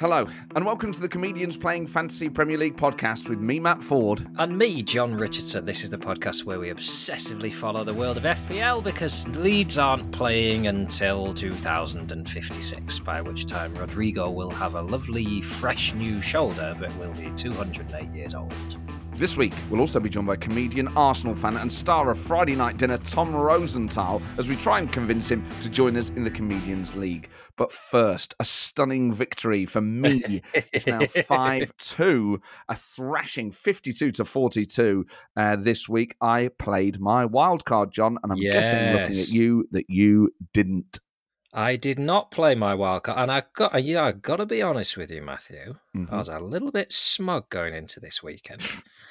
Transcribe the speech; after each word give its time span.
Hello, 0.00 0.26
and 0.56 0.64
welcome 0.64 0.92
to 0.92 1.00
the 1.02 1.10
Comedians 1.10 1.58
Playing 1.58 1.86
Fantasy 1.86 2.30
Premier 2.30 2.56
League 2.56 2.78
podcast 2.78 3.28
with 3.28 3.38
me, 3.38 3.60
Matt 3.60 3.84
Ford. 3.84 4.26
And 4.38 4.56
me, 4.56 4.82
John 4.82 5.14
Richardson. 5.14 5.66
This 5.66 5.84
is 5.84 5.90
the 5.90 5.98
podcast 5.98 6.46
where 6.46 6.58
we 6.58 6.70
obsessively 6.70 7.52
follow 7.52 7.84
the 7.84 7.92
world 7.92 8.16
of 8.16 8.22
FPL 8.22 8.82
because 8.82 9.28
Leeds 9.36 9.76
aren't 9.76 10.10
playing 10.10 10.68
until 10.68 11.34
2056, 11.34 12.98
by 13.00 13.20
which 13.20 13.44
time 13.44 13.74
Rodrigo 13.74 14.30
will 14.30 14.48
have 14.48 14.74
a 14.74 14.80
lovely, 14.80 15.42
fresh 15.42 15.92
new 15.92 16.22
shoulder 16.22 16.74
but 16.80 16.96
will 16.96 17.12
be 17.12 17.30
208 17.36 18.10
years 18.14 18.34
old. 18.34 18.54
This 19.20 19.36
week, 19.36 19.52
we'll 19.68 19.80
also 19.80 20.00
be 20.00 20.08
joined 20.08 20.28
by 20.28 20.36
comedian, 20.36 20.88
Arsenal 20.96 21.34
fan, 21.34 21.58
and 21.58 21.70
star 21.70 22.10
of 22.10 22.18
Friday 22.18 22.56
Night 22.56 22.78
Dinner, 22.78 22.96
Tom 22.96 23.36
Rosenthal, 23.36 24.22
as 24.38 24.48
we 24.48 24.56
try 24.56 24.78
and 24.78 24.90
convince 24.90 25.30
him 25.30 25.44
to 25.60 25.68
join 25.68 25.94
us 25.98 26.08
in 26.08 26.24
the 26.24 26.30
Comedians 26.30 26.96
League. 26.96 27.28
But 27.58 27.70
first, 27.70 28.34
a 28.40 28.46
stunning 28.46 29.12
victory 29.12 29.66
for 29.66 29.82
me. 29.82 30.40
it's 30.54 30.86
now 30.86 31.04
5 31.04 31.76
2, 31.76 32.40
a 32.70 32.74
thrashing 32.74 33.52
52 33.52 34.10
to 34.10 34.24
42 34.24 35.04
uh, 35.36 35.56
this 35.56 35.86
week. 35.86 36.16
I 36.22 36.48
played 36.58 36.98
my 36.98 37.26
wild 37.26 37.66
card, 37.66 37.92
John, 37.92 38.16
and 38.22 38.32
I'm 38.32 38.40
guessing 38.40 38.96
looking 38.96 39.20
at 39.20 39.28
you 39.28 39.68
that 39.72 39.90
you 39.90 40.30
didn't. 40.54 40.98
I 41.52 41.74
did 41.74 41.98
not 41.98 42.30
play 42.30 42.54
my 42.54 42.76
wildcard, 42.76 43.16
and 43.18 43.30
I 43.30 43.42
got 43.54 43.82
yeah, 43.82 44.04
I 44.04 44.12
got 44.12 44.36
to 44.36 44.46
be 44.46 44.62
honest 44.62 44.96
with 44.96 45.10
you, 45.10 45.20
Matthew. 45.20 45.74
Mhm. 45.96 46.12
I 46.12 46.18
was 46.18 46.28
a 46.28 46.38
little 46.38 46.70
bit 46.70 46.92
smug 46.92 47.48
going 47.50 47.74
into 47.74 47.98
this 47.98 48.22
weekend. 48.22 48.62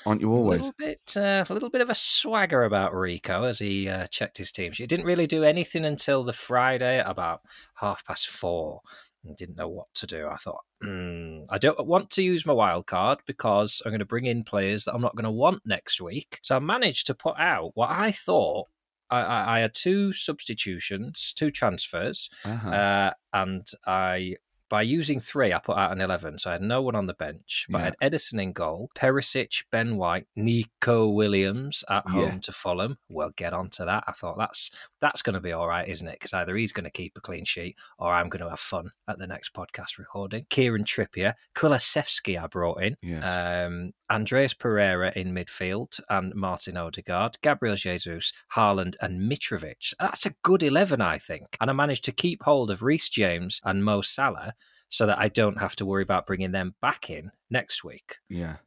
Aren't 0.06 0.22
you 0.22 0.32
A 0.32 0.36
always? 0.38 0.62
little 0.62 0.76
bit, 0.78 1.02
uh, 1.18 1.44
a 1.50 1.54
little 1.54 1.70
bit 1.70 1.82
of 1.82 1.90
a 1.90 1.96
swagger 1.96 2.64
about 2.64 2.96
Rico 2.96 3.44
as 3.44 3.60
he 3.60 3.90
uh, 3.90 4.08
checked 4.08 4.38
his 4.38 4.54
team 4.54 4.72
sheet. 4.72 4.88
Didn't 4.90 5.06
really 5.06 5.28
do 5.28 5.44
anything 5.44 5.84
until 5.84 6.24
the 6.24 6.32
Friday 6.32 7.00
at 7.00 7.10
about 7.10 7.42
half 7.76 8.06
past 8.06 8.28
four. 8.30 8.82
And 9.26 9.36
didn't 9.36 9.58
know 9.58 9.68
what 9.68 9.94
to 9.96 10.08
do. 10.08 10.30
I 10.30 10.38
thought, 10.38 10.64
hmm, 10.82 11.42
I 11.50 11.58
don't 11.58 11.86
want 11.86 12.10
to 12.12 12.24
use 12.24 12.46
my 12.46 12.54
wild 12.54 12.88
card 12.88 13.20
because 13.28 13.82
I'm 13.84 13.92
going 13.92 14.00
to 14.00 14.06
bring 14.06 14.28
in 14.28 14.46
players 14.46 14.86
that 14.86 14.94
I'm 14.96 15.02
not 15.02 15.18
going 15.18 15.26
to 15.26 15.30
want 15.32 15.62
next 15.66 16.00
week. 16.00 16.40
So 16.42 16.56
I 16.56 16.60
managed 16.60 17.06
to 17.08 17.14
put 17.14 17.36
out 17.38 17.72
what 17.76 17.90
I 17.90 18.14
thought. 18.14 18.68
I, 19.10 19.22
I, 19.22 19.56
I 19.58 19.60
had 19.60 19.74
two 19.74 20.12
substitutions, 20.14 21.34
two 21.36 21.52
transfers, 21.52 22.30
Uh-huh. 22.46 22.70
uh, 22.70 23.12
and 23.34 23.66
I 23.86 24.36
by 24.70 24.82
using 24.84 25.20
three, 25.20 25.52
I 25.54 25.60
put 25.60 25.78
out 25.78 25.92
an 25.92 26.02
eleven. 26.02 26.38
So 26.38 26.50
I 26.50 26.54
had 26.54 26.62
no 26.62 26.82
one 26.82 26.96
on 26.96 27.06
the 27.08 27.14
bench, 27.14 27.66
but 27.70 27.82
I 27.82 27.84
had 27.86 27.96
Ederson 28.02 28.42
in 28.42 28.54
goal, 28.54 28.90
Perisic, 28.96 29.64
Ben 29.72 29.98
White, 29.98 30.28
Nico 30.36 31.08
Williams 31.10 31.84
at 31.90 32.04
Yeah. 32.08 32.12
home 32.14 32.40
to 32.42 32.52
Fulham. 32.52 32.98
We'll 33.10 33.32
get 33.32 33.54
onto 33.54 33.86
that. 33.86 34.04
I 34.08 34.12
thought 34.12 34.38
that's 34.38 34.72
that's 35.02 35.22
going 35.22 35.34
to 35.36 35.40
be 35.40 35.52
all 35.54 35.68
right, 35.68 35.88
isn't 35.88 36.08
it? 36.08 36.14
Because 36.14 36.34
either 36.34 36.56
he's 36.56 36.72
going 36.72 36.84
to 36.86 36.90
keep 36.92 37.18
a 37.18 37.22
clean 37.22 37.46
sheet, 37.46 37.76
or 37.98 38.14
I'm 38.14 38.30
going 38.30 38.44
to 38.44 38.50
have 38.50 38.60
fun 38.60 38.92
at 39.08 39.18
the 39.20 39.28
next 39.28 39.54
podcast 39.54 39.98
recording. 39.98 40.46
Kieran 40.50 40.84
Trippier, 40.84 41.34
Kulusevski, 41.56 42.42
I 42.42 42.48
brought 42.48 42.82
in. 42.84 42.96
Yes. 43.02 43.24
Um, 43.68 43.92
Andreas 44.12 44.56
Pereira 44.56 45.14
in 45.16 45.34
midfield 45.36 46.00
and 46.10 46.34
Martin 46.34 46.78
Odegaard, 46.78 47.38
Gabriel 47.44 47.76
Jesus, 47.76 48.34
Haaland, 48.56 48.96
and 49.02 49.22
Mitrovic. 49.32 49.94
That's 50.00 50.26
a 50.26 50.34
good 50.44 50.64
11, 50.64 51.00
I 51.00 51.20
think. 51.20 51.56
And 51.62 51.70
I 51.70 51.74
managed 51.74 52.06
to 52.06 52.12
keep 52.12 52.42
hold 52.44 52.72
of 52.72 52.82
Reece 52.82 53.10
James 53.10 53.62
and 53.64 53.84
Mo 53.86 54.02
Salah 54.02 54.54
so 54.90 55.06
that 55.06 55.20
I 55.20 55.30
don't 55.30 55.60
have 55.60 55.76
to 55.78 55.86
worry 55.86 56.04
about 56.04 56.28
bringing 56.28 56.52
them 56.52 56.76
back 56.82 57.10
in 57.10 57.32
next 57.50 57.84
week. 57.84 58.18
yeah. 58.28 58.58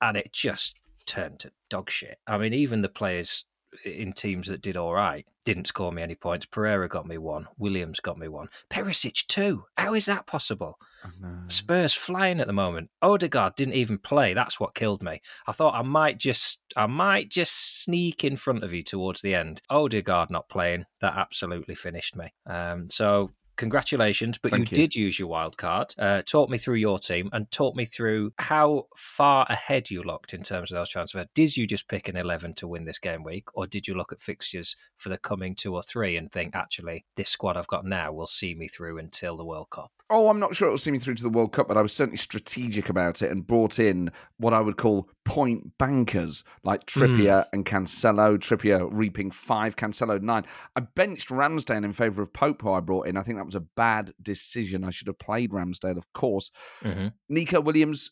And 0.00 0.16
it 0.16 0.32
just 0.32 0.80
turned 1.06 1.38
to 1.40 1.52
dog 1.70 1.88
shit. 1.88 2.18
I 2.26 2.36
mean, 2.36 2.52
even 2.52 2.82
the 2.82 2.88
players 2.88 3.44
in 3.84 4.12
teams 4.12 4.48
that 4.48 4.60
did 4.60 4.76
all 4.76 4.92
right 4.92 5.24
didn't 5.44 5.66
score 5.66 5.92
me 5.92 6.02
any 6.02 6.14
points. 6.14 6.46
Pereira 6.46 6.88
got 6.88 7.06
me 7.06 7.18
one. 7.18 7.46
Williams 7.56 8.00
got 8.00 8.18
me 8.18 8.28
one. 8.28 8.48
Perisic, 8.68 9.26
two. 9.26 9.64
How 9.76 9.94
is 9.94 10.06
that 10.06 10.26
possible? 10.26 10.78
I 11.04 11.10
know. 11.20 11.38
Spurs 11.48 11.94
flying 11.94 12.40
at 12.40 12.46
the 12.46 12.52
moment. 12.52 12.90
Odegaard 13.00 13.56
didn't 13.56 13.74
even 13.74 13.98
play. 13.98 14.34
That's 14.34 14.60
what 14.60 14.74
killed 14.74 15.02
me. 15.02 15.20
I 15.46 15.52
thought 15.52 15.74
I 15.74 15.82
might 15.82 16.18
just, 16.18 16.60
I 16.76 16.86
might 16.86 17.28
just 17.28 17.82
sneak 17.82 18.24
in 18.24 18.36
front 18.36 18.62
of 18.62 18.72
you 18.72 18.82
towards 18.82 19.22
the 19.22 19.34
end. 19.34 19.62
Odegaard 19.70 20.30
not 20.30 20.48
playing. 20.48 20.86
That 21.00 21.16
absolutely 21.16 21.74
finished 21.74 22.14
me. 22.16 22.32
Um, 22.46 22.88
so 22.88 23.30
congratulations, 23.56 24.38
but 24.38 24.52
you, 24.52 24.58
you. 24.58 24.64
did 24.64 24.94
use 24.94 25.18
your 25.18 25.28
wild 25.28 25.56
card. 25.56 25.94
Uh, 25.98 26.22
talk 26.22 26.50
me 26.50 26.58
through 26.58 26.76
your 26.76 26.98
team 26.98 27.28
and 27.32 27.50
talk 27.50 27.74
me 27.76 27.84
through 27.84 28.32
how 28.38 28.86
far 28.96 29.46
ahead 29.48 29.90
you 29.90 30.02
looked 30.02 30.34
in 30.34 30.42
terms 30.42 30.72
of 30.72 30.76
those 30.76 30.88
transfers. 30.88 31.26
Did 31.34 31.56
you 31.56 31.66
just 31.66 31.88
pick 31.88 32.08
an 32.08 32.16
eleven 32.16 32.54
to 32.54 32.68
win 32.68 32.84
this 32.84 32.98
game 32.98 33.24
week, 33.24 33.48
or 33.54 33.66
did 33.66 33.86
you 33.86 33.94
look 33.94 34.12
at 34.12 34.20
fixtures 34.20 34.76
for 34.96 35.08
the 35.08 35.18
coming 35.18 35.54
two 35.54 35.74
or 35.74 35.82
three 35.82 36.16
and 36.16 36.30
think 36.30 36.54
actually 36.54 37.04
this 37.16 37.30
squad 37.30 37.56
I've 37.56 37.66
got 37.66 37.84
now 37.84 38.12
will 38.12 38.26
see 38.26 38.54
me 38.54 38.68
through 38.68 38.98
until 38.98 39.36
the 39.36 39.44
World 39.44 39.70
Cup? 39.70 39.92
Oh, 40.10 40.28
I'm 40.28 40.38
not 40.38 40.54
sure 40.54 40.68
it 40.68 40.70
will 40.70 40.78
see 40.78 40.90
me 40.90 40.98
through 40.98 41.14
to 41.14 41.22
the 41.22 41.30
World 41.30 41.52
Cup, 41.52 41.68
but 41.68 41.76
I 41.76 41.82
was 41.82 41.92
certainly 41.92 42.18
strategic 42.18 42.88
about 42.88 43.22
it 43.22 43.30
and 43.30 43.46
brought 43.46 43.78
in 43.78 44.12
what 44.36 44.52
I 44.52 44.60
would 44.60 44.76
call 44.76 45.08
point 45.24 45.78
bankers 45.78 46.44
like 46.64 46.84
Trippier 46.86 47.46
and 47.52 47.64
Cancelo. 47.64 48.36
Trippier 48.36 48.88
reaping 48.90 49.30
five, 49.30 49.76
Cancelo 49.76 50.20
nine. 50.20 50.44
I 50.76 50.80
benched 50.80 51.28
Ramsdale 51.30 51.84
in 51.84 51.92
favour 51.92 52.22
of 52.22 52.32
Pope, 52.32 52.62
who 52.62 52.72
I 52.72 52.80
brought 52.80 53.06
in. 53.06 53.16
I 53.16 53.22
think 53.22 53.38
that 53.38 53.46
was 53.46 53.54
a 53.54 53.60
bad 53.60 54.12
decision. 54.20 54.84
I 54.84 54.90
should 54.90 55.06
have 55.06 55.18
played 55.18 55.50
Ramsdale, 55.50 55.96
of 55.96 56.12
course. 56.12 56.50
Mm-hmm. 56.82 57.08
Nico 57.28 57.60
Williams, 57.60 58.10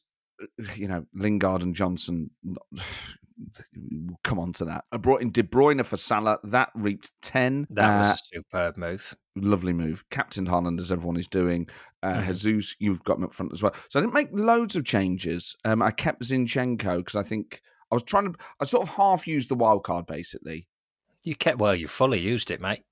you 0.77 0.89
know, 0.89 1.05
Lingard 1.15 1.63
and 1.63 1.75
Johnson. 1.75 2.31
We'll 3.77 4.19
come 4.25 4.39
on 4.39 4.53
to 4.55 4.65
that. 4.67 4.85
I 4.93 4.97
brought 4.97 5.23
in 5.23 5.31
De 5.31 5.43
Bruyne 5.43 5.85
for 5.85 5.97
Salah. 5.97 6.39
That 6.45 6.71
reaped 6.75 7.13
10. 7.23 7.67
That 7.71 7.99
was 7.99 8.09
Uh, 8.09 8.13
a 8.13 8.17
superb 8.37 8.77
move. 8.77 9.17
lovely 9.37 9.73
move. 9.73 10.05
Captain 10.11 10.47
Haaland, 10.47 10.81
as 10.81 10.91
everyone 10.93 11.17
is 11.17 11.29
doing. 11.29 11.69
Uh, 12.03 12.19
Mhm. 12.21 12.39
Jesus, 12.41 12.77
you've 12.79 13.03
got 13.05 13.19
him 13.19 13.25
up 13.25 13.35
front 13.35 13.53
as 13.53 13.63
well. 13.63 13.75
So 13.89 13.99
I 13.99 14.03
didn't 14.03 14.15
make 14.15 14.29
loads 14.33 14.77
of 14.77 14.85
changes. 14.85 15.57
Um, 15.65 15.83
I 15.83 15.91
kept 15.91 16.23
Zinchenko 16.23 16.99
because 16.99 17.17
I 17.17 17.23
think 17.23 17.63
I 17.91 17.95
was 17.95 18.03
trying 18.03 18.33
to. 18.33 18.39
I 18.61 18.65
sort 18.65 18.83
of 18.89 18.95
half 18.95 19.27
used 19.27 19.49
the 19.49 19.55
wild 19.55 19.85
card 19.85 20.07
basically. 20.07 20.67
You 21.25 21.35
kept 21.35 21.59
well. 21.59 21.75
You 21.75 21.89
fully 21.89 22.21
used 22.21 22.51
it, 22.51 22.61
mate. 22.61 22.85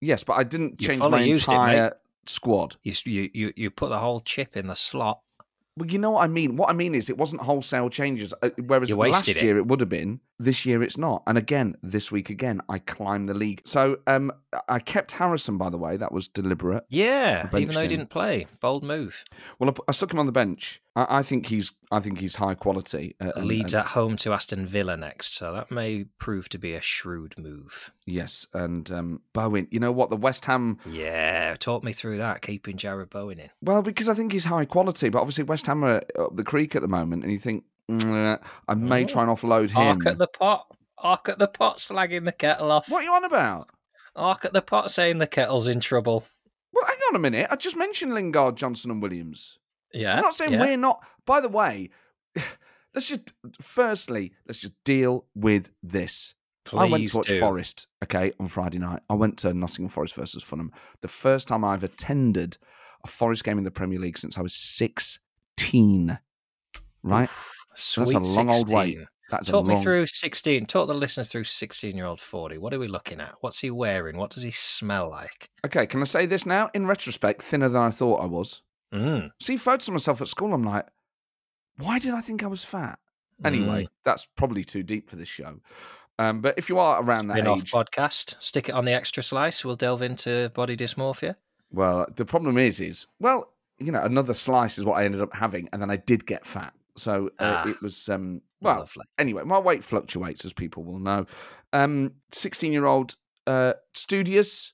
Yes, 0.00 0.24
but 0.24 0.34
I 0.34 0.44
didn't 0.44 0.80
You 0.80 0.88
change 0.88 1.00
my 1.02 1.20
used 1.22 1.48
it, 1.48 1.52
entire 1.52 1.92
squad. 2.26 2.76
You 2.82 2.92
you 3.04 3.30
you 3.34 3.52
you 3.56 3.70
put 3.70 3.88
the 3.88 3.98
whole 3.98 4.20
chip 4.20 4.56
in 4.56 4.66
the 4.68 4.74
slot. 4.76 5.20
Well, 5.78 5.88
you 5.88 5.98
know 5.98 6.10
what 6.10 6.24
I 6.24 6.26
mean. 6.26 6.56
What 6.56 6.68
I 6.70 6.72
mean 6.72 6.94
is, 6.94 7.08
it 7.08 7.16
wasn't 7.16 7.42
wholesale 7.42 7.88
changes. 7.90 8.34
uh, 8.42 8.50
Whereas 8.66 8.94
last 8.94 9.28
it. 9.28 9.42
year 9.42 9.56
it 9.58 9.66
would 9.66 9.80
have 9.80 9.88
been. 9.88 10.20
This 10.40 10.64
year 10.64 10.82
it's 10.84 10.96
not. 10.96 11.22
And 11.26 11.36
again, 11.36 11.76
this 11.82 12.12
week 12.12 12.30
again, 12.30 12.60
I 12.68 12.78
climbed 12.78 13.28
the 13.28 13.34
league. 13.34 13.62
So 13.64 13.98
um, 14.06 14.30
I 14.68 14.78
kept 14.78 15.10
Harrison, 15.12 15.58
by 15.58 15.68
the 15.68 15.78
way. 15.78 15.96
That 15.96 16.12
was 16.12 16.28
deliberate. 16.28 16.84
Yeah, 16.88 17.48
even 17.56 17.74
though 17.74 17.80
he 17.80 17.86
him. 17.86 17.90
didn't 17.90 18.10
play, 18.10 18.46
bold 18.60 18.84
move. 18.84 19.24
Well, 19.58 19.70
I, 19.70 19.74
I 19.88 19.92
stuck 19.92 20.12
him 20.12 20.18
on 20.20 20.26
the 20.26 20.32
bench. 20.32 20.80
I, 20.94 21.18
I 21.18 21.22
think 21.22 21.46
he's. 21.46 21.72
I 21.90 22.00
think 22.00 22.18
he's 22.20 22.36
high 22.36 22.54
quality. 22.54 23.16
Uh, 23.20 23.32
and- 23.34 23.46
Leeds 23.46 23.72
and- 23.74 23.80
at 23.80 23.86
home 23.86 24.16
to 24.18 24.32
Aston 24.32 24.66
Villa 24.66 24.96
next, 24.96 25.34
so 25.34 25.52
that 25.54 25.70
may 25.72 26.04
prove 26.18 26.48
to 26.50 26.58
be 26.58 26.74
a 26.74 26.80
shrewd 26.82 27.34
move. 27.38 27.90
Yes, 28.06 28.46
and 28.54 28.88
um, 28.92 29.22
Bowen. 29.32 29.66
You 29.72 29.80
know 29.80 29.90
what? 29.92 30.08
The 30.10 30.16
West 30.16 30.44
Ham. 30.44 30.78
Yeah, 30.88 31.56
talk 31.58 31.82
me 31.82 31.92
through 31.92 32.18
that. 32.18 32.42
Keeping 32.42 32.76
Jarrod 32.76 33.10
Bowen 33.10 33.40
in. 33.40 33.50
Well, 33.60 33.82
because 33.82 34.08
I 34.08 34.14
think 34.14 34.30
he's 34.32 34.44
high 34.44 34.66
quality, 34.66 35.08
but 35.08 35.18
obviously 35.20 35.44
West 35.44 35.66
Ham 35.68 35.84
are 35.84 36.02
up 36.18 36.34
the 36.34 36.42
creek 36.44 36.74
at 36.74 36.82
the 36.82 36.88
moment, 36.88 37.22
and 37.22 37.32
you 37.32 37.38
think 37.38 37.64
"Mm, 37.90 38.40
I 38.66 38.74
may 38.74 39.04
Oh. 39.04 39.06
try 39.06 39.22
and 39.22 39.30
offload 39.30 39.70
him. 39.70 39.76
Arc 39.98 40.06
at 40.06 40.18
the 40.18 40.26
pot. 40.26 40.66
Arc 40.98 41.28
at 41.28 41.38
the 41.38 41.46
pot, 41.46 41.76
slagging 41.76 42.24
the 42.24 42.32
kettle 42.32 42.72
off. 42.72 42.88
What 42.90 43.02
are 43.02 43.04
you 43.04 43.12
on 43.12 43.24
about? 43.24 43.68
Arc 44.16 44.44
at 44.44 44.52
the 44.52 44.62
pot, 44.62 44.90
saying 44.90 45.18
the 45.18 45.26
kettle's 45.28 45.68
in 45.68 45.78
trouble. 45.80 46.26
Well, 46.72 46.84
hang 46.86 46.98
on 47.10 47.16
a 47.16 47.18
minute. 47.20 47.46
I 47.50 47.56
just 47.56 47.76
mentioned 47.76 48.14
Lingard, 48.14 48.56
Johnson, 48.56 48.90
and 48.90 49.00
Williams. 49.00 49.58
Yeah, 49.92 50.16
I'm 50.16 50.22
not 50.22 50.34
saying 50.34 50.52
yeah. 50.52 50.60
we're 50.60 50.76
not. 50.76 51.00
By 51.24 51.40
the 51.40 51.48
way, 51.48 51.90
let's 52.94 53.08
just 53.08 53.32
firstly 53.62 54.32
let's 54.46 54.58
just 54.58 54.74
deal 54.84 55.26
with 55.34 55.70
this. 55.82 56.34
I 56.72 56.84
went 56.84 57.08
to 57.08 57.16
watch 57.16 57.28
do. 57.28 57.40
Forest, 57.40 57.86
okay, 58.04 58.32
on 58.38 58.46
Friday 58.46 58.78
night. 58.78 59.00
I 59.08 59.14
went 59.14 59.38
to 59.38 59.54
Nottingham 59.54 59.88
Forest 59.88 60.14
versus 60.14 60.42
Fulham. 60.42 60.70
The 61.00 61.08
first 61.08 61.48
time 61.48 61.64
I've 61.64 61.84
attended 61.84 62.58
a 63.04 63.08
Forest 63.08 63.44
game 63.44 63.56
in 63.56 63.64
the 63.64 63.70
Premier 63.70 63.98
League 63.98 64.18
since 64.18 64.36
I 64.36 64.42
was 64.42 64.54
16. 65.58 66.18
Right? 67.02 67.30
Sweet 67.74 68.12
That's 68.12 68.36
a 68.36 68.36
long 68.36 68.54
old 68.54 68.70
wait. 68.70 68.98
That's 69.30 69.50
Talk 69.50 69.64
a 69.64 69.68
me 69.68 69.80
through 69.82 70.06
16. 70.06 70.66
Talk 70.66 70.88
the 70.88 70.94
listeners 70.94 71.28
through 71.30 71.44
16 71.44 71.94
year 71.96 72.06
old 72.06 72.20
Fordy. 72.20 72.56
What 72.58 72.72
are 72.72 72.78
we 72.78 72.88
looking 72.88 73.20
at? 73.20 73.34
What's 73.40 73.58
he 73.60 73.70
wearing? 73.70 74.16
What 74.16 74.30
does 74.30 74.42
he 74.42 74.50
smell 74.50 75.10
like? 75.10 75.50
Okay, 75.66 75.86
can 75.86 76.00
I 76.00 76.04
say 76.04 76.24
this 76.26 76.46
now? 76.46 76.70
In 76.74 76.86
retrospect, 76.86 77.42
thinner 77.42 77.68
than 77.68 77.82
I 77.82 77.90
thought 77.90 78.22
I 78.22 78.26
was. 78.26 78.62
Mm. 78.92 79.30
See 79.40 79.56
photos 79.58 79.88
of 79.88 79.92
myself 79.94 80.22
at 80.22 80.28
school, 80.28 80.54
I'm 80.54 80.64
like, 80.64 80.86
why 81.76 81.98
did 81.98 82.14
I 82.14 82.22
think 82.22 82.42
I 82.42 82.46
was 82.46 82.64
fat? 82.64 82.98
Anyway, 83.44 83.84
Mm. 83.84 83.88
that's 84.02 84.24
probably 84.24 84.64
too 84.64 84.82
deep 84.82 85.08
for 85.10 85.16
this 85.16 85.28
show. 85.28 85.60
Um, 86.18 86.40
but 86.40 86.54
if 86.56 86.68
you 86.68 86.78
are 86.78 87.00
around 87.02 87.28
that 87.28 87.46
age, 87.46 87.70
podcast. 87.70 88.34
Stick 88.40 88.68
it 88.70 88.74
on 88.74 88.84
the 88.86 88.92
extra 88.92 89.22
slice. 89.22 89.64
We'll 89.64 89.76
delve 89.76 90.02
into 90.02 90.50
body 90.54 90.76
dysmorphia. 90.76 91.36
well, 91.70 92.06
the 92.16 92.24
problem 92.24 92.56
is, 92.58 92.80
is 92.80 93.06
well, 93.20 93.52
you 93.78 93.92
know, 93.92 94.02
another 94.02 94.34
slice 94.34 94.78
is 94.78 94.84
what 94.84 94.94
I 95.00 95.04
ended 95.04 95.22
up 95.22 95.32
having, 95.34 95.68
and 95.72 95.80
then 95.82 95.90
I 95.90 95.96
did 95.96 96.26
get 96.26 96.46
fat. 96.46 96.72
So 96.96 97.30
uh, 97.38 97.62
Ah. 97.64 97.68
it 97.68 97.80
was 97.80 98.08
um, 98.08 98.42
well. 98.60 98.80
Lovely. 98.80 99.04
Anyway, 99.18 99.44
my 99.44 99.58
weight 99.58 99.84
fluctuates, 99.84 100.44
as 100.44 100.52
people 100.52 100.82
will 100.84 100.98
know. 100.98 101.26
Um, 101.72 102.12
sixteen-year-old 102.32 103.14
uh, 103.46 103.74
studious. 103.94 104.72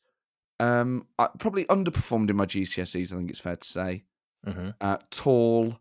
Um, 0.61 1.07
I 1.19 1.29
probably 1.39 1.65
underperformed 1.67 2.31
in 2.31 2.37
my 2.37 2.47
GCSEs. 2.47 3.13
I 3.13 3.17
think 3.17 3.31
it's 3.31 3.41
fair 3.41 3.57
to 3.57 3.69
say. 3.69 4.05
hmm 4.45 4.71
uh, 4.81 4.99
tall. 5.11 5.79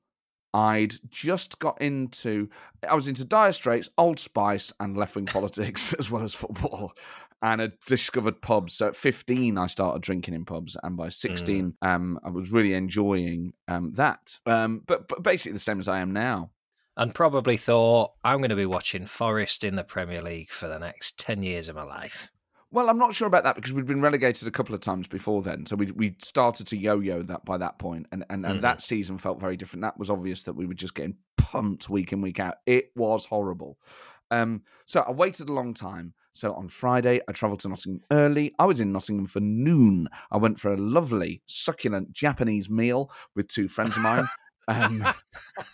I'd 0.56 0.94
just 1.10 1.58
got 1.58 1.82
into, 1.82 2.48
I 2.88 2.94
was 2.94 3.08
into 3.08 3.26
Dire 3.26 3.52
Straits, 3.54 3.90
Old 3.98 4.20
Spice, 4.20 4.72
and 4.80 4.96
left 4.96 5.16
wing 5.16 5.26
politics 5.26 5.94
as 6.00 6.12
well 6.12 6.22
as 6.22 6.36
football. 6.36 6.94
And 7.44 7.60
had 7.62 7.74
discovered 7.86 8.42
pubs. 8.42 8.74
So 8.74 8.88
at 8.88 8.96
15, 8.96 9.58
I 9.58 9.68
started 9.68 10.02
drinking 10.02 10.34
in 10.34 10.46
pubs. 10.46 10.78
And 10.82 10.96
by 10.98 11.10
16, 11.10 11.76
um, 11.82 12.18
I 12.24 12.30
was 12.30 12.52
really 12.52 12.74
enjoying 12.74 13.52
um, 13.68 13.92
that. 13.96 14.40
Um, 14.46 14.82
but, 14.88 15.08
but 15.10 15.22
basically 15.22 15.52
the 15.52 15.60
same 15.60 15.80
as 15.80 15.90
I 15.90 16.00
am 16.00 16.12
now. 16.14 16.52
And 16.96 17.14
probably 17.14 17.58
thought, 17.58 18.12
I'm 18.24 18.38
going 18.38 18.50
to 18.50 18.56
be 18.56 18.66
watching 18.66 19.06
Forest 19.06 19.64
in 19.66 19.76
the 19.76 19.84
Premier 19.84 20.22
League 20.22 20.52
for 20.52 20.68
the 20.70 20.80
next 20.80 21.18
10 21.20 21.44
years 21.44 21.68
of 21.68 21.76
my 21.76 21.84
life. 21.84 22.30
Well, 22.72 22.90
I'm 22.90 22.98
not 22.98 23.14
sure 23.14 23.28
about 23.28 23.44
that 23.44 23.56
because 23.56 23.74
we'd 23.74 23.86
been 23.86 24.02
relegated 24.02 24.48
a 24.48 24.52
couple 24.52 24.74
of 24.74 24.82
times 24.82 25.08
before 25.08 25.44
then. 25.44 25.66
So 25.68 25.76
we 25.76 25.92
we 25.92 26.16
started 26.24 26.66
to 26.68 26.78
yo-yo 26.78 27.22
that 27.24 27.46
by 27.46 27.58
that 27.60 27.78
point, 27.78 28.08
and 28.12 28.26
and, 28.32 28.44
and 28.48 28.58
Mhm. 28.58 28.62
that 28.62 28.82
season 28.82 29.20
felt 29.20 29.40
very 29.40 29.56
different. 29.56 29.84
That 29.84 30.00
was 30.00 30.10
obvious 30.10 30.44
that 30.46 30.54
we 30.54 30.66
were 30.66 30.74
just 30.74 30.96
getting 30.96 31.18
pumped 31.38 31.88
week 31.88 32.14
in 32.14 32.22
week 32.22 32.40
out. 32.40 32.56
It 32.66 32.90
was 32.96 33.26
horrible. 33.26 33.78
Um, 34.32 34.64
so 34.88 35.02
I 35.02 35.12
waited 35.12 35.50
a 35.50 35.54
long 35.54 35.76
time. 35.76 36.16
So 36.34 36.54
on 36.54 36.68
Friday, 36.68 37.22
I 37.28 37.32
travelled 37.32 37.60
to 37.62 37.70
Nottingham 37.70 38.02
early. 38.12 38.54
I 38.58 38.66
was 38.66 38.80
in 38.80 38.92
Nottingham 38.92 39.28
for 39.28 39.40
noon. 39.40 40.08
I 40.32 40.38
went 40.38 40.60
for 40.60 40.74
a 40.74 40.78
lovely, 40.78 41.42
succulent 41.46 42.12
Japanese 42.12 42.70
meal 42.70 43.12
with 43.36 43.48
two 43.48 43.68
friends 43.68 43.96
of 43.96 44.02
mine. 44.02 44.28
Um, 44.68 45.06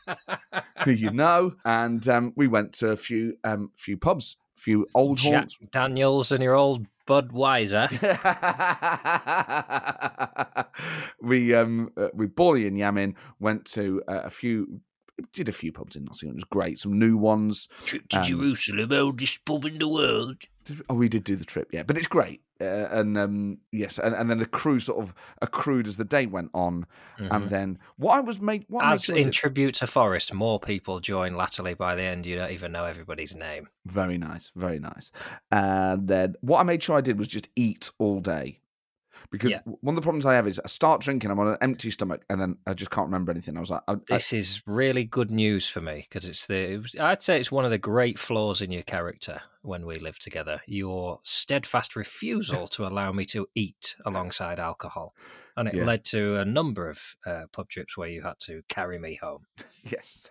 who 0.83 0.91
you 0.91 1.11
know, 1.11 1.53
and 1.63 2.05
um, 2.09 2.33
we 2.35 2.47
went 2.47 2.73
to 2.73 2.89
a 2.89 2.97
few 2.97 3.37
um, 3.43 3.71
few 3.75 3.97
pubs, 3.97 4.37
few 4.55 4.87
old 4.95 5.19
Jack 5.19 5.33
haunts. 5.33 5.57
Daniels 5.71 6.31
and 6.31 6.43
your 6.43 6.55
old 6.55 6.87
Budweiser. 7.07 7.89
we 11.21 11.55
um 11.55 11.91
uh, 11.97 12.09
with 12.13 12.35
Borley 12.35 12.67
and 12.67 12.77
Yamin 12.77 13.15
went 13.39 13.65
to 13.65 14.03
uh, 14.07 14.21
a 14.25 14.29
few 14.29 14.79
did 15.33 15.49
a 15.49 15.51
few 15.53 15.71
pubs 15.71 15.95
in 15.95 16.05
Nottingham. 16.05 16.35
It 16.35 16.41
was 16.41 16.43
great. 16.45 16.79
Some 16.79 16.97
new 16.99 17.17
ones. 17.17 17.67
Trip 17.85 18.07
to 18.09 18.17
Um, 18.17 18.23
Jerusalem, 18.23 18.91
oldest 18.91 19.45
pub 19.45 19.65
in 19.65 19.77
the 19.79 19.87
world. 19.87 20.37
Did- 20.65 20.81
Oh, 20.89 20.93
we 20.95 21.09
did 21.09 21.23
do 21.23 21.35
the 21.35 21.45
trip, 21.45 21.69
yeah, 21.73 21.83
but 21.83 21.97
it's 21.97 22.07
great. 22.07 22.41
Uh, 22.61 22.87
and 22.91 23.17
um, 23.17 23.57
yes, 23.71 23.97
and, 23.97 24.13
and 24.13 24.29
then 24.29 24.37
the 24.37 24.45
crew 24.45 24.77
sort 24.79 25.01
of 25.01 25.13
accrued 25.41 25.87
as 25.87 25.95
the 25.97 26.03
day 26.03 26.25
went 26.25 26.51
on, 26.53 26.85
Mhm. 27.17 27.27
and 27.35 27.49
then 27.49 27.79
what 27.95 28.15
I 28.17 28.19
was 28.19 28.39
made, 28.41 28.65
what 28.67 28.83
I 28.83 28.89
made 28.89 28.93
As 28.93 29.03
sure 29.05 29.15
in 29.17 29.23
did- 29.23 29.33
tribute 29.33 29.75
to 29.75 29.87
Forest, 29.87 30.33
more 30.33 30.59
people 30.59 30.99
join 30.99 31.35
latterly 31.35 31.73
by 31.73 31.95
the 31.95 32.03
end. 32.03 32.25
You 32.25 32.35
don't 32.35 32.51
even 32.51 32.71
know 32.73 32.83
everybody's 32.85 33.33
name. 33.33 33.69
Very 33.85 34.17
nice, 34.17 34.51
very 34.55 34.77
nice. 34.77 35.09
And 35.51 36.07
then 36.07 36.35
what 36.41 36.59
I 36.59 36.63
made 36.63 36.83
sure 36.83 36.97
I 36.97 37.01
did 37.01 37.17
was 37.17 37.29
just 37.29 37.47
eat 37.55 37.89
all 37.97 38.19
day. 38.19 38.59
Because 39.31 39.51
Yeah. 39.51 39.59
one 39.65 39.93
of 39.93 39.95
the 39.95 40.01
problems 40.01 40.25
I 40.25 40.33
have 40.33 40.47
is 40.47 40.59
I 40.63 40.67
start 40.67 41.01
drinking, 41.01 41.29
I'm 41.31 41.39
on 41.39 41.47
an 41.49 41.57
empty 41.61 41.91
stomach, 41.91 42.23
and 42.29 42.39
then 42.41 42.57
I 42.65 42.73
just 42.73 42.91
can't 42.91 43.07
remember 43.07 43.31
anything. 43.31 43.57
I 43.57 43.59
was 43.59 43.69
like, 43.69 43.81
I, 43.87 43.93
I- 43.93 43.97
This 44.07 44.33
is 44.33 44.63
really 44.65 45.03
good 45.03 45.29
news 45.31 45.67
for 45.69 45.81
me 45.81 46.05
because 46.09 46.27
it's 46.27 46.45
the. 46.47 46.55
It 46.73 46.81
was, 46.81 46.95
I'd 46.99 47.21
say 47.23 47.39
it's 47.39 47.51
one 47.51 47.65
of 47.65 47.71
the 47.71 47.77
great 47.77 48.17
flaws 48.17 48.61
in 48.61 48.71
your 48.71 48.83
character 48.83 49.41
when 49.61 49.85
we 49.85 49.99
lived 49.99 50.21
together. 50.21 50.61
Your 50.67 51.19
steadfast 51.23 51.95
refusal 51.95 52.67
to 52.75 52.85
allow 52.87 53.11
me 53.11 53.25
to 53.25 53.47
eat 53.55 53.95
alongside 54.05 54.59
alcohol, 54.59 55.13
and 55.55 55.67
it 55.67 55.75
Yeah. 55.75 55.85
led 55.85 56.03
to 56.05 56.37
a 56.37 56.45
number 56.45 56.89
of 56.89 56.99
uh, 57.25 57.43
pub 57.51 57.69
trips 57.69 57.95
where 57.97 58.09
you 58.09 58.21
had 58.23 58.39
to 58.41 58.61
carry 58.69 58.97
me 58.99 59.15
home. 59.21 59.45
yes. 59.83 60.29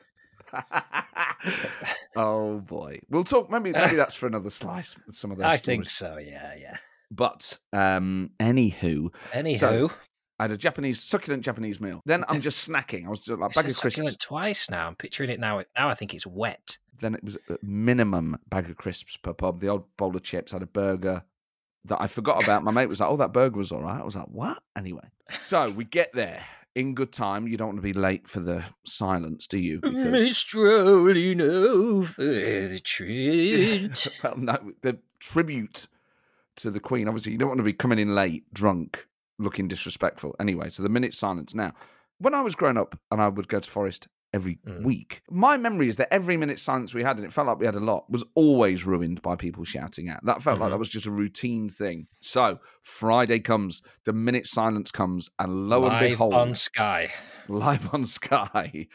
oh 2.17 2.61
boy, 2.61 2.99
we'll 3.11 3.25
talk. 3.25 3.50
Maybe 3.50 3.73
maybe 3.73 3.96
that's 4.02 4.14
for 4.14 4.26
another 4.26 4.50
slice. 4.50 4.96
with 5.06 5.14
Some 5.14 5.31
of 5.31 5.38
those. 5.38 5.44
I 5.46 5.56
stories. 5.56 5.62
think 5.64 5.91
so. 5.91 6.19
Yeah, 6.19 6.55
yeah. 6.58 6.76
But 7.10 7.58
um, 7.72 8.31
anywho, 8.40 9.10
Anywho, 9.32 9.90
I 10.38 10.44
had 10.44 10.50
a 10.50 10.56
Japanese 10.56 11.02
succulent 11.02 11.43
Japanese 11.44 11.81
meal. 11.81 12.00
Then 12.05 12.25
I'm 12.28 12.40
just 12.40 12.69
snacking. 12.69 13.06
I 13.06 13.08
was 13.08 13.20
just 13.20 13.38
like 13.38 13.55
bag 13.55 13.66
of 13.66 13.76
crisps. 13.76 13.94
succulent 13.94 14.19
twice 14.20 14.70
now. 14.70 14.87
I'm 14.87 14.94
picturing 14.94 15.31
it 15.31 15.40
now. 15.40 15.62
Now 15.76 15.88
I 15.88 15.94
think 15.94 16.14
it's 16.14 16.26
wet. 16.26 16.78
Then 17.00 17.14
it 17.14 17.25
was 17.25 17.37
a 17.49 17.56
minimum 17.62 18.38
bag 18.49 18.69
of 18.69 18.76
crisps 18.76 19.16
per 19.16 19.32
pub. 19.32 19.60
The 19.60 19.69
old 19.69 19.84
bowl 19.96 20.14
of 20.14 20.22
chips. 20.22 20.52
I 20.52 20.56
had 20.56 20.62
a 20.62 20.66
burger 20.66 21.22
that 21.84 22.00
I 22.00 22.06
forgot 22.06 22.43
about. 22.43 22.62
My 22.62 22.72
mate 22.72 22.88
was 22.88 23.00
like, 23.00 23.08
"Oh, 23.10 23.16
that 23.16 23.32
burger 23.32 23.58
was 23.58 23.72
all 23.72 23.82
right." 23.82 24.00
I 24.00 24.05
was 24.05 24.16
like, 24.16 24.28
"What?" 24.28 24.62
Anyway, 24.76 25.08
so 25.43 25.70
we 25.70 25.84
get 25.84 26.12
there 26.12 26.44
in 26.75 26.94
good 26.94 27.12
time. 27.12 27.49
You 27.49 27.56
don't 27.56 27.69
want 27.69 27.78
to 27.78 27.82
be 27.82 27.93
late 27.93 28.28
for 28.28 28.40
the 28.40 28.64
silence, 28.84 29.46
do 29.46 29.58
you? 29.58 29.81
Because 29.81 30.37
strolling 30.37 31.40
over 31.40 32.22
the 32.22 32.81
treat. 32.82 34.06
well, 34.22 34.37
no, 34.37 34.72
the 34.82 34.99
tribute 35.19 35.87
to 36.58 36.70
the 36.70 36.81
Queen. 36.81 37.08
Obviously, 37.08 37.32
you 37.32 37.38
don't 37.38 37.49
want 37.49 37.58
to 37.58 37.64
be 37.64 37.72
coming 37.72 37.99
in 37.99 38.14
late, 38.14 38.44
drunk, 38.52 39.06
looking 39.38 39.69
disrespectful. 39.69 40.34
Anyway, 40.40 40.70
so 40.70 40.82
the 40.82 40.88
minute 40.88 41.14
silence. 41.14 41.55
Now, 41.55 41.72
when 42.19 42.34
I 42.34 42.43
was 42.43 42.55
growing 42.55 42.76
up 42.76 42.99
and 43.10 43.20
I 43.22 43.28
would 43.28 43.49
go 43.49 43.60
to 43.60 43.70
Forest 43.70 44.08
every 44.34 44.58
Mm. 44.66 44.82
week, 44.82 45.22
my 45.31 45.56
memory 45.56 45.88
is 45.88 45.96
that 45.96 46.12
every 46.12 46.37
minute 46.37 46.58
silence 46.58 46.93
we 46.93 47.02
had, 47.02 47.16
and 47.16 47.25
it 47.25 47.32
felt 47.32 47.46
like 47.46 47.58
we 47.58 47.64
had 47.66 47.76
a 47.76 47.81
lot, 47.81 48.10
was 48.10 48.25
always 48.34 48.84
ruined 48.84 49.22
by 49.22 49.37
people 49.37 49.64
shouting 49.64 50.08
out. 50.10 50.20
That 50.25 50.43
felt 50.43 50.58
like 50.60 50.69
Mhm. 50.69 50.72
that 50.72 50.78
was 50.78 50.88
just 50.90 51.06
a 51.06 51.10
routine 51.10 51.69
thing. 51.69 52.08
So 52.20 52.58
Friday 52.82 53.40
comes, 53.40 53.82
the 54.05 54.12
minute 54.12 54.46
silence 54.46 54.90
comes, 54.90 55.31
and 55.38 55.69
lo 55.70 55.84
and 55.84 55.94
Live 55.94 56.10
behold, 56.10 56.34
on 56.34 56.55
Sky. 56.55 57.10
live 57.49 57.94
on 57.94 58.05
Sky, 58.05 58.87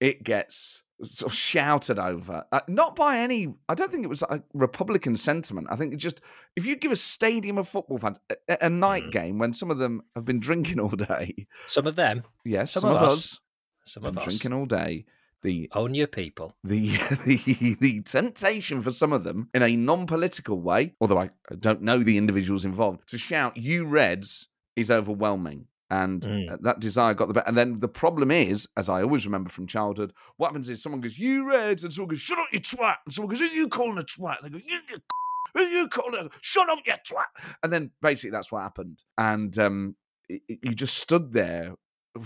it 0.00 0.22
gets 0.22 0.84
sort 1.04 1.30
of 1.30 1.34
shouted 1.36 1.98
over. 1.98 2.44
Uh, 2.50 2.60
not 2.68 2.96
by 2.96 3.18
any, 3.18 3.54
I 3.68 3.74
don't 3.74 3.90
think 3.90 4.04
it 4.04 4.08
was 4.08 4.22
a 4.22 4.42
Republican 4.54 5.16
sentiment. 5.16 5.68
I 5.70 5.76
think 5.76 5.92
it 5.94 5.98
just, 5.98 6.20
if 6.56 6.64
you 6.66 6.74
give 6.76 6.90
a 6.92 6.96
stadium 6.96 7.56
of 7.58 7.68
football 7.68 7.98
fans 7.98 8.18
a, 8.48 8.58
a- 8.62 8.70
night 8.70 9.04
Mm. 9.04 9.12
game 9.12 9.38
when 9.38 9.52
some 9.52 9.70
of 9.70 9.78
them 9.78 10.02
have 10.16 10.24
been 10.24 10.40
drinking 10.40 10.80
all 10.80 10.88
day, 10.88 11.46
Some 11.66 11.86
of 11.86 11.94
them, 11.96 12.24
yes, 12.44 12.72
some, 12.72 12.80
some, 12.82 12.90
of 12.90 13.02
us, 13.02 13.38
some 13.84 14.04
of 14.04 14.16
us. 14.18 14.24
drinking 14.24 14.52
all 14.52 14.66
day. 14.66 15.04
The 15.42 15.70
Own 15.72 15.94
your 15.94 16.08
people. 16.08 16.56
the, 16.64 16.88
the 17.24 17.76
the 17.80 18.00
temptation 18.02 18.82
for 18.82 18.90
some 18.90 19.12
of 19.12 19.22
them 19.22 19.48
in 19.54 19.62
a 19.62 19.76
non-political 19.76 20.60
way, 20.60 20.94
although 21.00 21.20
I 21.20 21.30
don't 21.60 21.80
know 21.82 22.02
the 22.02 22.18
individuals 22.18 22.64
involved, 22.64 23.08
to 23.10 23.18
shout 23.18 23.56
"You 23.56 23.84
Reds" 23.84 24.48
is 24.74 24.90
overwhelming, 24.90 25.66
and 25.90 26.22
Mm. 26.22 26.50
uh, 26.52 26.56
that 26.62 26.80
desire 26.80 27.14
got 27.14 27.28
the 27.28 27.34
better. 27.34 27.48
And 27.48 27.56
then 27.56 27.80
the 27.80 27.88
problem 27.88 28.30
is, 28.30 28.66
as 28.76 28.88
I 28.88 29.02
always 29.02 29.26
remember 29.26 29.50
from 29.50 29.66
childhood, 29.66 30.12
what 30.36 30.48
happens 30.48 30.68
is 30.68 30.82
someone 30.82 31.00
goes 31.00 31.18
"You 31.18 31.48
Reds," 31.48 31.84
and 31.84 31.92
someone 31.92 32.08
goes 32.10 32.20
"Shut 32.20 32.38
up, 32.38 32.46
you 32.52 32.60
twat," 32.60 32.96
and 33.04 33.14
someone 33.14 33.30
goes 33.30 33.40
"Who 33.40 33.46
you 33.46 33.68
calling 33.68 33.98
a 33.98 34.02
twat?" 34.02 34.42
And 34.42 34.52
they 34.54 34.58
go 34.58 34.64
"You." 34.66 34.80
you 34.90 34.98
who 35.54 35.62
you 35.62 35.88
calling 35.88 36.26
a 36.26 36.30
shut 36.42 36.68
up, 36.68 36.78
you 36.86 36.92
twat? 36.92 37.24
And 37.62 37.72
then 37.72 37.90
basically 38.02 38.30
that's 38.30 38.52
what 38.52 38.62
happened. 38.62 39.02
And 39.16 39.58
um, 39.58 39.96
y- 40.28 40.40
y- 40.48 40.58
you 40.62 40.74
just 40.74 40.98
stood 40.98 41.32
there. 41.32 41.74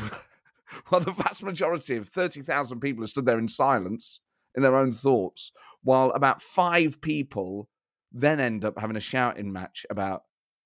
Well, 0.91 1.03
the 1.03 1.13
vast 1.13 1.43
majority 1.43 1.97
of 1.97 2.09
30,000 2.09 2.81
people 2.81 3.03
have 3.03 3.11
stood 3.11 3.27
there 3.27 3.39
in 3.39 3.47
silence 3.47 4.21
in 4.55 4.63
their 4.63 4.75
own 4.75 4.91
thoughts, 4.91 5.53
while 5.83 6.11
about 6.13 6.41
five 6.41 6.99
people 7.03 7.69
then 8.11 8.41
end 8.41 8.65
up 8.65 8.79
having 8.79 8.97
a 8.97 9.01
shouting 9.01 9.53
match 9.53 9.85
about 9.91 10.23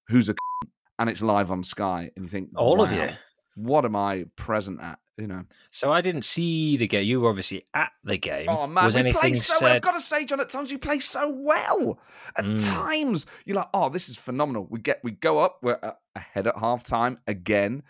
who's 0.09 0.28
a 0.28 0.32
c- 0.64 0.71
and 0.99 1.09
it's 1.11 1.23
live 1.23 1.50
on 1.50 1.62
Sky. 1.65 2.11
And 2.17 2.25
you 2.25 2.29
think, 2.29 2.50
All 2.57 2.81
of 2.83 2.93
you. 2.93 3.09
What 3.55 3.85
am 3.85 3.97
I 3.97 4.26
present 4.37 4.81
at? 4.83 4.99
You 5.17 5.26
know, 5.26 5.45
So 5.71 5.91
I 5.91 6.03
didn't 6.03 6.26
see 6.26 6.76
the 6.76 6.87
game. 6.87 7.05
You 7.07 7.23
were 7.23 7.31
obviously 7.31 7.65
at 7.73 7.91
the 8.05 8.19
game. 8.19 8.50
oh 8.50 8.67
man, 8.67 8.85
Was 8.85 8.97
we 8.97 9.11
play 9.12 9.33
so 9.33 9.55
well. 9.62 9.75
I've 9.76 9.81
got 9.81 9.93
to 9.93 10.00
say, 10.00 10.26
John, 10.26 10.41
at 10.41 10.50
times 10.50 10.71
we 10.71 10.76
play 10.76 11.00
so 11.00 11.31
well. 11.31 11.99
At 12.37 12.45
Mm. 12.45 12.67
times 12.67 13.25
you're 13.47 13.57
like, 13.57 13.69
oh, 13.73 13.88
this 13.88 14.11
is 14.11 14.19
phenomenal. 14.19 14.67
We 14.69 14.79
get, 14.81 15.00
we 15.03 15.12
go 15.12 15.38
up, 15.38 15.61
we're 15.62 15.79
ahead 16.15 16.47
at 16.47 16.59
half 16.59 16.85
time 16.85 17.19
again. 17.26 17.83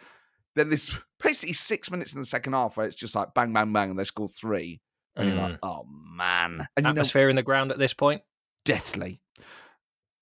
Then 0.54 0.68
this 0.68 0.96
basically 1.20 1.54
six 1.54 1.90
minutes 1.90 2.14
in 2.14 2.20
the 2.20 2.26
second 2.26 2.52
half 2.52 2.76
where 2.76 2.86
it's 2.86 2.94
just 2.94 3.16
like 3.16 3.34
bang, 3.34 3.52
bang, 3.52 3.72
bang, 3.72 3.90
and 3.90 3.98
they 3.98 4.04
score 4.04 4.28
three. 4.28 4.80
And 5.16 5.28
you're 5.28 5.36
like, 5.40 5.58
oh 5.64 5.84
man. 5.88 6.60
And 6.60 6.68
you 6.78 6.82
know, 6.84 6.90
Atmosphere 6.90 7.28
in 7.28 7.34
the 7.34 7.42
ground 7.42 7.72
at 7.72 7.78
this 7.78 7.92
point. 7.92 8.22
deathly. 8.64 9.20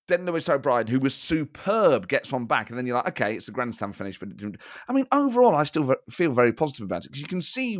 Then 0.08 0.26
Lewis 0.26 0.49
O'Brien, 0.49 0.87
who 0.87 1.00
was 1.00 1.14
superb, 1.14 2.08
gets 2.08 2.30
one 2.30 2.44
back, 2.44 2.68
and 2.68 2.78
then 2.78 2.87
you're 2.87 2.96
like, 2.96 3.08
okay, 3.08 3.34
it's 3.34 3.49
a 3.49 3.52
grandstand 3.52 3.96
finish, 3.96 4.18
but 4.18 4.28
it 4.28 4.37
didn't. 4.37 4.58
I 4.88 4.92
mean, 4.92 5.06
overall, 5.12 5.54
I 5.54 5.62
still 5.62 5.94
feel 6.11 6.32
very 6.32 6.52
positive 6.52 6.84
about 6.84 7.04
it 7.06 7.11
because 7.11 7.23
you 7.23 7.28
can 7.28 7.40
see 7.40 7.78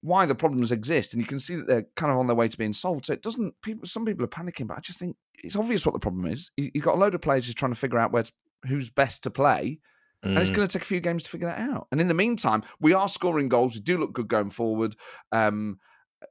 why 0.00 0.24
the 0.24 0.34
problems 0.34 0.72
exist, 0.72 1.12
and 1.12 1.20
you 1.20 1.26
can 1.26 1.38
see 1.38 1.56
that 1.56 1.66
they're 1.66 1.86
kind 1.96 2.10
of 2.12 2.18
on 2.18 2.26
their 2.26 2.36
way 2.36 2.48
to 2.48 2.56
being 2.58 2.72
solved. 2.72 3.06
So 3.06 3.12
it 3.12 3.22
doesn't. 3.22 3.54
People, 3.62 3.86
some 3.86 4.04
people 4.06 4.24
are 4.24 4.28
panicking, 4.28 4.66
but 4.68 4.78
I 4.78 4.80
just 4.80 4.98
think 4.98 5.16
it's 5.34 5.56
obvious 5.56 5.84
what 5.84 5.92
the 5.92 5.98
problem 5.98 6.26
is. 6.26 6.50
You- 6.56 6.70
You've 6.74 6.84
got 6.84 6.94
a 6.94 6.98
load 6.98 7.14
of 7.14 7.20
players 7.20 7.44
just 7.44 7.58
trying 7.58 7.72
to 7.72 7.78
figure 7.78 7.98
out 7.98 8.12
where 8.12 8.22
to, 8.22 8.32
who's 8.68 8.88
best 8.90 9.22
to 9.24 9.30
play, 9.30 9.78
and 10.22 10.38
it's 10.38 10.50
Mm. 10.50 10.54
going 10.54 10.68
to 10.68 10.72
take 10.72 10.82
a 10.82 10.86
few 10.86 11.00
games 11.00 11.22
to 11.24 11.30
figure 11.30 11.46
that 11.48 11.58
out. 11.60 11.88
And 11.92 12.00
in 12.00 12.08
the 12.08 12.14
meantime, 12.14 12.62
we 12.80 12.94
are 12.94 13.08
scoring 13.08 13.48
goals. 13.48 13.74
We 13.74 13.80
do 13.80 13.98
look 13.98 14.12
good 14.14 14.28
going 14.28 14.50
forward. 14.50 14.96
Um, 15.30 15.78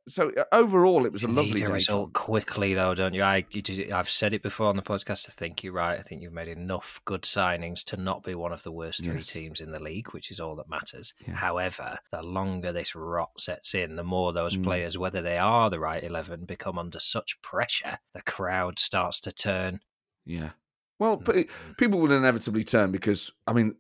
so 0.08 0.32
uh, 0.38 0.44
overall, 0.52 1.06
it 1.06 1.12
was 1.12 1.24
a 1.24 1.28
You 1.28 1.34
lovely 1.34 1.52
need 1.62 1.70
a 1.70 1.72
result 1.74 2.14
quickly, 2.14 2.74
though, 2.74 2.94
don't 2.96 3.14
you? 3.14 3.24
I, 3.24 3.46
you 3.52 3.62
I've 3.94 4.10
said 4.10 4.34
it 4.34 4.42
before 4.44 4.68
on 4.68 4.76
the 4.76 4.82
podcast. 4.82 5.30
I 5.30 5.34
think 5.34 5.64
you're 5.64 5.74
right. 5.74 5.98
I 6.00 6.02
think 6.02 6.22
you've 6.22 6.34
made 6.34 6.48
enough 6.48 7.02
good 7.06 7.24
signings 7.24 7.84
to 7.86 7.98
not 7.98 8.24
be 8.24 8.36
one 8.36 8.52
of 8.52 8.64
the 8.64 8.72
worst 8.72 9.04
three 9.04 9.16
Yes. 9.16 9.26
teams 9.28 9.62
in 9.62 9.72
the 9.72 9.80
league, 9.80 10.14
which 10.14 10.32
is 10.32 10.40
all 10.40 10.56
that 10.58 10.70
matters. 10.70 11.14
Yeah. 11.28 11.34
However, 11.36 12.00
the 12.12 12.22
longer 12.22 12.72
this 12.72 12.96
rot 12.96 13.40
sets 13.40 13.74
in, 13.76 13.96
the 13.96 14.04
more 14.04 14.32
those 14.34 14.58
Mm. 14.58 14.64
players, 14.64 14.98
whether 14.98 15.22
they 15.22 15.38
are 15.38 15.70
the 15.70 15.80
right 15.80 16.04
11, 16.04 16.46
become 16.46 16.78
under 16.78 17.00
such 17.00 17.42
pressure, 17.42 18.00
the 18.14 18.22
crowd 18.22 18.80
starts 18.80 19.20
to 19.22 19.32
turn. 19.32 19.80
Yeah. 20.26 20.52
Well, 21.00 21.18
Mm. 21.18 21.50
people 21.78 22.00
will 22.00 22.12
inevitably 22.12 22.64
turn 22.64 22.92
because 22.92 23.32
I 23.48 23.54
mean, 23.54 23.76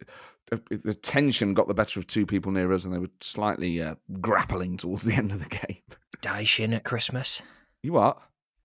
the, 0.51 0.61
the 0.83 0.93
tension 0.93 1.55
got 1.55 1.67
the 1.67 1.73
better 1.73 1.99
of 1.99 2.05
two 2.05 2.25
people 2.27 2.51
near 2.51 2.71
us, 2.71 2.85
and 2.85 2.93
they 2.93 2.99
were 2.99 3.09
slightly 3.19 3.81
uh, 3.81 3.95
grappling 4.21 4.77
towards 4.77 5.03
the 5.03 5.13
end 5.15 5.31
of 5.31 5.39
the 5.43 5.49
game. 5.67 5.81
Daishin 6.25 6.75
at 6.75 6.83
Christmas. 6.83 7.43
You 7.83 7.93
what? 7.93 8.17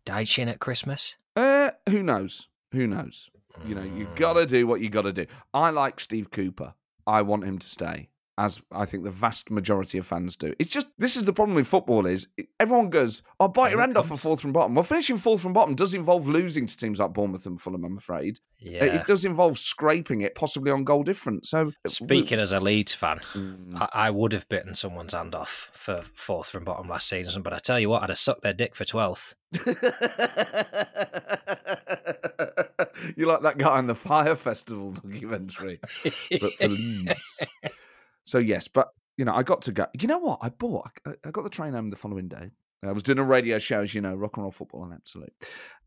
Daishin 0.07 0.49
at 0.49 0.61
Christmas. 0.61 1.17
Uh, 1.37 1.73
who 1.91 2.03
knows? 2.03 2.49
Who 2.73 2.87
knows? 2.87 3.29
You 3.67 3.75
know, 3.75 3.83
you 3.83 4.09
got 4.15 4.33
to 4.35 4.47
do 4.47 4.67
what 4.67 4.81
you 4.81 4.89
got 4.89 5.03
to 5.03 5.13
do. 5.13 5.27
I 5.53 5.69
like 5.69 6.01
Steve 6.01 6.31
Cooper. 6.31 6.73
I 7.07 7.21
want 7.21 7.45
him 7.45 7.59
to 7.59 7.67
stay, 7.67 8.09
as 8.39 8.63
I 8.73 8.87
think 8.87 9.05
the 9.05 9.11
vast 9.11 9.51
majority 9.51 9.99
of 9.99 10.07
fans 10.07 10.37
do. 10.37 10.55
It's 10.59 10.71
just 10.71 10.89
this 10.99 11.17
is 11.17 11.25
the 11.25 11.33
problem 11.33 11.57
with 11.57 11.67
football: 11.67 12.07
is 12.07 12.29
everyone 12.59 12.91
goes, 12.91 13.23
"Oh, 13.39 13.49
bite 13.49 13.71
your 13.71 13.81
hand 13.81 13.97
off 13.97 14.09
for 14.09 14.17
fourth 14.17 14.41
from 14.41 14.53
bottom." 14.53 14.75
Well, 14.75 14.83
finishing 14.83 15.17
fourth 15.17 15.41
from 15.43 15.53
bottom 15.53 15.75
does 15.75 15.95
involve 15.95 16.27
losing 16.27 16.67
to 16.67 16.77
teams 16.77 16.99
like 16.99 17.13
Bournemouth 17.13 17.47
and 17.47 17.61
Fulham. 17.61 17.85
I'm 17.85 17.99
afraid. 17.99 18.41
Yeah. 18.59 18.85
It, 18.85 18.95
it 18.95 19.07
does 19.07 19.25
involve 19.25 19.59
scraping 19.59 20.21
it, 20.21 20.35
possibly 20.35 20.71
on 20.71 20.85
goal 20.85 21.03
difference. 21.03 21.51
So, 21.51 21.73
Speaking 21.87 22.39
as 22.39 22.53
a 22.53 22.61
Leeds 22.61 22.95
fan, 22.95 23.21
Mm. 23.35 23.77
I, 23.81 23.89
I 24.07 24.11
would 24.11 24.33
have 24.33 24.49
bitten 24.49 24.75
someone's 24.75 25.15
hand 25.15 25.35
off 25.35 25.71
for 25.73 26.03
fourth 26.15 26.51
from 26.51 26.65
bottom 26.65 26.89
last 26.89 27.09
season, 27.09 27.43
but 27.43 27.53
I 27.53 27.59
tell 27.59 27.79
you 27.79 27.89
what, 27.89 28.03
I'd 28.03 28.09
have 28.09 28.19
sucked 28.19 28.43
their 28.43 28.53
dick 28.53 28.75
for 28.75 28.85
twelfth. 28.85 29.35
you 33.17 33.27
like 33.27 33.43
that 33.43 33.59
guy 33.59 33.79
in 33.79 33.87
the 33.87 33.95
Fire 33.95 34.35
Festival 34.35 34.93
documentary, 34.93 35.81
but 36.41 36.53
for 36.55 36.69
Leeds. 36.69 37.43
So 38.25 38.39
yes, 38.39 38.69
but 38.69 38.89
you 39.17 39.25
know, 39.25 39.35
I 39.35 39.43
got 39.43 39.63
to 39.63 39.73
go. 39.73 39.87
You 39.99 40.09
know 40.09 40.19
what? 40.19 40.39
I 40.43 40.49
bought. 40.49 40.91
I, 41.07 41.13
I 41.25 41.31
got 41.31 41.45
the 41.45 41.51
train 41.51 41.75
home 41.75 41.91
the 41.91 41.97
following 41.97 42.29
day. 42.29 42.51
I 42.83 42.93
was 42.93 43.03
doing 43.03 43.19
a 43.19 43.25
radio 43.25 43.59
show, 43.59 43.83
as 43.83 43.95
you 43.95 44.01
know, 44.01 44.15
rock 44.15 44.37
and 44.37 44.45
roll 44.45 44.51
football 44.51 44.85
and 44.85 44.95
absolute. 44.95 45.33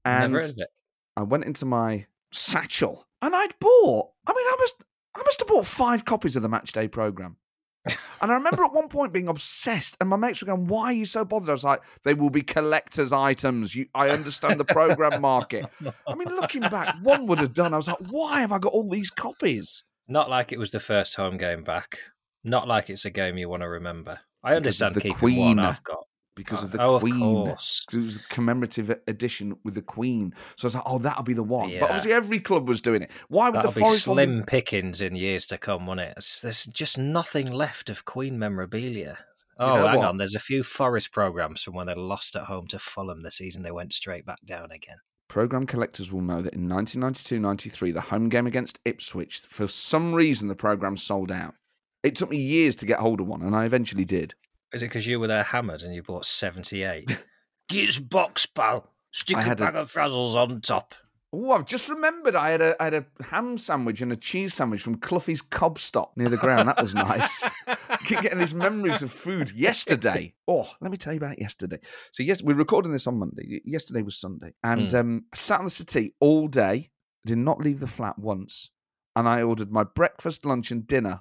And 0.05 0.33
Never 0.33 0.43
heard 0.43 0.51
of 0.51 0.59
it. 0.59 0.69
I 1.17 1.23
went 1.23 1.45
into 1.45 1.65
my 1.65 2.05
satchel 2.31 3.07
and 3.21 3.35
I'd 3.35 3.57
bought. 3.59 4.09
I 4.27 4.33
mean, 4.33 4.45
I 4.47 4.57
must. 4.59 4.83
I 5.15 5.19
must 5.19 5.39
have 5.39 5.47
bought 5.47 5.65
five 5.65 6.05
copies 6.05 6.35
of 6.35 6.41
the 6.41 6.49
match 6.49 6.71
day 6.71 6.87
program. 6.87 7.37
And 7.85 8.31
I 8.31 8.35
remember 8.35 8.63
at 8.63 8.73
one 8.73 8.87
point 8.87 9.11
being 9.11 9.27
obsessed, 9.27 9.97
and 9.99 10.09
my 10.09 10.15
mates 10.15 10.41
were 10.41 10.45
going, 10.45 10.67
"Why 10.67 10.85
are 10.85 10.93
you 10.93 11.05
so 11.05 11.25
bothered?" 11.25 11.49
I 11.49 11.51
was 11.51 11.65
like, 11.65 11.81
"They 12.03 12.13
will 12.13 12.29
be 12.29 12.41
collectors' 12.41 13.11
items. 13.11 13.75
You, 13.75 13.87
I 13.93 14.09
understand 14.09 14.59
the 14.59 14.65
program 14.65 15.21
market." 15.21 15.65
I 16.07 16.15
mean, 16.15 16.29
looking 16.29 16.61
back, 16.61 16.95
one 17.03 17.27
would 17.27 17.39
have 17.39 17.53
done. 17.53 17.73
I 17.73 17.77
was 17.77 17.89
like, 17.89 17.97
"Why 18.09 18.39
have 18.39 18.53
I 18.53 18.59
got 18.59 18.71
all 18.71 18.89
these 18.89 19.09
copies?" 19.09 19.83
Not 20.07 20.29
like 20.29 20.51
it 20.53 20.59
was 20.59 20.71
the 20.71 20.79
first 20.79 21.15
home 21.15 21.37
game 21.37 21.63
back. 21.63 21.99
Not 22.43 22.67
like 22.67 22.89
it's 22.89 23.05
a 23.05 23.09
game 23.09 23.37
you 23.37 23.49
want 23.49 23.61
to 23.63 23.69
remember. 23.69 24.19
I 24.43 24.55
understand 24.55 24.95
the 24.95 25.11
Queen. 25.11 25.39
one 25.57 25.59
I've 25.59 25.83
got. 25.83 26.05
Because 26.35 26.63
of 26.63 26.73
uh, 26.73 26.77
the 26.77 26.83
oh, 26.83 26.99
Queen. 26.99 27.47
of 27.47 27.59
It 27.93 27.97
was 27.97 28.15
a 28.15 28.33
commemorative 28.33 28.89
edition 29.07 29.55
with 29.63 29.75
the 29.75 29.83
Queen. 29.83 30.33
So 30.55 30.65
I 30.65 30.67
was 30.67 30.75
like, 30.75 30.83
"Oh, 30.87 30.97
that'll 30.97 31.21
be 31.23 31.35
the 31.35 31.43
one." 31.43 31.69
Yeah. 31.69 31.81
But 31.81 31.89
obviously, 31.91 32.13
every 32.13 32.39
club 32.39 32.67
was 32.67 32.81
doing 32.81 33.03
it. 33.03 33.11
Why 33.27 33.49
would 33.49 33.57
That'll 33.57 33.71
the 33.71 33.75
be 33.79 33.83
Forest 33.83 34.07
one- 34.07 34.15
slim 34.15 34.43
pickings 34.43 34.99
in 34.99 35.15
years 35.15 35.45
to 35.47 35.59
come, 35.59 35.85
won't 35.85 35.99
it? 35.99 36.09
It's- 36.17 36.41
There's 36.41 36.65
just 36.65 36.97
nothing 36.97 37.51
left 37.51 37.87
of 37.91 38.05
Queen 38.05 38.39
memorabilia. 38.39 39.19
Oh, 39.59 39.75
know 39.75 39.87
hang 39.87 39.99
what? 39.99 40.07
on. 40.07 40.17
There's 40.17 40.33
a 40.33 40.39
few 40.39 40.63
Forest 40.63 41.11
programs 41.11 41.61
from 41.61 41.75
when 41.75 41.85
they 41.85 41.93
lost 41.93 42.35
at 42.35 42.45
home 42.45 42.65
to 42.69 42.79
Fulham 42.79 43.21
the 43.21 43.29
season 43.29 43.61
they 43.61 43.71
went 43.71 43.93
straight 43.93 44.25
back 44.25 44.39
down 44.43 44.71
again. 44.71 44.97
Program 45.27 45.67
collectors 45.67 46.11
will 46.11 46.21
know 46.21 46.41
that 46.41 46.55
in 46.55 46.67
1992-93, 46.67 47.93
the 47.93 48.01
home 48.01 48.29
game 48.29 48.47
against 48.47 48.79
Ipswich, 48.85 49.41
for 49.49 49.67
some 49.67 50.13
reason, 50.13 50.47
the 50.47 50.55
program 50.55 50.97
sold 50.97 51.31
out. 51.31 51.53
It 52.03 52.15
took 52.15 52.29
me 52.29 52.37
years 52.37 52.75
to 52.77 52.85
get 52.85 52.99
hold 52.99 53.19
of 53.21 53.27
one, 53.27 53.41
and 53.41 53.55
I 53.55 53.65
eventually 53.65 54.05
did. 54.05 54.33
Is 54.73 54.83
it 54.83 54.87
because 54.87 55.07
you 55.07 55.19
were 55.19 55.27
there 55.27 55.43
hammered 55.43 55.81
and 55.83 55.93
you 55.95 56.03
bought 56.03 56.25
78? 56.25 57.25
Gears 57.69 57.99
box, 57.99 58.45
pal. 58.45 58.89
Stick 59.11 59.37
I 59.37 59.41
a 59.41 59.43
had 59.45 59.61
a- 59.61 59.65
bag 59.65 59.75
of 59.75 59.91
frazzles 59.91 60.35
on 60.35 60.61
top. 60.61 60.95
Oh, 61.35 61.51
I've 61.51 61.65
just 61.65 61.89
remembered 61.89 62.35
I 62.35 62.51
had 62.51 62.61
a 62.61 62.75
I 62.79 62.83
had 62.83 62.93
a 62.93 63.05
ham 63.23 63.57
sandwich 63.57 64.03
and 64.03 64.11
a 64.11 64.15
cheese 64.15 64.53
sandwich 64.53 64.83
from 64.83 64.97
Cluffy's 64.99 65.41
Cob 65.41 65.79
Stop 65.79 66.15
near 66.15 66.29
the 66.29 66.37
ground. 66.37 66.67
That 66.69 66.79
was 66.79 66.93
nice. 66.93 67.49
Keep 68.05 68.21
getting 68.21 68.37
these 68.37 68.53
memories 68.53 69.01
of 69.01 69.11
food. 69.11 69.49
Yesterday, 69.51 70.35
oh, 70.47 70.69
let 70.79 70.91
me 70.91 70.97
tell 70.97 71.11
you 71.13 71.17
about 71.17 71.39
yesterday. 71.41 71.79
So 72.11 72.21
yes, 72.21 72.43
we're 72.43 72.53
recording 72.53 72.91
this 72.91 73.07
on 73.07 73.17
Monday. 73.17 73.61
Yesterday 73.65 74.03
was 74.03 74.15
Sunday, 74.15 74.53
and 74.63 74.91
Hmm. 74.91 74.97
um, 74.97 75.25
I 75.33 75.37
sat 75.37 75.57
on 75.57 75.65
the 75.65 75.71
settee 75.71 76.13
all 76.19 76.47
day. 76.47 76.91
Did 77.25 77.39
not 77.39 77.59
leave 77.59 77.79
the 77.79 77.87
flat 77.87 78.19
once, 78.19 78.69
and 79.15 79.27
I 79.27 79.41
ordered 79.41 79.71
my 79.71 79.83
breakfast, 79.85 80.45
lunch, 80.45 80.69
and 80.69 80.85
dinner 80.85 81.19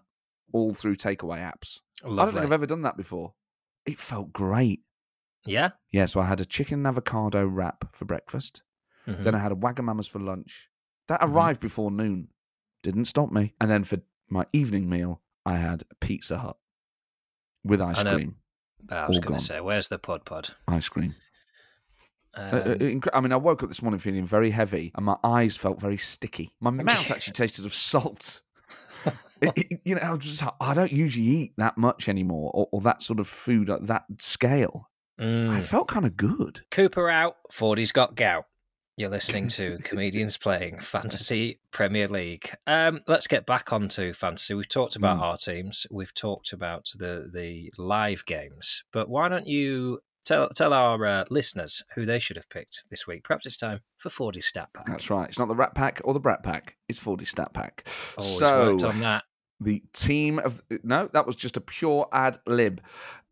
all 0.52 0.74
through 0.74 0.96
takeaway 0.96 1.38
apps. 1.40 1.78
I 2.04 2.08
don't 2.08 2.32
think 2.32 2.44
I've 2.44 2.52
ever 2.52 2.66
done 2.66 2.82
that 2.82 2.96
before. 2.96 3.34
It 3.86 3.98
felt 3.98 4.32
great. 4.32 4.80
Yeah? 5.44 5.70
Yeah, 5.90 6.06
so 6.06 6.20
I 6.20 6.26
had 6.26 6.40
a 6.40 6.44
chicken 6.44 6.80
and 6.80 6.86
avocado 6.86 7.44
wrap 7.46 7.94
for 7.94 8.04
breakfast. 8.04 8.62
Mhm. 9.06 9.22
Then 9.24 9.34
I 9.34 9.38
had 9.38 9.50
a 9.52 9.56
Wagamama's 9.56 10.06
for 10.06 10.20
lunch. 10.20 10.68
That 11.08 11.20
Mhm. 11.20 11.28
arrived 11.34 11.60
before 11.60 11.90
noon. 11.90 12.28
Didn't 12.82 13.06
stop 13.06 13.32
me. 13.32 13.54
And 13.60 13.70
then 13.70 13.82
for 13.84 13.98
my 14.28 14.46
evening 14.52 14.88
meal, 14.88 15.20
I 15.44 15.56
had 15.56 15.82
a 15.90 15.94
Pizza 15.96 16.38
Hut 16.38 16.56
with 17.64 17.80
ice 17.80 18.02
cream. 18.02 18.36
I 18.88 19.06
was 19.08 19.18
going 19.18 19.38
to 19.38 19.44
say, 19.44 19.60
where's 19.60 19.88
the 19.88 19.98
Pod 19.98 20.24
Pod? 20.24 20.54
Ice 20.68 20.88
cream. 20.88 21.14
Uh, 22.34 22.40
uh, 22.40 22.76
Um, 22.80 23.02
I 23.12 23.20
mean, 23.20 23.32
I 23.32 23.36
woke 23.36 23.62
up 23.62 23.68
this 23.68 23.82
morning 23.82 23.98
feeling 24.00 24.24
very 24.26 24.50
heavy, 24.50 24.90
and 24.94 25.04
my 25.04 25.16
eyes 25.22 25.56
felt 25.56 25.80
very 25.80 25.98
sticky. 25.98 26.54
My 26.60 26.70
mouth 26.70 27.10
actually 27.10 27.34
tasted 27.34 27.66
of 27.66 27.74
salt. 27.74 28.42
It- 29.42 29.52
it- 29.56 29.80
you 29.84 29.94
know, 29.96 30.00
I, 30.14 30.16
just, 30.16 30.42
I 30.60 30.74
don't 30.74 30.92
usually 30.92 31.26
eat 31.26 31.52
that 31.58 31.76
much 31.76 32.08
anymore, 32.08 32.50
or, 32.54 32.68
or 32.72 32.80
that 32.82 33.02
sort 33.02 33.20
of 33.20 33.26
food 33.26 33.68
at 33.70 33.86
that 33.88 34.04
scale. 34.18 34.88
I 35.18 35.22
mm. 35.24 35.64
felt 35.64 35.88
kind 35.88 36.06
of 36.06 36.16
good. 36.16 36.62
Cooper 36.70 37.08
out, 37.08 37.36
Fordy's 37.50 37.92
got 37.92 38.14
gout. 38.16 38.44
You're 38.96 39.10
listening 39.10 39.48
to 39.48 39.78
comedians 39.84 40.36
playing 40.36 40.80
fantasy 40.80 41.60
Premier 41.70 42.08
League. 42.08 42.54
Um, 42.66 43.00
let's 43.06 43.26
get 43.26 43.46
back 43.46 43.72
onto 43.72 44.12
fantasy. 44.12 44.52
We've 44.54 44.68
talked 44.68 44.96
about 44.96 45.18
Mm. 45.18 45.22
our 45.22 45.36
teams. 45.36 45.86
We've 45.90 46.12
talked 46.14 46.52
about 46.52 46.88
the 46.98 47.30
the 47.32 47.72
live 47.78 48.24
games. 48.26 48.84
But 48.92 49.08
why 49.08 49.28
don't 49.28 49.46
you 49.46 50.00
tell 50.26 50.50
tell 50.50 50.72
our 50.74 51.04
uh, 51.06 51.24
listeners 51.30 51.82
who 51.94 52.04
they 52.04 52.18
should 52.18 52.36
have 52.36 52.50
picked 52.50 52.84
this 52.90 53.06
week? 53.06 53.24
Perhaps 53.24 53.46
it's 53.46 53.56
time 53.56 53.80
for 53.96 54.10
Fordy's 54.10 54.46
stat 54.46 54.68
pack. 54.74 54.86
That's 54.86 55.08
right. 55.08 55.28
It's 55.28 55.38
not 55.38 55.48
the 55.48 55.54
Rat 55.56 55.74
Pack 55.74 56.00
or 56.04 56.12
the 56.12 56.20
Brat 56.20 56.42
Pack. 56.42 56.76
It's 56.88 56.98
Fordy 56.98 57.24
Stat 57.24 57.54
Pack. 57.54 57.88
Always 58.18 58.38
so, 58.38 58.72
worked 58.72 58.84
on 58.84 59.00
that. 59.00 59.24
The 59.62 59.82
team 59.92 60.38
of 60.38 60.62
no, 60.82 61.08
that 61.12 61.26
was 61.26 61.36
just 61.36 61.56
a 61.56 61.60
pure 61.60 62.08
ad 62.12 62.38
lib. 62.46 62.80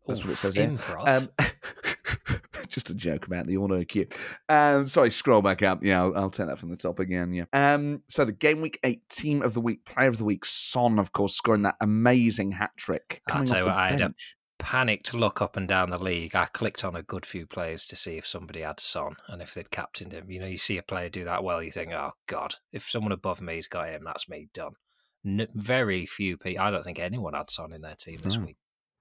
That's 0.07 0.23
what 0.23 0.33
it 0.33 0.37
says 0.37 0.55
here. 0.55 0.65
Um, 1.07 1.29
just 2.67 2.89
a 2.89 2.95
joke 2.95 3.27
about 3.27 3.45
the 3.45 3.57
auto 3.57 3.83
cue. 3.83 4.07
Um, 4.49 4.87
sorry, 4.87 5.11
scroll 5.11 5.41
back 5.41 5.61
up. 5.61 5.83
Yeah, 5.83 6.01
I'll, 6.01 6.15
I'll 6.17 6.29
take 6.29 6.47
that 6.47 6.57
from 6.57 6.69
the 6.69 6.75
top 6.77 6.99
again. 6.99 7.33
Yeah. 7.33 7.45
Um, 7.53 8.01
so 8.07 8.25
the 8.25 8.31
game 8.31 8.61
week 8.61 8.79
eight 8.83 9.07
team 9.09 9.41
of 9.41 9.53
the 9.53 9.61
week, 9.61 9.85
player 9.85 10.07
of 10.09 10.17
the 10.17 10.25
week, 10.25 10.43
Son, 10.45 10.97
of 10.97 11.11
course, 11.11 11.35
scoring 11.35 11.61
that 11.63 11.75
amazing 11.81 12.51
hat 12.51 12.71
trick. 12.77 13.21
I'll 13.29 13.43
tell 13.43 13.59
you 13.59 13.65
what, 13.65 13.75
I 13.75 13.91
had 13.91 14.01
a- 14.01 14.13
Panicked 14.57 15.15
look 15.15 15.41
up 15.41 15.57
and 15.57 15.67
down 15.67 15.89
the 15.89 15.97
league. 15.97 16.35
I 16.35 16.45
clicked 16.45 16.85
on 16.85 16.95
a 16.95 17.01
good 17.01 17.25
few 17.25 17.47
players 17.47 17.87
to 17.87 17.95
see 17.95 18.17
if 18.17 18.27
somebody 18.27 18.61
had 18.61 18.79
Son 18.79 19.15
and 19.27 19.41
if 19.41 19.55
they'd 19.55 19.71
captained 19.71 20.11
him. 20.11 20.29
You 20.29 20.39
know, 20.39 20.45
you 20.45 20.59
see 20.59 20.77
a 20.77 20.83
player 20.83 21.09
do 21.09 21.23
that 21.23 21.43
well, 21.43 21.63
you 21.63 21.71
think, 21.71 21.91
oh 21.93 22.11
God, 22.27 22.55
if 22.71 22.87
someone 22.87 23.11
above 23.11 23.41
me's 23.41 23.67
got 23.67 23.89
him, 23.89 24.03
that's 24.03 24.29
me 24.29 24.49
done. 24.53 24.73
N- 25.25 25.47
very 25.53 26.05
few 26.05 26.37
people. 26.37 26.63
I 26.63 26.71
don't 26.71 26.83
think 26.83 26.99
anyone 26.99 27.33
had 27.33 27.49
Son 27.49 27.71
in 27.73 27.81
their 27.81 27.95
team 27.95 28.19
this 28.21 28.37
No. 28.37 28.45
week. 28.45 28.57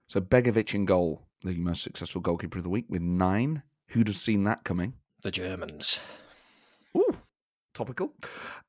So 0.09 0.21
Begovic 0.21 0.75
in 0.75 0.85
goal, 0.85 1.27
the 1.43 1.55
most 1.55 1.83
successful 1.83 2.21
goalkeeper 2.21 2.59
of 2.59 2.65
the 2.65 2.71
week 2.71 2.87
with 2.89 3.03
nine. 3.03 3.63
Who'd 3.89 4.09
have 4.09 4.17
seen 4.17 4.45
that 4.45 4.65
coming? 4.65 4.95
The 5.23 5.31
Germans. 5.31 6.01
Ooh, 6.97 7.17
topical. 7.75 8.13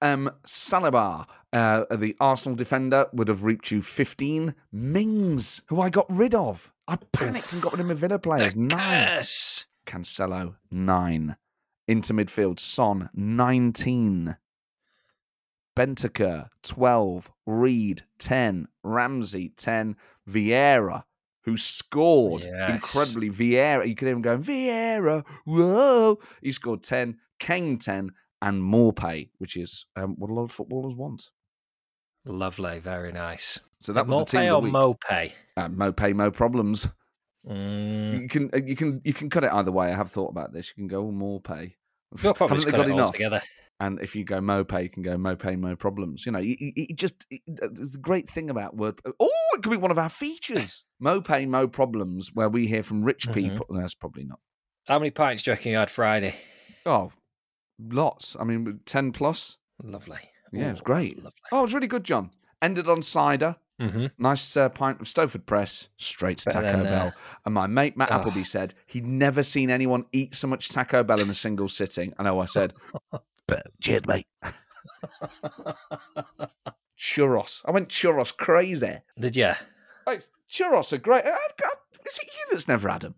Um, 0.02 0.30
Saliba, 0.46 1.26
uh, 1.54 1.86
the 1.96 2.16
Arsenal 2.20 2.56
defender, 2.56 3.08
would 3.14 3.28
have 3.28 3.44
reaped 3.44 3.72
you 3.72 3.82
15. 3.82 4.54
Mings, 4.72 5.62
who 5.68 5.82
I 5.82 5.90
got 5.90 6.06
rid 6.10 6.36
of. 6.36 6.72
I 6.88 6.98
panicked 7.12 7.54
and 7.54 7.62
got 7.62 7.74
rid 7.74 7.82
of 7.82 7.88
my 7.88 7.94
Villa 7.94 8.20
players. 8.20 8.54
The 8.54 8.60
Nine. 8.60 9.08
curse. 9.18 9.66
Cancelo, 9.86 10.56
nine. 10.70 11.36
Into 11.88 12.14
midfield, 12.14 12.60
Son, 12.60 13.10
19. 13.14 14.38
Bentancur, 15.76 16.48
12. 16.64 17.32
Reed, 17.46 18.04
10. 18.20 18.68
Ramsey, 18.84 19.50
10. 19.56 19.96
Vieira, 20.30 21.04
who 21.44 21.58
scored 21.58 22.44
Yes. 22.44 22.74
incredibly. 22.76 23.30
Vieira, 23.30 23.88
you 23.88 23.96
could 23.96 24.08
even 24.10 24.22
go, 24.22 24.38
Vieira, 24.38 25.26
whoa. 25.46 26.20
He 26.42 26.52
scored 26.52 26.84
10. 26.84 27.18
Kane, 27.40 27.78
10. 27.78 28.12
And 28.44 28.62
Maupay, 28.62 29.30
which 29.38 29.56
is 29.56 29.86
um, 29.96 30.16
what 30.18 30.30
a 30.32 30.34
lot 30.34 30.44
of 30.44 30.52
footballers 30.52 30.96
want. 30.96 31.30
Lovely. 32.26 32.80
Very 32.80 33.12
nice. 33.12 33.60
So 33.82 33.94
that 33.94 34.06
was 34.08 34.18
the 34.18 34.26
team 34.26 34.42
Mopay 34.42 34.50
of 34.50 34.56
or 34.58 34.62
week. 34.62 34.74
Mopay? 34.74 35.32
uh, 35.58 35.68
Mopay, 35.70 36.14
mo 36.16 36.32
problems. 36.32 36.88
Mm, 37.48 38.22
You 38.22 38.28
can 38.28 38.50
uh, 38.54 38.58
you 38.66 38.76
can 38.76 39.02
you 39.04 39.14
can 39.14 39.30
cut 39.30 39.44
it 39.44 39.52
either 39.52 39.72
way. 39.72 39.92
I 39.92 39.96
have 39.96 40.12
thought 40.12 40.30
about 40.30 40.54
this. 40.54 40.70
You 40.70 40.76
can 40.76 40.88
go 40.88 41.10
more 41.12 41.40
pay. 41.42 41.76
you'll 42.22 42.34
probably 42.36 42.58
Haven't 42.58 42.72
they 42.72 42.78
got 42.78 42.88
it 42.88 42.92
all 42.92 42.98
enough? 43.00 43.12
together. 43.14 43.42
And 43.82 44.00
if 44.00 44.16
you 44.16 44.24
go 44.24 44.40
Mopay, 44.40 44.84
you 44.84 44.90
can 44.90 45.02
go 45.02 45.18
Mopay, 45.18 45.58
mo 45.58 45.76
problems. 45.76 46.24
You 46.24 46.34
know, 46.34 46.40
it, 46.40 46.56
it, 46.60 46.96
just 46.96 47.26
it, 47.32 47.42
the 47.48 47.98
great 48.00 48.30
thing 48.30 48.52
about 48.52 48.78
word. 48.78 49.02
Oh, 49.20 49.30
it 49.56 49.64
could 49.64 49.72
be 49.72 49.78
one 49.78 49.90
of 49.90 49.98
our 49.98 50.08
features. 50.08 50.86
Mopay, 51.04 51.48
mo 51.48 51.68
problems, 51.68 52.30
where 52.32 52.48
we 52.48 52.68
hear 52.68 52.84
from 52.84 53.04
rich 53.04 53.28
Mhm. 53.28 53.34
people. 53.34 53.66
No, 53.72 53.82
That's 53.82 53.96
probably 53.96 54.24
not. 54.24 54.40
How 54.86 55.00
many 55.00 55.10
pints 55.10 55.42
do 55.42 55.50
you 55.50 55.54
reckon 55.56 55.72
you 55.72 55.80
had 55.80 55.90
Friday? 55.90 56.36
Oh, 56.86 57.12
lots. 57.80 58.38
I 58.40 58.44
mean, 58.44 58.82
ten 58.86 59.12
plus. 59.12 59.58
Lovely. 59.82 60.20
Yeah, 60.52 60.68
it 60.68 60.72
was 60.74 60.82
great. 60.82 61.18
Lovely. 61.18 61.32
Oh, 61.52 61.60
it 61.60 61.62
was 61.64 61.74
really 61.74 61.88
good, 61.88 62.04
John. 62.04 62.30
Ended 62.62 62.88
on 62.88 63.02
cider. 63.02 63.56
hmm 63.80 64.08
Nice 64.20 64.56
uh, 64.58 64.70
pint 64.70 65.02
of 65.02 65.08
Stowford 65.08 65.48
Press, 65.48 65.88
straight 65.98 66.38
to 66.40 66.46
Better 66.52 66.62
Taco 66.62 66.78
than, 66.84 66.86
uh, 66.86 66.90
Bell. 66.92 67.14
And 67.46 67.56
my 67.56 67.66
mate 67.66 67.98
Matt 67.98 68.12
oh. 68.12 68.16
Appleby 68.20 68.44
said 68.44 68.76
he'd 68.86 69.08
never 69.08 69.42
seen 69.42 69.72
anyone 69.72 70.06
eat 70.12 70.36
so 70.36 70.48
much 70.48 70.70
Taco 70.70 71.04
Bell 71.04 71.20
in 71.20 71.32
a 71.32 71.34
single 71.34 71.68
sitting. 71.68 72.14
I 72.20 72.24
know 72.24 72.40
I 72.40 72.46
said, 72.46 72.74
cheers, 73.82 74.06
mate. 74.06 74.28
Churros. 76.98 77.62
I 77.66 77.72
went 77.72 77.90
churros 77.90 78.36
crazy. 78.36 78.98
Did 79.20 79.36
you? 79.36 79.52
Like, 80.06 80.28
churros 80.50 80.94
are 80.94 80.98
great. 80.98 81.26
I- 81.26 81.30
I- 81.30 81.70
Is 82.06 82.18
it 82.20 82.26
you 82.28 82.46
that's 82.52 82.68
never 82.68 82.90
had 82.90 83.02
them? 83.02 83.16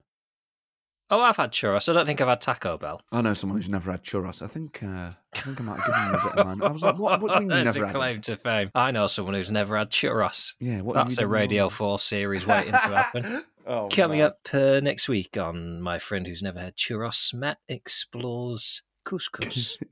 Oh, 1.10 1.20
I've 1.20 1.36
had 1.38 1.52
churros. 1.52 1.90
I 1.90 1.94
don't 1.94 2.06
think 2.06 2.22
I've 2.22 2.28
had 2.30 2.42
Taco 2.42 2.78
Bell. 2.78 3.02
I 3.12 3.22
know 3.22 3.34
someone 3.34 3.58
who's 3.60 3.70
never 3.70 3.92
had 3.92 4.04
churros. 4.04 4.42
I 4.42 4.48
think 4.48 4.82
uh, 4.82 5.12
I 5.36 5.40
think 5.42 5.60
I 5.60 5.64
might 5.64 5.80
have 5.80 5.86
given 5.86 6.02
you 6.08 6.14
a 6.18 6.24
bit 6.34 6.40
of 6.40 6.46
mine. 6.48 6.62
I 6.64 6.72
was 6.72 6.82
like, 6.82 6.98
what, 6.98 7.22
what 7.22 7.34
do 7.34 7.44
you 7.44 7.48
mean 7.50 7.58
you 7.60 7.64
That's 7.66 7.76
never 7.76 7.86
a 7.86 7.88
had 7.90 7.94
them? 7.96 8.00
claim 8.00 8.22
to 8.22 8.36
fame. 8.38 8.72
I 8.74 8.92
know 8.92 9.08
someone 9.08 9.36
who's 9.36 9.52
never 9.52 9.78
had 9.78 9.92
churros. 9.92 10.54
Yeah, 10.60 10.82
what 10.82 10.96
That's 10.96 11.18
a 11.20 11.28
Radio 11.28 11.64
wrong? 11.64 11.70
4 11.72 12.00
series 12.00 12.48
waiting 12.48 12.72
to 12.72 12.78
happen. 12.78 13.44
oh, 13.68 13.90
Coming 13.92 14.20
man. 14.20 14.28
up 14.28 14.40
uh, 14.54 14.80
next 14.82 15.08
week 15.10 15.38
on 15.38 15.82
My 15.82 16.00
Friend 16.00 16.26
Who's 16.26 16.42
Never 16.42 16.60
Had 16.60 16.78
Churros, 16.78 17.34
Matt 17.34 17.58
explores 17.68 18.82
couscous. 19.04 19.78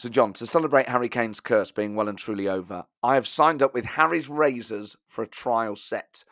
So, 0.00 0.08
John, 0.08 0.32
to 0.32 0.46
celebrate 0.46 0.88
Harry 0.88 1.10
Kane's 1.10 1.40
curse 1.40 1.70
being 1.72 1.94
well 1.94 2.08
and 2.08 2.16
truly 2.16 2.48
over, 2.48 2.86
I 3.02 3.16
have 3.16 3.28
signed 3.28 3.62
up 3.62 3.74
with 3.74 3.84
Harry's 3.84 4.30
Razors 4.30 4.96
for 5.08 5.24
a 5.24 5.28
trial 5.28 5.76
set. 5.76 6.24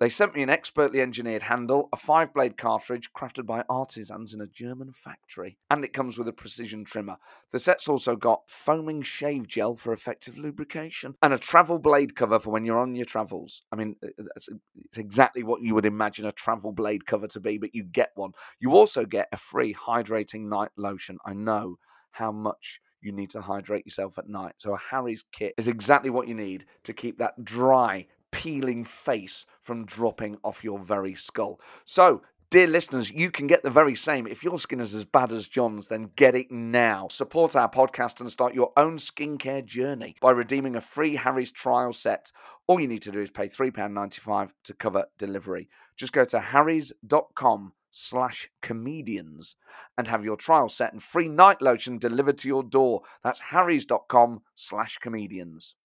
They 0.00 0.08
sent 0.08 0.34
me 0.34 0.42
an 0.42 0.50
expertly 0.50 1.00
engineered 1.00 1.44
handle, 1.44 1.88
a 1.92 1.96
five 1.96 2.34
blade 2.34 2.56
cartridge 2.56 3.12
crafted 3.12 3.46
by 3.46 3.64
artisans 3.68 4.34
in 4.34 4.40
a 4.40 4.46
German 4.46 4.92
factory, 4.92 5.56
and 5.70 5.84
it 5.84 5.92
comes 5.92 6.18
with 6.18 6.26
a 6.26 6.32
precision 6.32 6.84
trimmer. 6.84 7.16
The 7.52 7.60
set's 7.60 7.88
also 7.88 8.16
got 8.16 8.42
foaming 8.48 9.02
shave 9.02 9.46
gel 9.46 9.76
for 9.76 9.92
effective 9.92 10.36
lubrication 10.36 11.14
and 11.22 11.32
a 11.32 11.38
travel 11.38 11.78
blade 11.78 12.16
cover 12.16 12.40
for 12.40 12.50
when 12.50 12.64
you're 12.64 12.80
on 12.80 12.96
your 12.96 13.04
travels. 13.04 13.62
I 13.70 13.76
mean, 13.76 13.94
uh, 14.04 14.08
it's 14.34 14.48
exactly 14.96 15.44
what 15.44 15.62
you 15.62 15.74
would 15.76 15.86
imagine 15.86 16.26
a 16.26 16.32
travel 16.32 16.72
blade 16.72 17.06
cover 17.06 17.28
to 17.28 17.40
be, 17.40 17.58
but 17.58 17.74
you 17.74 17.84
get 17.84 18.10
one. 18.16 18.32
You 18.58 18.72
also 18.72 19.04
get 19.04 19.28
a 19.32 19.36
free 19.36 19.74
hydrating 19.74 20.48
night 20.48 20.70
lotion. 20.76 21.18
I 21.24 21.34
know 21.34 21.76
how 22.10 22.32
much 22.32 22.80
you 23.00 23.12
need 23.12 23.30
to 23.30 23.40
hydrate 23.40 23.86
yourself 23.86 24.18
at 24.18 24.28
night. 24.28 24.54
So 24.58 24.74
a 24.74 24.78
Harry's 24.78 25.24
kit 25.30 25.54
is 25.58 25.68
exactly 25.68 26.10
what 26.10 26.26
you 26.26 26.34
need 26.34 26.64
to 26.84 26.92
keep 26.92 27.18
that 27.18 27.44
dry, 27.44 28.06
peeling 28.34 28.82
face 28.82 29.46
from 29.62 29.86
dropping 29.86 30.36
off 30.42 30.64
your 30.64 30.80
very 30.80 31.14
skull. 31.14 31.60
So, 31.84 32.22
dear 32.50 32.66
listeners, 32.66 33.10
you 33.12 33.30
can 33.30 33.46
get 33.46 33.62
the 33.62 33.70
very 33.70 33.94
same. 33.94 34.26
If 34.26 34.42
your 34.42 34.58
skin 34.58 34.80
is 34.80 34.92
as 34.92 35.04
bad 35.04 35.30
as 35.30 35.46
John's, 35.46 35.86
then 35.86 36.10
get 36.16 36.34
it 36.34 36.50
now. 36.50 37.06
Support 37.08 37.54
our 37.54 37.70
podcast 37.70 38.20
and 38.20 38.30
start 38.30 38.52
your 38.52 38.72
own 38.76 38.96
skincare 38.98 39.64
journey 39.64 40.16
by 40.20 40.32
redeeming 40.32 40.74
a 40.74 40.80
free 40.80 41.14
Harry's 41.14 41.52
trial 41.52 41.92
set. 41.92 42.32
All 42.66 42.80
you 42.80 42.88
need 42.88 43.02
to 43.02 43.12
do 43.12 43.20
is 43.20 43.30
pay 43.30 43.46
£3.95 43.46 44.50
to 44.64 44.74
cover 44.74 45.04
delivery. 45.16 45.68
Just 45.96 46.12
go 46.12 46.24
to 46.24 46.40
harrys.com 46.40 47.72
slash 47.92 48.50
comedians 48.60 49.54
and 49.96 50.08
have 50.08 50.24
your 50.24 50.36
trial 50.36 50.68
set 50.68 50.92
and 50.92 51.00
free 51.00 51.28
night 51.28 51.62
lotion 51.62 51.98
delivered 51.98 52.38
to 52.38 52.48
your 52.48 52.64
door. 52.64 53.02
That's 53.22 53.40
harrys.com 53.40 54.42
slash 54.56 54.98
comedians. 54.98 55.76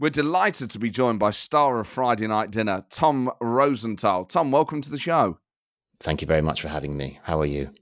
We're 0.00 0.10
delighted 0.10 0.70
to 0.70 0.78
be 0.78 0.90
joined 0.90 1.18
by 1.18 1.32
star 1.32 1.80
of 1.80 1.88
Friday 1.88 2.28
Night 2.28 2.52
Dinner, 2.52 2.84
Tom 2.88 3.32
Rosenthal. 3.40 4.26
Tom, 4.26 4.52
welcome 4.52 4.80
to 4.80 4.90
the 4.90 4.98
show. 4.98 5.38
Thank 5.98 6.20
you 6.20 6.26
very 6.28 6.40
much 6.40 6.62
for 6.62 6.68
having 6.68 6.96
me. 6.96 7.18
How 7.24 7.40
are 7.40 7.46
you? 7.46 7.72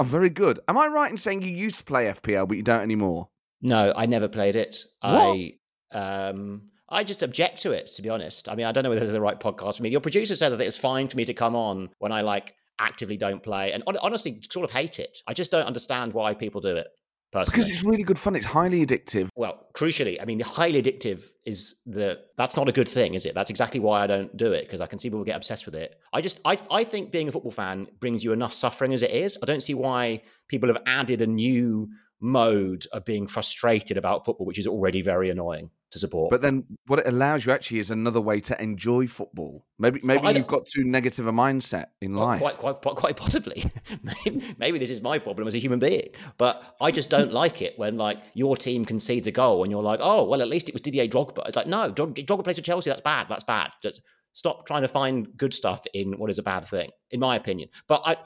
I'm 0.00 0.06
very 0.06 0.30
good. 0.30 0.58
Am 0.66 0.76
I 0.76 0.88
right 0.88 1.12
in 1.12 1.16
saying 1.16 1.42
you 1.42 1.52
used 1.52 1.78
to 1.78 1.84
play 1.84 2.06
FPL, 2.06 2.48
but 2.48 2.56
you 2.56 2.64
don't 2.64 2.82
anymore? 2.82 3.28
No, 3.62 3.92
I 3.94 4.06
never 4.06 4.26
played 4.26 4.56
it. 4.56 4.84
What? 5.00 5.36
I 5.36 5.52
um 5.92 6.62
I 6.88 7.04
just 7.04 7.22
object 7.22 7.62
to 7.62 7.70
it, 7.70 7.86
to 7.94 8.02
be 8.02 8.08
honest. 8.08 8.48
I 8.48 8.56
mean, 8.56 8.66
I 8.66 8.72
don't 8.72 8.82
know 8.82 8.90
whether 8.90 9.04
it's 9.04 9.12
the 9.12 9.20
right 9.20 9.38
podcast 9.38 9.76
for 9.76 9.84
me. 9.84 9.90
Your 9.90 10.00
producer 10.00 10.34
said 10.34 10.48
that 10.48 10.60
it's 10.60 10.76
fine 10.76 11.06
for 11.06 11.16
me 11.16 11.24
to 11.26 11.34
come 11.34 11.54
on 11.54 11.90
when 12.00 12.10
I 12.10 12.22
like 12.22 12.56
actively 12.80 13.16
don't 13.16 13.44
play, 13.44 13.70
and 13.70 13.84
honestly, 14.02 14.42
sort 14.50 14.64
of 14.64 14.72
hate 14.72 14.98
it. 14.98 15.18
I 15.28 15.34
just 15.34 15.52
don't 15.52 15.66
understand 15.66 16.14
why 16.14 16.34
people 16.34 16.60
do 16.60 16.74
it. 16.74 16.88
Personally, 17.32 17.56
Because 17.58 17.70
it's 17.70 17.84
really 17.84 18.02
good 18.02 18.18
fun. 18.18 18.34
It's 18.34 18.46
highly 18.46 18.84
addictive. 18.84 19.28
well, 19.36 19.68
crucially, 19.72 20.20
I 20.20 20.24
mean, 20.24 20.40
highly 20.40 20.82
addictive 20.82 21.24
is 21.46 21.76
the 21.86 22.20
that's 22.36 22.56
not 22.56 22.68
a 22.68 22.72
good 22.72 22.88
thing, 22.88 23.14
is 23.14 23.24
it? 23.24 23.34
That's 23.34 23.50
exactly 23.50 23.78
why 23.78 24.02
I 24.02 24.06
don't 24.08 24.36
do 24.36 24.52
it 24.52 24.62
because 24.62 24.80
I 24.80 24.86
can 24.86 24.98
see 24.98 25.08
people 25.10 25.24
get 25.24 25.36
obsessed 25.36 25.64
with 25.64 25.76
it. 25.76 26.00
I 26.12 26.20
just 26.20 26.40
I 26.44 26.58
I 26.70 26.82
think 26.82 27.12
being 27.12 27.28
a 27.28 27.32
football 27.32 27.52
fan 27.52 27.86
brings 28.00 28.24
you 28.24 28.32
enough 28.32 28.52
suffering 28.52 28.92
as 28.92 29.02
it 29.02 29.12
is. 29.12 29.38
I 29.42 29.46
don't 29.46 29.62
see 29.62 29.74
why 29.74 30.22
people 30.48 30.68
have 30.68 30.82
added 30.86 31.22
a 31.22 31.26
new 31.26 31.88
mode 32.20 32.84
of 32.92 33.04
being 33.04 33.26
frustrated 33.26 33.96
about 33.96 34.24
football, 34.24 34.46
which 34.46 34.58
is 34.58 34.66
already 34.66 35.00
very 35.00 35.30
annoying 35.30 35.70
to 35.92 35.98
support. 35.98 36.30
But 36.30 36.42
then 36.42 36.64
what 36.86 37.00
it 37.00 37.06
allows 37.06 37.44
you 37.44 37.52
actually 37.52 37.80
is 37.80 37.90
another 37.90 38.20
way 38.20 38.40
to 38.40 38.62
enjoy 38.62 39.06
football. 39.06 39.64
Maybe 39.78 40.00
maybe 40.02 40.26
I 40.26 40.30
you've 40.30 40.46
got 40.46 40.66
too 40.66 40.84
negative 40.84 41.26
a 41.26 41.32
mindset 41.32 41.86
in 42.00 42.14
Well, 42.14 42.26
life. 42.26 42.40
Quite, 42.40 42.56
quite, 42.58 42.80
quite, 42.80 42.96
quite 42.96 43.16
possibly. 43.16 43.64
maybe, 44.02 44.42
maybe 44.58 44.78
this 44.78 44.90
is 44.90 45.02
my 45.02 45.18
problem 45.18 45.48
as 45.48 45.54
a 45.54 45.58
human 45.58 45.78
being, 45.78 46.10
but 46.38 46.76
I 46.80 46.90
just 46.90 47.10
don't 47.10 47.32
like 47.32 47.62
it 47.62 47.78
when 47.78 47.96
like 47.96 48.20
your 48.34 48.56
team 48.56 48.84
concedes 48.84 49.26
a 49.26 49.32
goal 49.32 49.62
and 49.62 49.70
you're 49.70 49.82
like, 49.82 50.00
oh, 50.02 50.24
well, 50.24 50.42
at 50.42 50.48
least 50.48 50.68
it 50.68 50.74
was 50.74 50.82
Didier 50.82 51.08
Drogba. 51.08 51.46
It's 51.46 51.56
like, 51.56 51.66
no, 51.66 51.90
Drog- 51.90 52.14
Drogba 52.14 52.44
plays 52.44 52.56
for 52.56 52.62
Chelsea. 52.62 52.90
That's 52.90 53.02
bad. 53.02 53.26
That's 53.28 53.44
bad. 53.44 53.72
Just 53.82 54.00
stop 54.32 54.66
trying 54.66 54.82
to 54.82 54.88
find 54.88 55.36
good 55.36 55.52
stuff 55.52 55.84
in 55.92 56.18
what 56.18 56.30
is 56.30 56.38
a 56.38 56.42
bad 56.42 56.64
thing, 56.64 56.90
in 57.10 57.20
my 57.20 57.36
opinion. 57.36 57.68
But 57.88 58.02
I, 58.04 58.16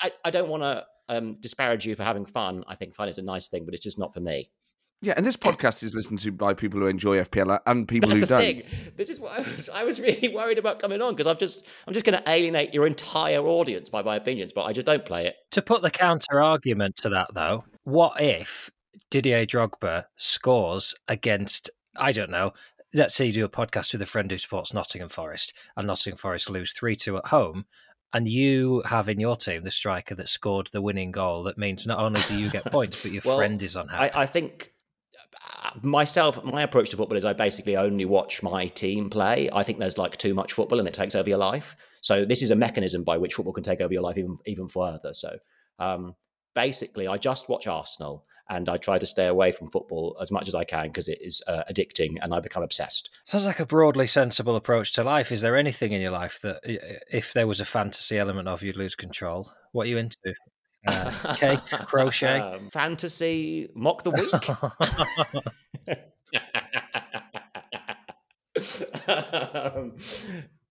I, 0.00 0.12
I 0.26 0.30
don't 0.30 0.48
want 0.48 0.62
to 0.62 0.84
um, 1.08 1.34
disparage 1.34 1.86
you 1.86 1.94
for 1.96 2.02
having 2.02 2.26
fun. 2.26 2.64
I 2.68 2.74
think 2.74 2.94
fun 2.94 3.08
is 3.08 3.18
a 3.18 3.22
nice 3.22 3.48
thing, 3.48 3.64
but 3.64 3.74
it's 3.74 3.82
just 3.82 3.98
not 3.98 4.12
for 4.12 4.20
me. 4.20 4.50
Yeah, 5.04 5.14
and 5.16 5.26
this 5.26 5.36
podcast 5.36 5.82
is 5.82 5.94
listened 5.94 6.18
to 6.20 6.32
by 6.32 6.54
people 6.54 6.80
who 6.80 6.86
enjoy 6.86 7.18
FPL 7.22 7.60
and 7.66 7.86
people 7.86 8.08
That's 8.08 8.20
who 8.20 8.20
the 8.22 8.26
don't. 8.26 8.40
thing. 8.40 8.62
This 8.96 9.10
is 9.10 9.20
what 9.20 9.32
I 9.38 9.42
was. 9.42 9.68
I 9.68 9.84
was 9.84 10.00
really 10.00 10.28
worried 10.34 10.58
about 10.58 10.78
coming 10.78 11.02
on 11.02 11.14
because 11.14 11.26
I'm 11.26 11.36
just, 11.36 11.66
I'm 11.86 11.92
just 11.92 12.06
going 12.06 12.18
to 12.20 12.30
alienate 12.30 12.72
your 12.72 12.86
entire 12.86 13.40
audience 13.40 13.88
by 13.90 14.02
my 14.02 14.16
opinions. 14.16 14.52
But 14.52 14.62
I 14.64 14.72
just 14.72 14.86
don't 14.86 15.04
play 15.04 15.26
it. 15.26 15.36
to 15.52 15.60
put 15.62 15.82
the 15.82 15.90
counter 15.90 16.40
argument 16.40 16.96
to 16.96 17.10
that, 17.10 17.28
though, 17.34 17.64
what 17.84 18.20
if 18.20 18.70
Didier 19.10 19.44
Drogba 19.46 20.04
scores 20.16 20.94
against, 21.08 21.70
I 21.96 22.12
don't 22.12 22.30
know, 22.30 22.52
let's 22.94 23.14
say 23.14 23.26
you 23.26 23.32
do 23.32 23.44
a 23.44 23.48
podcast 23.48 23.92
with 23.92 24.00
a 24.02 24.06
friend 24.06 24.30
who 24.30 24.38
supports 24.38 24.72
Nottingham 24.72 25.08
Forest 25.10 25.52
and 25.76 25.86
Nottingham 25.86 26.16
Forest 26.16 26.48
lose 26.48 26.72
3 26.72 26.96
2 26.96 27.18
at 27.18 27.26
home. 27.26 27.66
And 28.12 28.28
you 28.28 28.82
have 28.86 29.08
in 29.08 29.18
your 29.18 29.34
team 29.36 29.64
the 29.64 29.72
striker 29.72 30.14
that 30.14 30.28
scored 30.28 30.68
the 30.72 30.80
winning 30.80 31.10
goal. 31.10 31.42
That 31.42 31.58
means 31.58 31.84
not 31.84 31.98
only 31.98 32.20
do 32.28 32.38
you 32.38 32.48
get 32.48 32.64
points, 32.72 33.02
but 33.02 33.10
your 33.10 33.22
Well, 33.24 33.36
friend 33.38 33.60
is 33.60 33.74
unhappy. 33.74 34.14
I, 34.14 34.22
I 34.22 34.26
think 34.26 34.72
myself, 35.82 36.42
my 36.44 36.62
approach 36.62 36.90
to 36.90 36.96
football 36.96 37.18
is 37.18 37.24
I 37.24 37.32
basically 37.32 37.76
only 37.76 38.04
watch 38.04 38.42
my 38.42 38.66
team 38.66 39.10
play. 39.10 39.48
I 39.52 39.62
think 39.62 39.78
there's 39.78 39.98
like 39.98 40.16
too 40.16 40.34
much 40.34 40.52
football 40.52 40.78
and 40.78 40.88
it 40.88 40.94
takes 40.94 41.14
over 41.14 41.28
your 41.28 41.38
life. 41.38 41.76
So 42.00 42.24
this 42.24 42.42
is 42.42 42.50
a 42.50 42.56
mechanism 42.56 43.02
by 43.02 43.16
which 43.16 43.34
football 43.34 43.54
can 43.54 43.64
take 43.64 43.80
over 43.80 43.92
your 43.92 44.02
life 44.02 44.18
even 44.18 44.38
even 44.46 44.68
further. 44.68 45.12
So 45.14 45.38
um, 45.78 46.14
basically, 46.54 47.08
I 47.08 47.16
just 47.16 47.48
watch 47.48 47.66
Arsenal 47.66 48.24
and 48.50 48.68
I 48.68 48.76
try 48.76 48.98
to 48.98 49.06
stay 49.06 49.26
away 49.26 49.52
from 49.52 49.70
football 49.70 50.16
as 50.20 50.30
much 50.30 50.48
as 50.48 50.54
I 50.54 50.64
can 50.64 50.88
because 50.88 51.08
it 51.08 51.18
is 51.22 51.42
uh, 51.48 51.62
addicting 51.70 52.18
and 52.20 52.34
I 52.34 52.40
become 52.40 52.62
obsessed. 52.62 53.10
Sounds 53.24 53.46
like 53.46 53.60
a 53.60 53.66
broadly 53.66 54.06
sensible 54.06 54.56
approach 54.56 54.92
to 54.94 55.02
life. 55.02 55.32
Is 55.32 55.40
there 55.40 55.56
anything 55.56 55.92
in 55.92 56.02
your 56.02 56.10
life 56.10 56.40
that, 56.42 56.60
if 57.10 57.32
there 57.32 57.46
was 57.46 57.60
a 57.60 57.64
fantasy 57.64 58.18
element 58.18 58.48
of, 58.48 58.62
you'd 58.62 58.76
lose 58.76 58.94
control? 58.94 59.50
What 59.72 59.86
are 59.86 59.90
you 59.90 59.96
into? 59.96 60.34
Uh, 60.86 61.34
cake, 61.36 61.60
crochet. 61.86 62.40
Um, 62.44 62.70
fantasy, 62.70 63.68
mock 63.74 64.02
the 64.02 64.10
week. 64.10 64.34
um, 69.08 69.96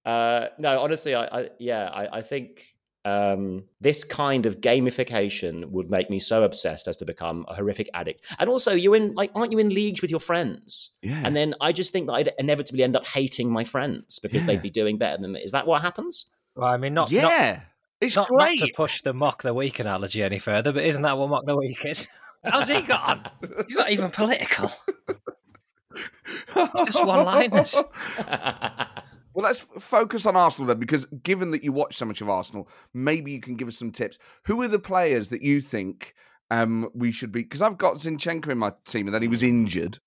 uh, 0.06 0.48
no, 0.60 0.80
honestly, 0.80 1.16
I, 1.16 1.24
I 1.26 1.50
yeah, 1.60 1.90
I, 1.90 2.18
I 2.18 2.22
think 2.22 2.66
um, 3.06 3.64
this 3.82 4.04
kind 4.04 4.46
of 4.46 4.62
gamification 4.62 5.66
would 5.72 5.92
make 5.92 6.10
me 6.10 6.20
so 6.20 6.44
obsessed 6.44 6.88
as 6.88 6.96
to 6.98 7.06
become 7.06 7.46
a 7.48 7.56
horrific 7.56 7.90
addict. 7.94 8.24
And 8.40 8.50
also, 8.50 8.74
you're 8.74 8.96
in 8.96 9.14
like, 9.16 9.32
aren't 9.36 9.52
you 9.52 9.60
in 9.60 9.70
leagues 9.70 10.02
with 10.02 10.12
your 10.12 10.20
friends? 10.20 10.92
Yeah. 11.02 11.22
And 11.24 11.36
then 11.36 11.54
I 11.60 11.72
just 11.72 11.92
think 11.92 12.08
that 12.08 12.14
I'd 12.14 12.32
inevitably 12.40 12.84
end 12.84 12.96
up 12.96 13.06
hating 13.06 13.52
my 13.52 13.64
friends 13.64 14.20
because 14.20 14.42
Yeah. 14.44 14.48
they'd 14.48 14.62
be 14.62 14.70
doing 14.70 14.98
better 14.98 15.22
than 15.22 15.34
me. 15.34 15.42
Is 15.42 15.52
that 15.52 15.68
what 15.68 15.82
happens? 15.82 16.28
Well, 16.56 16.70
I 16.70 16.78
mean, 16.78 16.94
not, 16.94 17.12
not 17.12 17.22
yeah. 17.24 17.62
It's 18.04 18.16
not, 18.16 18.30
not 18.32 18.58
to 18.58 18.72
push 18.76 19.02
the 19.02 19.14
mock 19.14 19.44
the 19.44 19.54
week 19.54 19.80
analogy 19.80 20.24
any 20.24 20.40
further, 20.40 20.72
but 20.72 20.84
isn't 20.84 21.02
that 21.02 21.18
what 21.18 21.30
mock 21.30 21.46
the 21.46 21.56
week 21.56 21.86
is? 21.86 22.08
How's 22.44 22.68
he 22.68 22.82
got 22.82 23.10
on? 23.10 23.30
He's 23.68 23.78
not 23.78 23.90
even 23.90 24.12
political. 24.12 24.72
It's 26.56 26.86
just 26.86 27.06
one-liners. 27.06 27.82
Well, 29.34 29.46
let's 29.46 29.66
focus 29.80 30.28
on 30.28 30.36
Arsenal 30.36 30.68
then, 30.68 30.78
because 30.78 31.06
given 31.24 31.50
that 31.52 31.64
you 31.64 31.72
watch 31.72 31.98
so 31.98 32.06
much 32.06 32.22
of 32.22 32.30
Arsenal, 32.30 32.70
maybe 32.94 33.32
you 33.32 33.42
can 33.42 33.56
give 33.56 33.68
us 33.68 33.78
some 33.78 33.92
tips. 33.92 34.20
Who 34.46 34.62
are 34.62 34.68
the 34.68 34.78
players 34.78 35.30
that 35.30 35.42
you 35.42 35.60
think 35.60 36.14
um, 36.52 36.88
we 36.94 37.12
should 37.12 37.32
be? 37.32 37.42
Because 37.42 37.64
I've 37.64 37.80
got 37.80 37.96
Zinchenko 37.96 38.50
in 38.50 38.60
my 38.60 38.74
team, 38.86 39.08
and 39.08 39.16
then 39.16 39.24
he 39.24 39.28
was 39.28 39.42
injured. 39.42 39.98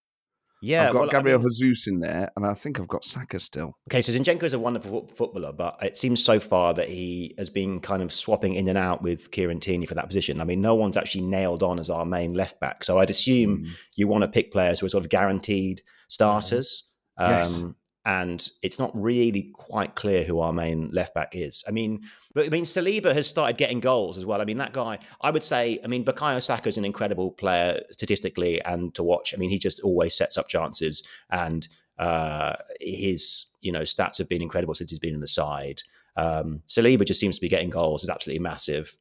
Yeah, 0.63 0.87
I've 0.87 0.93
got 0.93 0.99
well, 1.01 1.09
I 1.09 1.13
Gabriel 1.13 1.39
mean- 1.41 1.49
Jesus 1.53 1.87
in 1.87 2.01
there, 2.01 2.31
and 2.37 2.47
I 2.47 2.55
think 2.55 2.81
I've 2.81 2.89
got 2.89 3.05
Saka 3.05 3.39
still. 3.39 3.77
Okay, 3.91 4.01
so 4.01 4.13
Zinchenko 4.13 4.45
is 4.45 4.55
a 4.55 4.59
wonderful 4.59 5.07
footballer, 5.15 5.53
but 5.53 5.77
it 5.83 5.97
seems 5.97 6.25
so 6.25 6.41
far 6.41 6.73
that 6.75 6.89
he 6.89 7.35
has 7.39 7.51
been 7.51 7.79
kind 7.81 8.03
of 8.03 8.11
swapping 8.13 8.55
in 8.55 8.67
and 8.69 8.79
out 8.79 9.03
with 9.03 9.31
Kieran 9.31 9.61
Tierney 9.61 9.87
for 9.87 9.95
that 9.95 10.07
position. 10.07 10.41
I 10.41 10.45
mean, 10.45 10.61
no 10.63 10.75
one's 10.75 10.97
actually 10.97 11.25
nailed 11.25 11.63
on 11.63 11.79
as 11.79 11.91
our 11.91 12.07
main 12.07 12.33
left 12.33 12.59
back. 12.59 12.85
So 12.85 12.99
I'd 12.99 13.11
assume 13.11 13.65
Mm. 13.65 13.69
you 13.97 14.09
want 14.09 14.23
to 14.23 14.29
pick 14.29 14.51
players 14.51 14.81
who 14.81 14.87
are 14.87 14.89
sort 14.89 15.05
of 15.05 15.11
guaranteed 15.11 15.83
starters. 16.09 16.89
Yes. 17.21 17.57
Um, 17.59 17.77
and 18.07 18.51
it's 18.63 18.79
not 18.79 18.93
really 18.95 19.51
quite 19.53 19.97
clear 19.97 20.23
who 20.23 20.39
our 20.39 20.53
main 20.53 20.89
left 20.93 21.13
back 21.13 21.35
is. 21.35 21.65
I 21.67 21.73
mean, 21.73 22.03
but 22.35 22.47
I 22.47 22.51
mean, 22.51 22.63
Saliba 22.63 23.13
has 23.13 23.27
started 23.27 23.59
getting 23.59 23.81
goals 23.81 24.17
as 24.17 24.25
well. 24.25 24.41
I 24.41 24.45
mean, 24.45 24.59
that 24.59 24.73
guy, 24.73 25.01
I 25.21 25.33
would 25.33 25.43
say, 25.43 25.81
I 25.83 25.89
mean, 25.89 26.05
Bukayo 26.05 26.41
Saka 26.41 26.69
is 26.69 26.79
an 26.79 26.85
incredible 26.85 27.33
player 27.33 27.83
statistically 27.91 28.63
and 28.63 28.95
to 28.95 29.03
watch. 29.03 29.35
I 29.35 29.39
mean, 29.39 29.51
he 29.51 29.59
just 29.59 29.81
always 29.81 30.15
sets 30.15 30.39
up 30.39 30.47
chances 30.47 31.03
and 31.31 31.67
uh, 31.99 32.55
his, 32.81 33.47
you 33.61 33.73
know, 33.73 33.83
stats 33.83 34.19
have 34.19 34.29
been 34.29 34.43
incredible 34.43 34.77
since 34.77 34.91
he's 34.91 35.01
been 35.01 35.15
in 35.15 35.21
the 35.21 35.27
side. 35.27 35.83
Um, 36.15 36.63
Saliba 36.69 37.05
just 37.05 37.19
seems 37.19 37.35
to 37.35 37.41
be 37.41 37.49
getting 37.49 37.71
goals. 37.71 38.05
It's 38.05 38.11
absolutely 38.11 38.39
massive. 38.39 38.97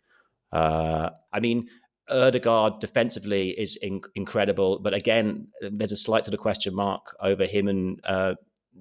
Uh, 0.52 1.12
I 1.32 1.42
mean, 1.42 1.70
Odegaard 2.10 2.80
defensively 2.80 3.50
is 3.50 3.76
in- 3.78 4.02
incredible, 4.16 4.80
but 4.80 4.96
again, 4.96 5.48
there's 5.62 5.92
a 5.92 5.96
slight 5.98 6.26
sort 6.26 6.34
of 6.34 6.40
question 6.40 6.74
mark 6.74 7.16
over 7.20 7.46
him 7.46 7.68
and 7.68 8.00
uh, 8.04 8.34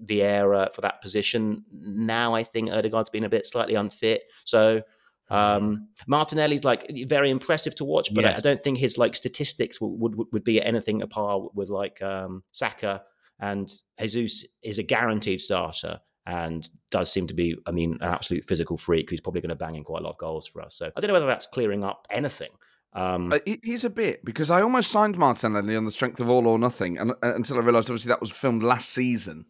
Vieira 0.05 0.73
for 0.75 0.81
that 0.81 1.03
position. 1.03 1.65
Now 1.73 2.35
I 2.35 2.43
think 2.43 2.71
Odegaard's 2.71 3.11
been 3.11 3.25
a 3.25 3.29
bit 3.29 3.47
slightly 3.47 3.75
unfit. 3.75 4.25
So 4.45 4.83
um, 5.31 5.89
Martinelli's 6.07 6.65
like 6.65 6.91
very 7.07 7.31
impressive 7.31 7.75
to 7.77 7.85
watch, 7.85 8.13
but 8.15 8.25
I, 8.25 8.35
I 8.37 8.41
don't 8.41 8.63
think 8.63 8.79
his 8.79 8.99
like 8.99 9.15
statistics 9.17 9.81
would, 9.81 10.15
would 10.17 10.29
would 10.33 10.45
be 10.45 10.63
anything 10.63 11.03
apart 11.03 11.55
with 11.55 11.69
like 11.69 12.03
um, 12.03 12.43
Saka 12.53 13.03
and 13.41 13.73
Jesus 13.99 14.45
is 14.63 14.79
a 14.79 14.83
guaranteed 14.83 15.41
starter. 15.41 16.01
And 16.27 16.67
does 16.91 17.13
seem 17.13 17.27
to 17.27 17.35
be, 17.35 17.55
I 17.67 17.71
mean, 17.71 17.99
an 18.01 18.09
absolute 18.09 18.47
physical 18.47 18.79
freak 18.79 19.11
who's 19.11 19.21
probably 19.21 19.43
going 19.43 19.51
to 19.51 19.57
bang 19.57 19.75
in 19.75 19.85
quite 19.85 20.01
a 20.01 20.05
lot 20.05 20.13
of 20.13 20.17
goals 20.17 20.47
for 20.47 20.63
us. 20.63 20.75
So 20.75 20.87
I 20.87 20.99
don't 20.99 21.09
know 21.09 21.13
whether 21.13 21.27
that's 21.27 21.47
clearing 21.47 21.85
up 21.85 22.07
anything. 22.09 22.49
Um, 22.95 23.31
Uh, 23.31 23.41
he's 23.63 23.85
a 23.85 23.91
bit 23.91 24.25
because 24.25 24.51
I 24.51 24.63
almost 24.63 24.91
signed 24.91 25.19
Martinelli 25.19 25.77
on 25.77 25.85
the 25.85 25.91
strength 25.91 26.21
of 26.21 26.31
All 26.31 26.47
or 26.47 26.59
Nothing, 26.59 26.97
and 26.97 27.11
uh, 27.11 27.35
until 27.35 27.59
I 27.59 27.61
realised 27.61 27.91
obviously 27.91 28.09
that 28.09 28.23
was 28.23 28.31
filmed 28.31 28.63
last 28.63 28.89
season. 28.89 29.45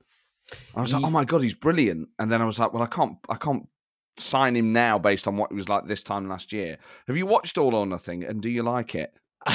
I 0.74 0.80
was 0.80 0.92
like, 0.92 1.04
oh 1.04 1.11
my 1.11 1.24
god, 1.24 1.42
he's 1.42 1.54
brilliant. 1.54 2.09
And 2.18 2.30
then 2.30 2.42
I 2.42 2.44
was 2.44 2.59
like, 2.59 2.72
well, 2.72 2.83
I 2.83 2.87
can't, 2.87 3.16
I 3.28 3.37
can't 3.37 3.66
sign 4.16 4.57
him 4.57 4.72
now 4.72 4.98
based 4.98 5.26
on 5.26 5.37
what 5.37 5.50
he 5.50 5.57
was 5.57 5.68
like 5.68 5.87
this 5.87 6.02
time 6.02 6.28
last 6.28 6.52
year. 6.52 6.78
Have 7.07 7.16
you 7.16 7.26
watched 7.26 7.59
All 7.59 7.74
or 7.74 7.87
Nothing, 7.87 8.24
and 8.24 8.42
do 8.42 8.48
you 8.48 8.62
like 8.62 8.94
it? 8.94 9.14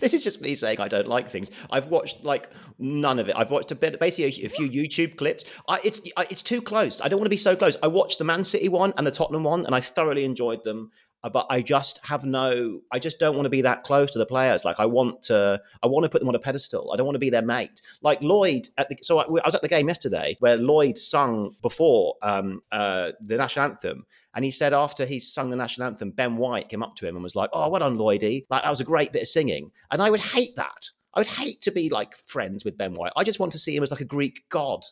this 0.00 0.14
is 0.14 0.22
just 0.22 0.40
me 0.40 0.54
saying 0.54 0.80
I 0.80 0.86
don't 0.86 1.08
like 1.08 1.28
things. 1.28 1.50
I've 1.70 1.88
watched 1.88 2.22
like 2.22 2.50
none 2.78 3.18
of 3.18 3.28
it. 3.28 3.34
I've 3.36 3.50
watched 3.50 3.72
a 3.72 3.74
bit, 3.74 3.98
basically 3.98 4.44
a, 4.44 4.46
a 4.46 4.48
few 4.48 4.68
YouTube 4.68 5.16
clips. 5.16 5.44
I, 5.68 5.80
it's 5.84 6.00
I, 6.16 6.24
it's 6.30 6.42
too 6.42 6.62
close. 6.62 7.00
I 7.00 7.08
don't 7.08 7.18
want 7.18 7.26
to 7.26 7.30
be 7.30 7.36
so 7.36 7.56
close. 7.56 7.76
I 7.82 7.88
watched 7.88 8.18
the 8.18 8.24
Man 8.24 8.44
City 8.44 8.68
one 8.68 8.92
and 8.96 9.04
the 9.06 9.10
Tottenham 9.10 9.42
one, 9.42 9.66
and 9.66 9.74
I 9.74 9.80
thoroughly 9.80 10.24
enjoyed 10.24 10.62
them. 10.62 10.92
Uh, 11.26 11.30
But 11.30 11.46
I 11.50 11.60
just 11.60 12.04
have 12.06 12.24
no. 12.24 12.80
I 12.92 12.98
just 12.98 13.18
don't 13.18 13.34
want 13.34 13.46
to 13.46 13.50
be 13.50 13.62
that 13.62 13.82
close 13.82 14.10
to 14.12 14.18
the 14.18 14.26
players. 14.26 14.64
Like 14.64 14.76
I 14.78 14.86
want 14.86 15.22
to. 15.24 15.60
I 15.82 15.86
want 15.88 16.04
to 16.04 16.10
put 16.10 16.20
them 16.20 16.28
on 16.28 16.34
a 16.34 16.38
pedestal. 16.38 16.92
I 16.92 16.96
don't 16.96 17.06
want 17.06 17.16
to 17.16 17.20
be 17.20 17.30
their 17.30 17.42
mate. 17.42 17.82
Like 18.00 18.20
Lloyd 18.22 18.68
at 18.78 18.88
the. 18.88 18.96
So 19.02 19.18
I, 19.18 19.24
I 19.24 19.46
was 19.46 19.54
at 19.54 19.62
the 19.62 19.68
game 19.68 19.88
yesterday 19.88 20.36
where 20.40 20.56
Lloyd 20.56 20.96
sung 20.98 21.56
before 21.62 22.14
um, 22.22 22.62
uh, 22.72 23.12
the 23.20 23.36
national 23.36 23.64
anthem, 23.66 24.06
and 24.34 24.44
he 24.44 24.50
said 24.50 24.72
after 24.72 25.04
he 25.04 25.18
sung 25.18 25.50
the 25.50 25.56
national 25.56 25.86
anthem, 25.88 26.10
Ben 26.12 26.36
White 26.36 26.68
came 26.68 26.82
up 26.82 26.94
to 26.96 27.06
him 27.08 27.16
and 27.16 27.22
was 27.22 27.34
like, 27.34 27.50
"Oh, 27.52 27.68
well 27.68 27.80
done, 27.80 27.98
Lloydie! 27.98 28.46
Like 28.48 28.62
that 28.62 28.70
was 28.70 28.80
a 28.80 28.84
great 28.84 29.12
bit 29.12 29.22
of 29.22 29.28
singing." 29.28 29.72
And 29.90 30.00
I 30.00 30.10
would 30.10 30.20
hate 30.20 30.54
that. 30.56 30.90
I 31.14 31.20
would 31.20 31.26
hate 31.26 31.60
to 31.62 31.70
be 31.70 31.88
like 31.88 32.14
friends 32.14 32.64
with 32.64 32.76
Ben 32.78 32.92
White. 32.94 33.12
I 33.16 33.24
just 33.24 33.40
want 33.40 33.52
to 33.52 33.58
see 33.58 33.74
him 33.74 33.82
as 33.82 33.90
like 33.90 34.02
a 34.02 34.04
Greek 34.04 34.44
god. 34.50 34.82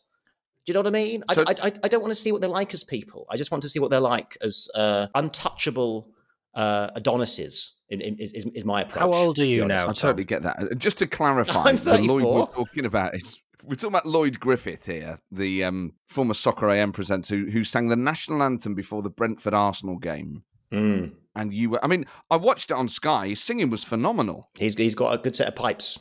Do 0.65 0.71
you 0.71 0.73
know 0.73 0.79
what 0.79 0.87
I 0.87 1.03
mean? 1.03 1.23
So- 1.31 1.43
I, 1.47 1.51
I, 1.51 1.67
I, 1.67 1.71
I 1.83 1.87
don't 1.87 2.01
want 2.01 2.11
to 2.11 2.19
see 2.19 2.31
what 2.31 2.41
they're 2.41 2.49
like 2.49 2.73
as 2.73 2.83
people. 2.83 3.27
I 3.29 3.37
just 3.37 3.51
want 3.51 3.61
to 3.61 3.69
see 3.69 3.77
what 3.79 3.91
they're 3.91 3.99
like 4.15 4.35
as 4.41 4.67
uh, 4.73 5.05
untouchable 5.13 6.09
uh, 6.55 6.91
Adonises. 6.95 7.71
In, 7.89 8.01
in, 8.01 8.17
is, 8.17 8.33
is 8.33 8.45
is 8.55 8.65
my 8.65 8.81
approach. 8.81 8.99
How 8.99 9.11
old 9.11 9.37
are 9.37 9.45
you 9.45 9.63
honest. 9.63 9.85
now? 9.85 9.91
I 9.91 9.93
totally 9.93 10.23
get 10.23 10.41
that. 10.41 10.75
Just 10.77 10.97
to 10.97 11.07
clarify, 11.07 11.63
I'm 11.65 11.75
the 11.75 11.99
Lloyd 11.99 12.23
we're 12.23 12.45
talking 12.47 12.85
about 12.85 13.13
is 13.13 13.39
we're 13.63 13.75
talking 13.75 13.89
about 13.89 14.07
Lloyd 14.07 14.39
Griffith 14.39 14.85
here, 14.85 15.19
the 15.31 15.63
um, 15.63 15.93
former 16.07 16.33
Soccer 16.33 16.69
AM 16.69 16.91
presenter 16.91 17.35
who, 17.35 17.49
who 17.51 17.63
sang 17.63 17.87
the 17.87 17.95
national 17.95 18.41
anthem 18.41 18.73
before 18.75 19.01
the 19.01 19.09
Brentford 19.09 19.53
Arsenal 19.53 19.97
game. 19.97 20.43
Mm. 20.71 21.13
And 21.35 21.53
you 21.53 21.71
were, 21.71 21.83
I 21.83 21.87
mean, 21.87 22.05
I 22.31 22.37
watched 22.37 22.71
it 22.71 22.75
on 22.75 22.87
Sky. 22.87 23.27
His 23.29 23.41
singing 23.41 23.69
was 23.69 23.83
phenomenal. 23.83 24.49
He's 24.57 24.75
he's 24.75 24.95
got 24.95 25.13
a 25.13 25.17
good 25.17 25.35
set 25.35 25.47
of 25.47 25.55
pipes. 25.55 25.99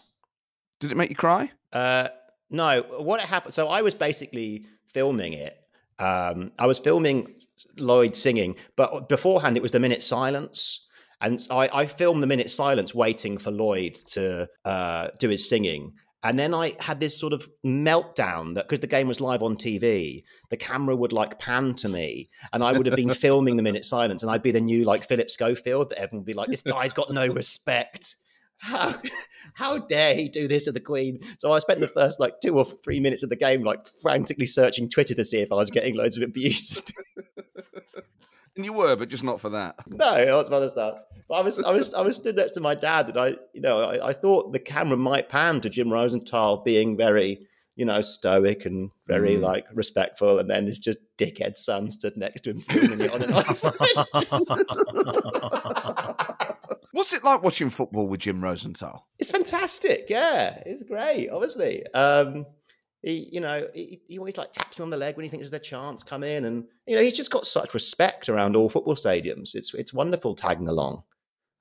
Did 0.80 0.90
it 0.90 0.96
make 0.96 1.10
you 1.10 1.16
cry? 1.16 1.50
Uh, 1.72 2.08
no, 2.50 2.82
what 2.98 3.20
happened? 3.20 3.54
So 3.54 3.68
I 3.68 3.82
was 3.82 3.94
basically 3.94 4.66
filming 4.92 5.32
it. 5.32 5.58
Um, 5.98 6.52
I 6.58 6.66
was 6.66 6.78
filming 6.78 7.34
Lloyd 7.78 8.16
singing, 8.16 8.56
but 8.76 9.08
beforehand 9.08 9.56
it 9.56 9.62
was 9.62 9.70
the 9.70 9.80
minute 9.80 10.02
silence. 10.02 10.86
And 11.20 11.46
I, 11.50 11.70
I 11.72 11.86
filmed 11.86 12.22
the 12.22 12.26
minute 12.26 12.50
silence 12.50 12.94
waiting 12.94 13.38
for 13.38 13.50
Lloyd 13.50 13.94
to 14.08 14.48
uh, 14.64 15.08
do 15.18 15.28
his 15.28 15.48
singing. 15.48 15.92
And 16.24 16.38
then 16.38 16.54
I 16.54 16.72
had 16.80 17.00
this 17.00 17.18
sort 17.18 17.34
of 17.34 17.46
meltdown 17.64 18.54
that 18.54 18.66
because 18.66 18.80
the 18.80 18.86
game 18.86 19.06
was 19.06 19.20
live 19.20 19.42
on 19.42 19.56
TV, 19.56 20.24
the 20.48 20.56
camera 20.56 20.96
would 20.96 21.12
like 21.12 21.38
pan 21.38 21.74
to 21.74 21.88
me 21.88 22.30
and 22.52 22.64
I 22.64 22.72
would 22.72 22.86
have 22.86 22.96
been 22.96 23.10
filming 23.14 23.56
the 23.56 23.62
minute 23.62 23.84
silence 23.84 24.22
and 24.22 24.32
I'd 24.32 24.42
be 24.42 24.50
the 24.50 24.60
new 24.60 24.84
like 24.84 25.04
Philip 25.04 25.30
Schofield 25.30 25.90
that 25.90 25.98
everyone 25.98 26.22
would 26.22 26.26
be 26.26 26.32
like, 26.32 26.48
this 26.48 26.62
guy's 26.62 26.94
got 26.94 27.12
no 27.12 27.26
respect. 27.26 28.16
How, 28.58 28.94
how 29.54 29.78
dare 29.78 30.14
he 30.14 30.28
do 30.28 30.48
this 30.48 30.64
to 30.64 30.72
the 30.72 30.80
Queen? 30.80 31.20
So 31.38 31.52
I 31.52 31.58
spent 31.58 31.80
the 31.80 31.88
first 31.88 32.18
like 32.20 32.40
two 32.40 32.56
or 32.58 32.64
three 32.64 33.00
minutes 33.00 33.22
of 33.22 33.30
the 33.30 33.36
game 33.36 33.62
like 33.62 33.86
frantically 34.02 34.46
searching 34.46 34.88
Twitter 34.88 35.14
to 35.14 35.24
see 35.24 35.38
if 35.40 35.52
I 35.52 35.56
was 35.56 35.70
getting 35.70 35.96
loads 35.96 36.16
of 36.16 36.22
abuse. 36.22 36.80
And 38.56 38.64
you 38.64 38.72
were, 38.72 38.94
but 38.94 39.08
just 39.08 39.24
not 39.24 39.40
for 39.40 39.50
that. 39.50 39.74
no, 39.88 40.24
lots 40.28 40.48
of 40.48 40.52
other 40.52 40.68
stuff. 40.68 41.00
But 41.28 41.34
I 41.34 41.40
was 41.40 41.60
I 41.64 41.72
was 41.72 41.92
I 41.92 42.02
was 42.02 42.14
stood 42.14 42.36
next 42.36 42.52
to 42.52 42.60
my 42.60 42.76
dad 42.76 43.08
and 43.08 43.18
I 43.18 43.30
you 43.52 43.60
know 43.60 43.80
I, 43.80 44.10
I 44.10 44.12
thought 44.12 44.52
the 44.52 44.60
camera 44.60 44.96
might 44.96 45.28
pan 45.28 45.60
to 45.62 45.68
Jim 45.68 45.92
Rosenthal 45.92 46.58
being 46.58 46.96
very 46.96 47.48
you 47.74 47.84
know 47.84 48.00
stoic 48.00 48.64
and 48.64 48.92
very 49.08 49.36
Mm. 49.38 49.40
like 49.40 49.66
respectful, 49.74 50.38
and 50.38 50.48
then 50.48 50.68
it's 50.68 50.78
just 50.78 50.98
dickhead 51.18 51.56
son 51.56 51.90
stood 51.90 52.16
next 52.16 52.42
to 52.42 52.50
him 52.50 52.60
filming 52.60 53.00
it 53.00 53.12
on 53.12 53.22
an 53.22 53.28
iPhone. 53.30 53.74
What's 56.94 57.12
it 57.12 57.24
like 57.24 57.42
watching 57.42 57.70
football 57.70 58.06
with 58.06 58.20
Jim 58.20 58.40
Rosenthal? 58.40 59.08
it's 59.18 59.28
fantastic. 59.28 60.06
Yeah, 60.08 60.62
it's 60.64 60.84
great. 60.84 61.28
Obviously, 61.28 61.84
um, 61.92 62.46
he, 63.02 63.28
you 63.32 63.40
know, 63.40 63.66
he, 63.74 64.00
he 64.06 64.16
always 64.16 64.36
like 64.36 64.52
taps 64.52 64.78
me 64.78 64.84
on 64.84 64.90
the 64.90 64.96
leg 64.96 65.16
when 65.16 65.24
he 65.24 65.28
thinks 65.28 65.50
there's 65.50 65.60
a 65.60 65.64
chance 65.64 66.04
come 66.04 66.22
in, 66.22 66.44
and 66.44 66.62
you 66.86 66.94
know, 66.94 67.02
he's 67.02 67.16
just 67.16 67.32
got 67.32 67.46
such 67.46 67.74
respect 67.74 68.28
around 68.28 68.54
all 68.54 68.68
football 68.68 68.94
stadiums. 68.94 69.56
It's 69.56 69.74
it's 69.74 69.92
wonderful 69.92 70.36
tagging 70.36 70.68
along. 70.68 71.02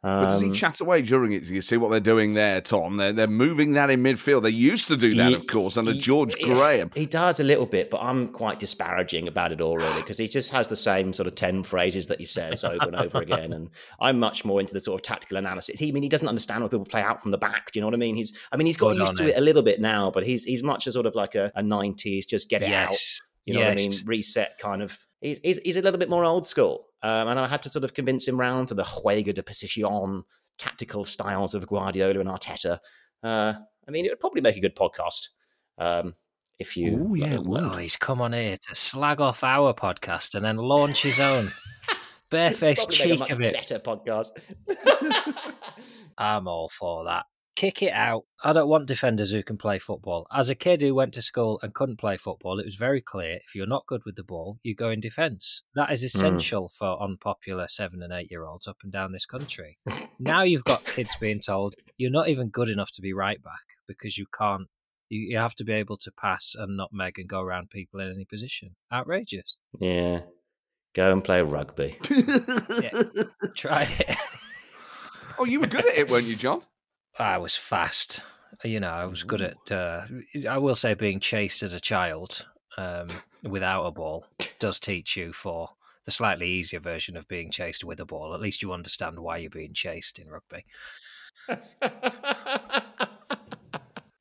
But 0.04 0.26
does 0.26 0.42
he 0.42 0.48
Um, 0.50 0.54
chat 0.54 0.82
away 0.82 1.02
during 1.02 1.32
it? 1.32 1.46
Do 1.46 1.54
you 1.56 1.62
see 1.62 1.78
what 1.78 1.90
they're 1.90 2.02
doing 2.02 2.34
there, 2.34 2.60
Tom? 2.60 2.98
They're, 2.98 3.14
they're 3.14 3.26
moving 3.28 3.72
that 3.74 3.90
in 3.90 4.04
midfield. 4.04 4.44
They 4.44 4.50
used 4.50 4.90
to 4.90 4.98
do 4.98 5.16
that, 5.16 5.30
Ye- 5.30 5.36
of 5.38 5.48
course, 5.48 5.78
under 5.78 5.94
ye- 5.94 6.00
George 6.02 6.36
yeah, 6.40 6.48
Graham. 6.48 6.92
He 6.94 7.06
does 7.06 7.40
a 7.40 7.44
little 7.44 7.66
bit, 7.66 7.90
but 7.90 8.02
I'm 8.02 8.28
quite 8.28 8.60
disparaging 8.60 9.30
about 9.30 9.54
it 9.54 9.62
all, 9.62 9.78
really, 9.78 10.02
because 10.02 10.18
he 10.18 10.28
just 10.28 10.52
has 10.52 10.68
the 10.68 10.76
same 10.76 11.14
sort 11.14 11.28
of 11.28 11.36
10 11.36 11.64
phrases 11.64 12.08
that 12.08 12.20
he 12.20 12.26
says 12.26 12.66
over 12.66 12.86
and 12.86 12.96
over 12.98 13.22
again. 13.22 13.54
And 13.54 13.70
I'm 14.02 14.20
much 14.20 14.44
more 14.44 14.60
into 14.60 14.74
the 14.74 14.82
sort 14.82 15.00
of 15.00 15.04
tactical 15.04 15.38
analysis. 15.38 15.80
He, 15.80 15.88
I 15.88 15.92
mean, 15.94 16.04
he 16.04 16.10
doesn't 16.10 16.28
understand 16.28 16.62
when 16.64 16.70
people 16.70 16.84
play 16.86 17.02
out 17.02 17.22
from 17.22 17.32
the 17.32 17.38
back. 17.38 17.72
Do 17.72 17.80
you 17.80 17.82
know 17.82 17.88
what 17.88 17.94
I 17.94 17.98
mean? 17.98 18.16
He's, 18.18 18.38
I 18.52 18.58
mean, 18.58 18.68
he's 18.68 18.76
got 18.78 18.90
Good 18.90 19.00
used 19.00 19.16
to 19.18 19.24
him. 19.24 19.30
it 19.30 19.38
a 19.38 19.42
little 19.42 19.64
bit 19.64 19.80
now, 19.80 20.12
but 20.12 20.26
he's 20.26 20.44
he's 20.44 20.64
much 20.64 20.86
as 20.86 20.96
sort 20.96 21.06
of 21.06 21.16
like 21.16 21.36
a, 21.36 21.50
a 21.56 21.62
90s, 21.64 22.28
just 22.28 22.50
get 22.50 22.62
it 22.62 22.70
out. 22.74 22.98
You 23.46 23.54
know 23.54 23.60
what 23.62 23.72
I 23.72 23.76
mean? 23.76 23.92
Reset 24.06 24.58
kind 24.58 24.82
of. 24.82 24.98
He's, 25.22 25.40
he's, 25.44 25.58
he's 25.64 25.78
a 25.78 25.82
little 25.82 25.98
bit 26.00 26.10
more 26.10 26.26
old 26.26 26.46
school. 26.46 26.88
Um, 27.04 27.28
and 27.28 27.40
I 27.40 27.48
had 27.48 27.62
to 27.64 27.70
sort 27.70 27.84
of 27.84 27.94
convince 27.94 28.28
him 28.28 28.40
round 28.40 28.70
to 28.70 28.74
the 28.74 28.84
Juego 28.84 29.34
de 29.34 29.44
posición 29.44 30.24
tactical 30.58 31.04
styles 31.04 31.54
of 31.54 31.68
Guardiola 31.68 32.20
and 32.22 32.30
Arteta. 32.30 32.80
Uh, 33.22 33.54
I 33.88 33.92
mean, 33.92 34.06
it 34.06 34.10
would 34.10 34.22
probably 34.22 34.42
make 34.42 34.56
a 34.56 34.62
good 34.62 34.76
podcast 34.76 35.30
um, 35.78 36.16
if 36.60 36.78
you. 36.78 36.98
Ooh, 36.98 37.16
yeah. 37.16 37.40
Oh, 37.46 37.76
he's 37.76 37.98
come 37.98 38.22
on 38.22 38.32
here 38.32 38.56
to 38.56 38.76
slag 38.76 39.20
off 39.20 39.44
our 39.44 39.74
podcast 39.74 40.34
and 40.34 40.46
then 40.46 40.58
launch 40.58 41.04
his 41.04 41.20
own. 41.20 41.52
Barefaced 42.30 42.88
Probably 42.90 43.18
make 43.18 43.22
a 43.22 43.26
cheek 43.26 43.34
of 43.34 43.42
it. 43.42 43.54
better 43.54 43.80
podcast. 43.80 44.30
I'm 46.18 46.48
all 46.48 46.70
for 46.70 47.06
that. 47.06 47.26
Kick 47.64 47.82
it 47.82 47.94
out. 47.94 48.26
I 48.44 48.52
don't 48.52 48.68
want 48.68 48.88
defenders 48.90 49.32
who 49.32 49.42
can 49.42 49.56
play 49.56 49.80
football. 49.80 50.28
As 50.36 50.50
a 50.50 50.54
kid 50.54 50.82
who 50.82 50.94
went 50.94 51.14
to 51.14 51.22
school 51.22 51.62
and 51.64 51.74
couldn't 51.74 51.98
play 51.98 52.18
football, 52.18 52.60
it 52.60 52.66
was 52.66 52.76
very 52.76 53.00
clear 53.00 53.36
if 53.36 53.56
you're 53.56 53.66
not 53.66 53.88
good 53.88 54.02
with 54.06 54.18
the 54.18 54.24
ball, 54.26 54.60
you 54.64 54.76
go 54.76 54.90
in 54.90 55.00
defence. 55.00 55.64
That 55.74 55.90
is 55.90 56.02
hmm. 56.02 56.08
essential 56.08 56.68
for 56.78 57.02
unpopular 57.02 57.70
seven 57.70 58.04
and 58.04 58.12
eight 58.12 58.30
year 58.30 58.44
olds 58.44 58.68
up 58.68 58.80
and 58.84 58.92
down 58.92 59.14
this 59.14 59.26
country. 59.26 59.78
now 60.20 60.42
you've 60.42 60.66
got 60.66 60.84
kids 60.84 61.16
being 61.22 61.40
told 61.40 61.76
you're 61.96 62.12
not 62.12 62.28
even 62.28 62.50
good 62.50 62.68
enough 62.68 62.92
to 62.96 63.02
be 63.02 63.14
right 63.14 63.42
back 63.42 63.64
because 63.88 64.18
you 64.18 64.26
can't. 64.38 64.68
You, 65.08 65.22
you 65.22 65.38
have 65.38 65.56
to 65.56 65.64
be 65.64 65.72
able 65.72 65.96
to 65.96 66.12
pass 66.12 66.56
and 66.58 66.76
nutmeg 66.76 67.18
and 67.18 67.30
go 67.30 67.40
around 67.40 67.70
people 67.70 68.02
in 68.02 68.12
any 68.12 68.26
position. 68.26 68.76
Outrageous. 68.92 69.58
yeah. 69.80 70.24
Go 70.94 71.14
and 71.14 71.24
play 71.24 71.42
rugby. 71.42 71.98
yeah. 72.10 72.92
Try 73.56 73.88
it. 74.00 74.18
oh, 75.40 75.46
you 75.46 75.62
were 75.62 75.68
good 75.68 75.86
at 75.86 75.96
it, 75.96 76.10
weren't 76.12 76.28
you, 76.28 76.36
John? 76.36 76.62
I 77.20 77.38
was 77.38 77.56
fast. 77.56 78.22
You 78.64 78.80
know, 78.80 78.92
I 78.92 79.06
was 79.06 79.24
good 79.24 79.42
at. 79.42 79.72
Uh, 79.72 80.06
I 80.50 80.58
will 80.58 80.76
say, 80.76 80.94
being 80.94 81.20
chased 81.20 81.64
as 81.64 81.74
a 81.74 81.80
child 81.80 82.46
um, 82.78 83.08
without 83.44 83.86
a 83.86 83.92
ball 83.92 84.26
does 84.60 84.80
teach 84.80 85.18
you 85.18 85.34
for 85.34 85.70
the 86.06 86.12
slightly 86.12 86.48
easier 86.50 86.80
version 86.80 87.18
of 87.18 87.28
being 87.28 87.52
chased 87.52 87.84
with 87.84 88.00
a 88.00 88.06
ball. 88.06 88.34
At 88.34 88.42
least 88.42 88.62
you 88.62 88.74
understand 88.74 89.20
why 89.20 89.38
you're 89.38 89.50
being 89.50 89.74
chased 89.74 90.20
in 90.20 90.28
rugby. 90.30 90.66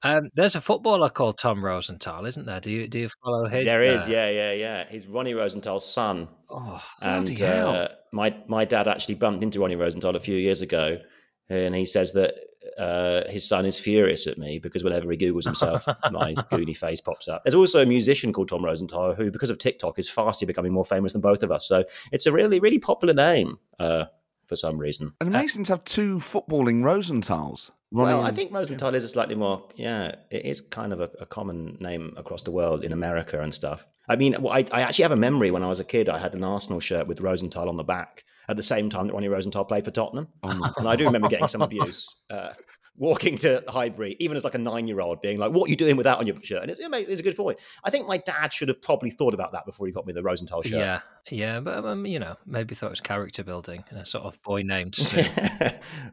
Um, 0.04 0.30
there's 0.34 0.56
a 0.56 0.60
footballer 0.60 1.08
called 1.08 1.38
Tom 1.38 1.64
Rosenthal, 1.64 2.26
isn't 2.26 2.44
there? 2.44 2.60
Do 2.60 2.70
you 2.70 2.88
do 2.88 2.98
you 2.98 3.08
follow 3.22 3.46
him? 3.46 3.64
There 3.64 3.84
is, 3.84 4.02
uh, 4.02 4.10
yeah, 4.10 4.30
yeah, 4.30 4.52
yeah. 4.52 4.84
He's 4.90 5.06
Ronnie 5.06 5.34
Rosenthal's 5.34 5.86
son. 5.86 6.26
Oh, 6.50 6.82
And 7.00 7.40
uh, 7.40 7.88
my 8.12 8.36
my 8.48 8.64
dad 8.64 8.88
actually 8.88 9.14
bumped 9.14 9.44
into 9.44 9.60
Ronnie 9.60 9.76
Rosenthal 9.76 10.16
a 10.16 10.20
few 10.20 10.36
years 10.36 10.60
ago, 10.60 10.98
and 11.48 11.74
he 11.74 11.84
says 11.84 12.12
that 12.14 12.34
uh, 12.78 13.28
his 13.28 13.46
son 13.46 13.66
is 13.66 13.78
furious 13.78 14.26
at 14.26 14.38
me 14.38 14.58
because 14.58 14.84
whenever 14.84 15.10
he 15.10 15.16
googles 15.16 15.44
himself, 15.44 15.86
my 16.10 16.34
goony 16.34 16.76
face 16.76 17.00
pops 17.00 17.28
up. 17.28 17.42
There's 17.44 17.54
also 17.54 17.82
a 17.82 17.86
musician 17.86 18.32
called 18.32 18.48
Tom 18.48 18.64
Rosenthal 18.64 19.14
who, 19.14 19.30
because 19.30 19.50
of 19.50 19.58
TikTok, 19.58 19.98
is 19.98 20.08
fastly 20.08 20.46
becoming 20.46 20.72
more 20.72 20.84
famous 20.84 21.12
than 21.12 21.20
both 21.20 21.42
of 21.42 21.50
us. 21.50 21.66
So 21.66 21.84
it's 22.12 22.26
a 22.26 22.32
really 22.32 22.60
really 22.60 22.78
popular 22.78 23.14
name 23.14 23.58
uh, 23.78 24.04
for 24.46 24.56
some 24.56 24.78
reason. 24.78 25.12
And 25.20 25.28
amazing 25.28 25.64
to 25.64 25.72
have 25.74 25.84
two 25.84 26.16
footballing 26.16 26.82
Rosenthals. 26.84 27.70
Well, 27.90 28.22
I 28.22 28.30
think 28.30 28.54
Rosenthal 28.54 28.94
is 28.94 29.04
a 29.04 29.08
slightly 29.08 29.34
more, 29.34 29.68
yeah, 29.76 30.14
it 30.30 30.46
is 30.46 30.62
kind 30.62 30.94
of 30.94 31.00
a, 31.02 31.10
a 31.20 31.26
common 31.26 31.76
name 31.78 32.14
across 32.16 32.40
the 32.40 32.50
world 32.50 32.84
in 32.84 32.92
America 32.92 33.38
and 33.38 33.52
stuff. 33.52 33.86
I 34.08 34.16
mean, 34.16 34.34
I, 34.34 34.64
I 34.72 34.80
actually 34.80 35.02
have 35.02 35.12
a 35.12 35.16
memory 35.16 35.50
when 35.50 35.62
I 35.62 35.68
was 35.68 35.78
a 35.78 35.84
kid, 35.84 36.08
I 36.08 36.18
had 36.18 36.32
an 36.34 36.42
Arsenal 36.42 36.80
shirt 36.80 37.06
with 37.06 37.20
Rosenthal 37.20 37.68
on 37.68 37.76
the 37.76 37.84
back 37.84 38.24
at 38.52 38.56
the 38.56 38.62
same 38.62 38.88
time 38.88 39.08
that 39.08 39.12
Ronnie 39.12 39.28
Rosenthal 39.28 39.64
played 39.64 39.84
for 39.84 39.90
Tottenham. 39.90 40.28
Oh 40.42 40.72
And 40.76 40.88
I 40.88 40.94
do 40.94 41.04
remember 41.04 41.28
getting 41.28 41.48
some 41.48 41.62
abuse. 41.62 42.14
Uh, 42.30 42.52
Walking 42.98 43.38
to 43.38 43.64
Highbury, 43.68 44.16
even 44.20 44.36
as 44.36 44.44
like 44.44 44.54
a 44.54 44.58
nine-year-old, 44.58 45.22
being 45.22 45.38
like, 45.38 45.50
"What 45.50 45.66
are 45.66 45.70
you 45.70 45.76
doing 45.76 45.96
with 45.96 46.04
that 46.04 46.18
on 46.18 46.26
your 46.26 46.36
shirt?" 46.42 46.62
And 46.62 46.70
it's, 46.70 46.80
it's 46.80 47.20
a 47.20 47.22
good 47.22 47.34
point. 47.34 47.58
I 47.82 47.90
think 47.90 48.06
my 48.06 48.18
dad 48.18 48.52
should 48.52 48.68
have 48.68 48.82
probably 48.82 49.10
thought 49.10 49.32
about 49.32 49.50
that 49.52 49.64
before 49.64 49.86
he 49.86 49.92
got 49.92 50.06
me 50.06 50.12
the 50.12 50.22
Rosenthal 50.22 50.60
shirt. 50.60 50.78
yeah, 50.78 51.00
yeah, 51.30 51.58
but 51.60 51.84
um, 51.86 52.04
you 52.04 52.18
know, 52.18 52.36
maybe 52.44 52.74
thought 52.74 52.88
it 52.88 52.90
was 52.90 53.00
character 53.00 53.42
building 53.42 53.82
and 53.88 53.98
a 53.98 54.04
sort 54.04 54.24
of 54.24 54.40
boy 54.42 54.60
named 54.60 54.94
Sue. 54.96 55.22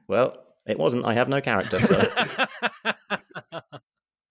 well, 0.07 0.37
it 0.67 0.79
wasn't. 0.79 1.05
I 1.05 1.13
have 1.15 1.27
no 1.27 1.41
character. 1.41 1.79
So. 1.79 2.01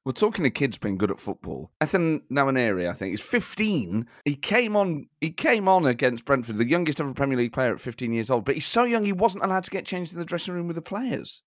We're 0.08 0.12
talking 0.12 0.44
to 0.44 0.50
kids 0.50 0.78
being 0.78 0.96
good 0.96 1.10
at 1.10 1.20
football. 1.20 1.70
Ethan 1.82 2.22
Nwaneri, 2.32 2.88
I 2.88 2.94
think, 2.94 3.12
is 3.12 3.20
15. 3.20 4.06
He 4.24 4.36
came 4.36 4.74
on. 4.74 5.06
He 5.20 5.30
came 5.30 5.68
on 5.68 5.84
against 5.84 6.24
Brentford, 6.24 6.56
the 6.56 6.66
youngest 6.66 6.98
ever 6.98 7.12
Premier 7.12 7.36
League 7.36 7.52
player 7.52 7.74
at 7.74 7.80
15 7.82 8.14
years 8.14 8.30
old. 8.30 8.46
But 8.46 8.54
he's 8.54 8.64
so 8.64 8.84
young, 8.84 9.04
he 9.04 9.12
wasn't 9.12 9.44
allowed 9.44 9.64
to 9.64 9.70
get 9.70 9.84
changed 9.84 10.14
in 10.14 10.18
the 10.18 10.24
dressing 10.24 10.54
room 10.54 10.66
with 10.66 10.76
the 10.76 10.80
players. 10.80 11.42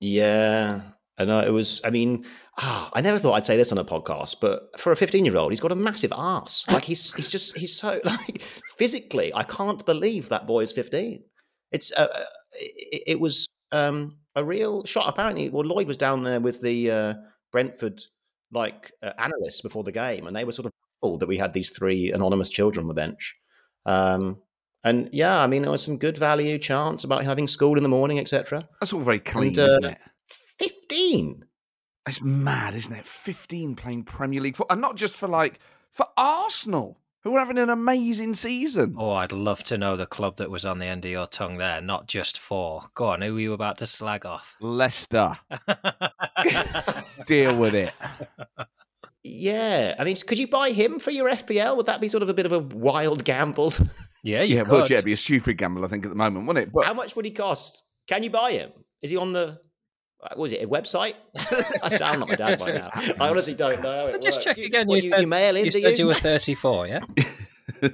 Yeah, 0.00 0.82
I 1.16 1.22
it 1.46 1.52
was. 1.54 1.80
I 1.82 1.88
mean, 1.88 2.26
ah, 2.58 2.90
I 2.92 3.00
never 3.00 3.18
thought 3.18 3.32
I'd 3.32 3.46
say 3.46 3.56
this 3.56 3.72
on 3.72 3.78
a 3.78 3.84
podcast, 3.86 4.36
but 4.38 4.78
for 4.78 4.92
a 4.92 4.96
fifteen-year-old, 4.96 5.50
he's 5.50 5.60
got 5.60 5.72
a 5.72 5.74
massive 5.74 6.12
ass. 6.14 6.66
Like 6.70 6.84
he's 6.84 7.10
he's 7.14 7.30
just 7.30 7.56
he's 7.56 7.74
so 7.74 8.00
like 8.04 8.42
physically, 8.76 9.32
I 9.34 9.44
can't 9.44 9.82
believe 9.86 10.28
that 10.28 10.46
boy 10.46 10.60
is 10.60 10.72
fifteen. 10.72 11.24
It's 11.72 11.90
uh, 11.96 12.08
uh, 12.14 12.24
it, 12.52 13.02
it 13.06 13.20
was 13.20 13.48
um, 13.72 14.18
a 14.36 14.44
real 14.44 14.84
shot. 14.84 15.08
Apparently, 15.08 15.48
well, 15.48 15.64
Lloyd 15.64 15.86
was 15.86 15.96
down 15.96 16.22
there 16.22 16.38
with 16.38 16.60
the 16.60 16.90
uh, 16.90 17.14
Brentford 17.54 18.02
like 18.50 18.90
uh, 19.00 19.12
analysts 19.16 19.60
before 19.60 19.84
the 19.84 19.92
game, 19.92 20.26
and 20.26 20.34
they 20.34 20.44
were 20.44 20.50
sort 20.50 20.66
of 20.66 20.72
baffled 21.00 21.20
that 21.20 21.28
we 21.28 21.38
had 21.38 21.52
these 21.52 21.70
three 21.70 22.10
anonymous 22.10 22.48
children 22.48 22.82
on 22.82 22.88
the 22.88 22.94
bench. 22.94 23.36
Um, 23.86 24.38
and 24.82 25.08
yeah, 25.12 25.38
I 25.38 25.46
mean, 25.46 25.62
there 25.62 25.70
was 25.70 25.84
some 25.84 25.96
good 25.96 26.18
value 26.18 26.58
chants 26.58 27.04
about 27.04 27.22
having 27.22 27.46
school 27.46 27.76
in 27.76 27.84
the 27.84 27.88
morning, 27.88 28.18
etc. 28.18 28.68
That's 28.80 28.92
all 28.92 29.02
very 29.02 29.20
clean, 29.20 29.48
And, 29.50 29.58
uh, 29.60 29.62
isn't 29.62 29.84
it? 29.84 29.98
15 30.28 31.44
It's 32.08 32.20
mad, 32.20 32.74
isn't 32.74 32.92
it? 32.92 33.06
15 33.06 33.76
playing 33.76 34.02
Premier 34.02 34.40
League 34.40 34.56
football. 34.56 34.74
And 34.74 34.82
not 34.82 34.96
just 34.96 35.16
for 35.16 35.28
like, 35.28 35.60
for 35.92 36.06
Arsenal, 36.16 36.98
who 37.24 37.34
are 37.34 37.38
having 37.40 37.58
an 37.58 37.70
amazing 37.70 38.34
season. 38.34 38.94
oh, 38.98 39.12
I'd 39.12 39.32
love 39.32 39.64
to 39.64 39.78
know 39.78 39.96
the 39.96 40.06
club 40.06 40.36
that 40.36 40.50
was 40.50 40.64
on 40.64 40.78
the 40.78 40.86
end 40.86 41.04
of 41.04 41.10
your 41.10 41.26
tongue 41.26 41.56
there, 41.58 41.80
not 41.80 42.06
just 42.06 42.38
four. 42.38 42.82
Go 42.94 43.06
on, 43.06 43.22
who 43.22 43.34
were 43.34 43.40
you 43.40 43.52
about 43.54 43.78
to 43.78 43.86
slag 43.86 44.24
off? 44.26 44.54
Leicester, 44.60 45.36
deal 47.26 47.56
with 47.56 47.74
it. 47.74 47.92
Yeah, 49.22 49.94
I 49.98 50.04
mean, 50.04 50.16
could 50.16 50.38
you 50.38 50.46
buy 50.46 50.70
him 50.70 50.98
for 50.98 51.10
your 51.10 51.30
FPL? 51.30 51.76
Would 51.78 51.86
that 51.86 52.00
be 52.00 52.08
sort 52.08 52.22
of 52.22 52.28
a 52.28 52.34
bit 52.34 52.44
of 52.46 52.52
a 52.52 52.58
wild 52.58 53.24
gamble? 53.24 53.72
yeah, 54.22 54.42
you 54.42 54.56
Yeah, 54.56 54.64
could. 54.64 54.70
well, 54.72 54.80
yeah, 54.86 54.94
it'd 54.96 55.04
be 55.06 55.12
a 55.12 55.16
stupid 55.16 55.56
gamble, 55.56 55.84
I 55.84 55.88
think, 55.88 56.04
at 56.04 56.10
the 56.10 56.14
moment, 56.16 56.46
wouldn't 56.46 56.68
it? 56.68 56.72
But 56.72 56.84
How 56.84 56.92
much 56.94 57.16
would 57.16 57.24
he 57.24 57.30
cost? 57.30 57.84
Can 58.06 58.22
you 58.22 58.28
buy 58.30 58.52
him? 58.52 58.70
Is 59.00 59.10
he 59.10 59.16
on 59.16 59.32
the? 59.32 59.58
Uh, 60.24 60.28
What 60.30 60.38
was 60.38 60.52
it? 60.52 60.64
A 60.64 60.66
website? 60.68 61.14
I 61.82 61.88
sound 61.88 62.20
like 62.20 62.30
my 62.30 62.36
dad 62.36 62.58
by 62.58 62.70
now. 62.70 62.90
I 63.20 63.28
honestly 63.28 63.54
don't 63.54 63.82
know. 63.82 64.08
How 64.08 64.14
it 64.14 64.22
Just 64.22 64.38
works. 64.38 64.44
check 64.44 64.56
You- 64.58 64.66
again. 64.66 64.86
what, 64.88 64.96
you, 64.96 65.04
you, 65.04 65.10
said, 65.10 65.20
you 65.20 65.26
mail 65.26 65.56
in, 65.56 65.64
you 65.66 65.70
do 65.70 65.80
said 65.80 65.98
you? 65.98 66.04
you 66.04 66.06
were 66.08 66.14
34, 66.14 66.86
yeah? 66.88 67.00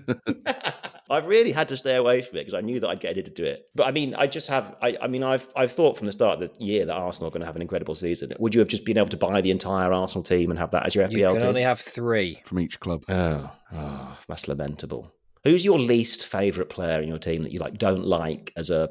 I've 1.11 1.27
really 1.27 1.51
had 1.51 1.69
to 1.71 1.77
stay 1.77 1.97
away 1.97 2.23
from 2.23 2.37
it 2.37 2.43
because 2.43 2.55
I 2.55 2.61
knew 2.61 2.79
that 2.81 2.89
I'd 2.89 3.01
get 3.01 3.11
addicted 3.13 3.35
to 3.37 3.45
it. 3.45 3.65
But 3.75 3.89
I 3.89 3.91
mean, 3.91 4.15
I 4.15 4.29
just 4.29 4.49
have. 4.49 4.77
I, 4.81 4.97
I 5.03 5.09
mean, 5.09 5.25
I've 5.25 5.49
I've 5.57 5.73
thought 5.73 5.97
from 5.99 6.07
the 6.07 6.13
start 6.13 6.41
of 6.41 6.49
the 6.49 6.65
year 6.65 6.85
that 6.85 6.95
Arsenal 6.95 7.29
are 7.29 7.31
going 7.33 7.41
to 7.41 7.47
have 7.47 7.57
an 7.57 7.63
incredible 7.63 7.97
season. 7.97 8.33
Would 8.39 8.55
you 8.55 8.61
have 8.61 8.69
just 8.69 8.85
been 8.85 8.97
able 8.97 9.09
to 9.09 9.17
buy 9.17 9.41
the 9.41 9.51
entire 9.51 9.93
Arsenal 9.93 10.23
team 10.23 10.51
and 10.51 10.59
have 10.59 10.71
that 10.71 10.87
as 10.87 10.95
your 10.95 11.09
You 11.11 11.19
FPL 11.19 11.31
can 11.33 11.39
team? 11.41 11.49
only 11.49 11.63
have 11.63 11.81
three. 11.81 12.41
from 12.45 12.61
each 12.61 12.79
club. 12.79 13.03
Oh, 13.09 13.51
oh, 13.73 14.19
that's 14.29 14.47
lamentable. 14.47 15.13
Who's 15.43 15.65
your 15.65 15.81
least 15.81 16.27
favourite 16.27 16.71
player 16.71 17.01
in 17.01 17.09
your 17.09 17.19
team 17.19 17.43
that 17.43 17.51
you 17.51 17.59
like 17.59 17.77
don't 17.77 18.05
like 18.07 18.53
as 18.57 18.71
a 18.71 18.89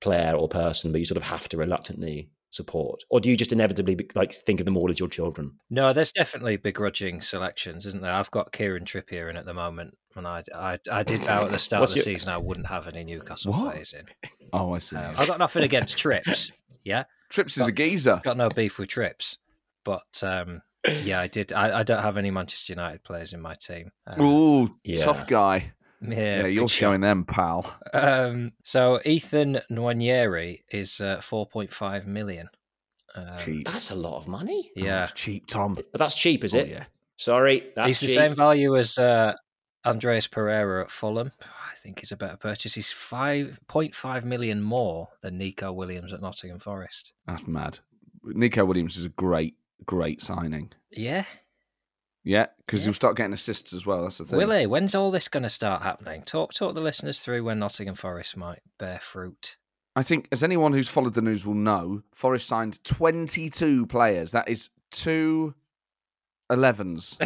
player 0.00 0.32
or 0.34 0.48
person, 0.48 0.92
but 0.92 0.98
you 0.98 1.04
sort 1.04 1.18
of 1.18 1.24
have 1.24 1.46
to 1.50 1.58
reluctantly 1.58 2.30
support, 2.50 3.02
or 3.10 3.20
do 3.20 3.30
you 3.30 3.36
just 3.36 3.52
inevitably 3.52 3.96
like 4.14 4.32
think 4.32 4.60
of 4.60 4.66
them 4.66 4.76
all 4.76 4.90
as 4.90 4.98
your 4.98 5.08
children? 5.08 5.52
No, 5.70 5.92
there's 5.92 6.12
definitely 6.12 6.56
begrudging 6.56 7.20
selections, 7.20 7.86
isn't 7.86 8.02
there? 8.02 8.12
I've 8.12 8.30
got 8.30 8.52
Kieran 8.52 8.84
Trippier 8.84 9.30
in 9.30 9.36
at 9.36 9.46
the 9.46 9.54
moment, 9.54 9.96
and 10.16 10.26
I, 10.26 10.42
I, 10.54 10.78
I 10.90 11.02
did 11.02 11.22
vow 11.24 11.44
at 11.44 11.50
the 11.50 11.58
start 11.66 11.80
What's 11.80 11.92
of 11.96 12.04
the 12.04 12.10
your- 12.10 12.16
season 12.18 12.30
I 12.30 12.38
wouldn't 12.38 12.66
have 12.66 12.86
any 12.88 13.04
Newcastle 13.04 13.52
What? 13.52 13.72
players 13.72 13.92
in. 13.92 14.06
Oh, 14.52 14.74
I 14.74 14.78
see. 14.78 14.96
Um, 14.96 15.14
I've 15.16 15.28
got 15.28 15.38
nothing 15.38 15.62
against 15.62 15.96
Trips, 15.96 16.50
yeah? 16.84 17.04
Trips 17.28 17.56
is 17.56 17.68
a 17.68 17.72
geezer. 17.72 18.20
Got 18.24 18.36
no 18.36 18.48
beef 18.48 18.78
with 18.78 18.88
Trips. 18.88 19.38
But 19.84 20.22
um, 20.24 20.60
yeah, 21.04 21.20
I 21.20 21.28
did. 21.28 21.52
I, 21.52 21.78
I 21.78 21.82
don't 21.84 22.02
have 22.02 22.16
any 22.16 22.32
Manchester 22.32 22.72
United 22.72 23.04
players 23.04 23.32
in 23.32 23.40
my 23.40 23.54
team. 23.54 23.92
Um, 24.08 24.20
Ooh, 24.20 24.76
Yeah. 24.84 25.04
tough 25.04 25.28
guy. 25.28 25.72
Yeah, 26.02 26.40
Yeah, 26.40 26.46
you're 26.46 26.68
showing 26.68 27.00
them, 27.00 27.24
pal. 27.24 27.78
Um, 27.92 28.52
so 28.64 29.00
Ethan 29.04 29.60
Nwaneri 29.70 30.62
is 30.70 31.00
uh, 31.00 31.18
4.5 31.22 32.06
million. 32.06 32.48
Um, 33.14 33.36
cheap. 33.38 33.64
That's 33.66 33.90
a 33.90 33.94
lot 33.96 34.16
of 34.18 34.28
money. 34.28 34.70
Oh, 34.76 34.80
yeah, 34.80 35.02
it's 35.04 35.12
cheap, 35.12 35.46
Tom. 35.46 35.74
But 35.74 35.92
that's 35.98 36.14
cheap, 36.14 36.44
is 36.44 36.54
Oh, 36.54 36.58
it? 36.58 36.68
yeah. 36.68 36.84
Sorry, 37.16 37.70
that's 37.76 37.86
he's 37.88 38.00
the 38.00 38.06
cheap. 38.06 38.16
same 38.16 38.34
value 38.34 38.76
as 38.78 38.96
uh, 38.96 39.34
Andreas 39.84 40.26
Pereira 40.26 40.84
at 40.84 40.90
Fulham. 40.90 41.32
I 41.42 41.74
think 41.76 41.98
he's 42.00 42.12
a 42.12 42.16
better 42.16 42.36
purchase. 42.36 42.74
He's 42.74 42.92
5.5 42.92 44.24
million 44.24 44.62
more 44.62 45.08
than 45.22 45.38
Nico 45.38 45.72
Williams 45.72 46.12
at 46.12 46.20
Nottingham 46.22 46.58
Forest. 46.60 47.12
That's 47.26 47.46
mad. 47.46 47.78
Nico 48.24 48.64
Williams 48.64 48.96
is 48.96 49.06
a 49.06 49.10
great, 49.10 49.54
great 49.86 50.22
signing. 50.22 50.72
Yeah, 50.90 51.24
Yeah, 52.22 52.46
because 52.58 52.80
Yeah. 52.80 52.86
you'll 52.86 52.94
start 52.94 53.16
getting 53.16 53.32
assists 53.32 53.72
as 53.72 53.86
well. 53.86 54.02
That's 54.02 54.18
the 54.18 54.24
thing. 54.26 54.36
Willie, 54.38 54.66
when's 54.66 54.94
all 54.94 55.10
this 55.10 55.28
going 55.28 55.42
to 55.44 55.48
start 55.48 55.82
happening? 55.82 56.22
Talk 56.22 56.52
talk 56.52 56.74
the 56.74 56.80
listeners 56.80 57.20
through 57.20 57.44
when 57.44 57.58
Nottingham 57.58 57.94
Forest 57.94 58.36
might 58.36 58.60
bear 58.78 58.98
fruit. 59.00 59.56
I 59.96 60.02
think, 60.02 60.28
as 60.30 60.42
anyone 60.44 60.72
who's 60.72 60.88
followed 60.88 61.14
the 61.14 61.22
news 61.22 61.44
will 61.46 61.54
know, 61.54 62.02
Forest 62.12 62.46
signed 62.46 62.82
22 62.84 63.86
players. 63.86 64.30
That 64.32 64.48
is 64.48 64.68
two 64.90 65.54
11s, 66.50 67.16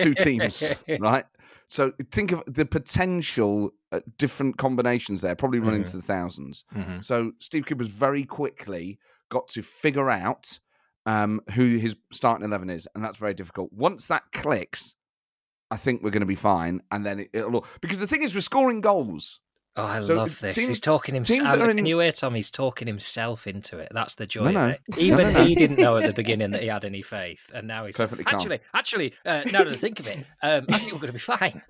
two 0.00 0.14
teams, 0.14 0.62
right? 1.00 1.24
So 1.70 1.92
think 2.10 2.32
of 2.32 2.42
the 2.46 2.64
potential 2.64 3.72
uh, 3.92 4.00
different 4.16 4.56
combinations 4.58 5.20
there, 5.22 5.34
probably 5.34 5.58
running 5.60 5.82
Mhm. 5.84 5.90
to 5.90 5.96
the 5.96 6.02
thousands. 6.02 6.64
Mhm. 6.74 7.04
So 7.04 7.32
Steve 7.38 7.66
Cooper's 7.66 7.88
very 7.88 8.24
quickly 8.24 8.98
got 9.30 9.48
to 9.48 9.62
figure 9.62 10.10
out 10.10 10.58
um, 11.08 11.40
who 11.54 11.76
his 11.78 11.96
starting 12.12 12.44
11 12.46 12.68
is, 12.70 12.86
and 12.94 13.02
that's 13.02 13.18
very 13.18 13.32
difficult. 13.34 13.72
Once 13.72 14.08
that 14.08 14.22
clicks, 14.32 14.94
I 15.70 15.76
think 15.76 16.02
we're 16.02 16.10
going 16.10 16.20
to 16.20 16.26
be 16.26 16.34
fine. 16.34 16.82
And 16.90 17.04
then 17.04 17.20
it, 17.20 17.30
it'll. 17.32 17.64
Because 17.80 17.98
the 17.98 18.06
thing 18.06 18.22
is, 18.22 18.34
we're 18.34 18.40
scoring 18.42 18.80
goals. 18.80 19.40
Oh, 19.76 19.84
I 19.84 20.02
So 20.02 20.14
love 20.14 20.40
this. 20.40 20.54
teams- 20.54 20.68
he's 20.68 20.80
talking 20.80 21.14
himself. 21.14 21.38
teams 21.38 21.50
that 21.50 21.58
Can 21.58 21.78
in- 21.78 21.86
you 21.86 22.00
hear 22.00 22.10
Tom? 22.12 22.34
He's 22.34 22.50
talking 22.50 22.86
himself 22.88 23.46
into 23.46 23.78
it. 23.78 23.88
That's 23.94 24.16
the 24.16 24.26
joy 24.26 24.50
No, 24.50 24.50
no. 24.50 24.68
it. 24.70 24.80
Even 24.98 25.32
no, 25.32 25.44
he 25.44 25.54
didn't 25.54 25.78
know 25.78 25.96
at 25.96 26.04
the 26.04 26.12
beginning 26.12 26.50
that 26.50 26.62
he 26.62 26.68
had 26.68 26.84
any 26.84 27.00
faith, 27.00 27.48
and 27.54 27.66
now 27.68 27.86
he's 27.86 27.96
Perfectly 27.96 28.24
calm. 28.24 28.34
actually, 28.40 28.60
actually. 28.74 29.14
Uh, 29.24 29.42
now 29.52 29.64
that 29.64 29.68
I 29.68 29.76
think 29.76 30.00
of 30.00 30.06
it, 30.08 30.18
um, 30.42 30.66
I 30.68 30.78
think 30.78 30.92
we're 30.92 30.98
going 30.98 31.08
to 31.08 31.12
be 31.12 31.18
fine. 31.20 31.62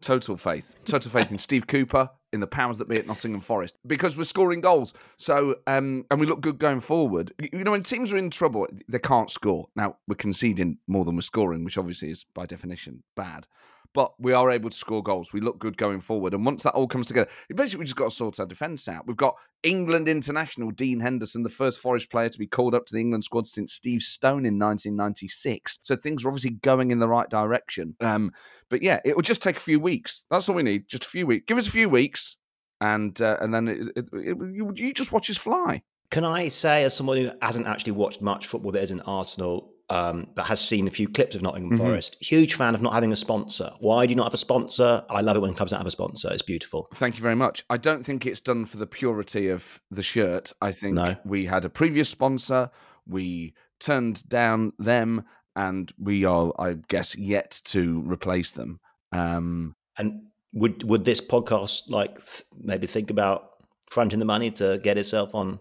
Total 0.00 0.36
faith. 0.36 0.74
Total 0.84 1.10
faith 1.10 1.30
in 1.30 1.38
Steve 1.38 1.66
Cooper, 1.68 2.10
in 2.32 2.40
the 2.40 2.46
powers 2.46 2.78
that 2.78 2.88
be 2.88 2.96
at 2.96 3.06
Nottingham 3.06 3.40
Forest, 3.40 3.76
because 3.86 4.16
we're 4.16 4.24
scoring 4.24 4.60
goals. 4.60 4.94
So, 5.16 5.56
um, 5.66 6.04
and 6.10 6.18
we 6.20 6.26
look 6.26 6.40
good 6.40 6.58
going 6.58 6.80
forward. 6.80 7.32
You 7.52 7.64
know, 7.64 7.72
when 7.72 7.82
teams 7.82 8.12
are 8.12 8.16
in 8.16 8.30
trouble, 8.30 8.66
they 8.88 8.98
can't 8.98 9.30
score. 9.30 9.68
Now, 9.76 9.96
we're 10.08 10.16
conceding 10.16 10.78
more 10.86 11.04
than 11.04 11.14
we're 11.14 11.22
scoring, 11.22 11.64
which 11.64 11.78
obviously 11.78 12.10
is 12.10 12.24
by 12.34 12.46
definition 12.46 13.02
bad. 13.16 13.46
But 13.94 14.12
we 14.18 14.32
are 14.32 14.50
able 14.50 14.70
to 14.70 14.76
score 14.76 15.02
goals. 15.02 15.32
We 15.32 15.40
look 15.40 15.58
good 15.58 15.76
going 15.76 16.00
forward. 16.00 16.34
And 16.34 16.44
once 16.44 16.62
that 16.62 16.72
all 16.72 16.86
comes 16.86 17.06
together, 17.06 17.30
basically 17.54 17.80
we 17.80 17.84
just 17.86 17.96
got 17.96 18.10
to 18.10 18.16
sort 18.16 18.40
our 18.40 18.46
defence 18.46 18.88
out. 18.88 19.06
We've 19.06 19.16
got 19.16 19.36
England 19.62 20.08
international 20.08 20.70
Dean 20.70 21.00
Henderson, 21.00 21.42
the 21.42 21.48
first 21.48 21.80
Forest 21.80 22.10
player 22.10 22.28
to 22.28 22.38
be 22.38 22.46
called 22.46 22.74
up 22.74 22.86
to 22.86 22.94
the 22.94 23.00
England 23.00 23.24
squad 23.24 23.46
since 23.46 23.72
Steve 23.72 24.02
Stone 24.02 24.46
in 24.46 24.58
1996. 24.58 25.80
So 25.82 25.96
things 25.96 26.24
are 26.24 26.28
obviously 26.28 26.52
going 26.52 26.90
in 26.90 26.98
the 26.98 27.08
right 27.08 27.28
direction. 27.28 27.96
Um, 28.00 28.32
but 28.70 28.82
yeah, 28.82 29.00
it 29.04 29.14
will 29.14 29.22
just 29.22 29.42
take 29.42 29.58
a 29.58 29.60
few 29.60 29.78
weeks. 29.78 30.24
That's 30.30 30.48
all 30.48 30.54
we 30.54 30.62
need. 30.62 30.88
Just 30.88 31.04
a 31.04 31.08
few 31.08 31.26
weeks. 31.26 31.44
Give 31.46 31.58
us 31.58 31.68
a 31.68 31.72
few 31.72 31.90
weeks, 31.90 32.38
and 32.80 33.20
uh, 33.20 33.36
and 33.40 33.52
then 33.52 33.68
it, 33.68 33.78
it, 33.96 34.04
it, 34.14 34.36
you, 34.54 34.72
you 34.74 34.94
just 34.94 35.12
watch 35.12 35.28
us 35.28 35.36
fly. 35.36 35.82
Can 36.10 36.24
I 36.24 36.48
say, 36.48 36.84
as 36.84 36.94
someone 36.94 37.18
who 37.18 37.30
hasn't 37.42 37.66
actually 37.66 37.92
watched 37.92 38.22
much 38.22 38.46
football 38.46 38.72
that 38.72 38.82
isn't 38.82 39.02
Arsenal, 39.02 39.71
um, 39.92 40.26
but 40.34 40.46
has 40.46 40.60
seen 40.60 40.88
a 40.88 40.90
few 40.90 41.06
clips 41.08 41.34
of 41.36 41.42
Nottingham 41.42 41.76
Mhm. 41.76 41.82
Forest, 41.82 42.16
huge 42.20 42.54
fan 42.54 42.74
of 42.74 42.80
not 42.82 42.94
having 42.94 43.12
a 43.12 43.16
sponsor. 43.16 43.70
Why 43.80 44.06
do 44.06 44.10
you 44.10 44.16
not 44.16 44.24
have 44.24 44.34
a 44.34 44.38
sponsor? 44.48 45.04
I 45.10 45.20
love 45.20 45.36
it 45.36 45.40
when 45.40 45.54
clubs 45.54 45.70
don't 45.72 45.80
have 45.80 45.86
a 45.86 45.90
sponsor. 45.90 46.30
It's 46.32 46.42
beautiful. 46.42 46.88
Thank 46.94 47.16
you 47.16 47.22
very 47.22 47.34
much. 47.36 47.64
I 47.68 47.76
don't 47.76 48.04
think 48.04 48.24
it's 48.24 48.40
done 48.40 48.64
for 48.64 48.78
the 48.78 48.86
purity 48.86 49.48
of 49.48 49.80
the 49.90 50.02
shirt. 50.02 50.52
I 50.62 50.72
think 50.72 50.94
No. 50.94 51.16
we 51.24 51.44
had 51.46 51.64
a 51.64 51.68
previous 51.68 52.08
sponsor, 52.08 52.70
we 53.06 53.54
turned 53.80 54.26
down 54.28 54.72
them, 54.78 55.24
and 55.56 55.92
we 55.98 56.24
are, 56.24 56.52
I 56.58 56.76
guess, 56.88 57.14
yet 57.16 57.60
to 57.64 58.00
replace 58.06 58.52
them. 58.52 58.80
Um, 59.12 59.74
And 59.98 60.22
would 60.54 60.82
would 60.84 61.04
this 61.04 61.20
podcast 61.20 61.90
like 61.90 62.14
th- 62.24 62.42
maybe 62.58 62.86
think 62.86 63.10
about 63.10 63.50
fronting 63.90 64.18
the 64.20 64.24
money 64.24 64.50
to 64.52 64.80
get 64.82 64.96
itself 64.96 65.34
on 65.34 65.58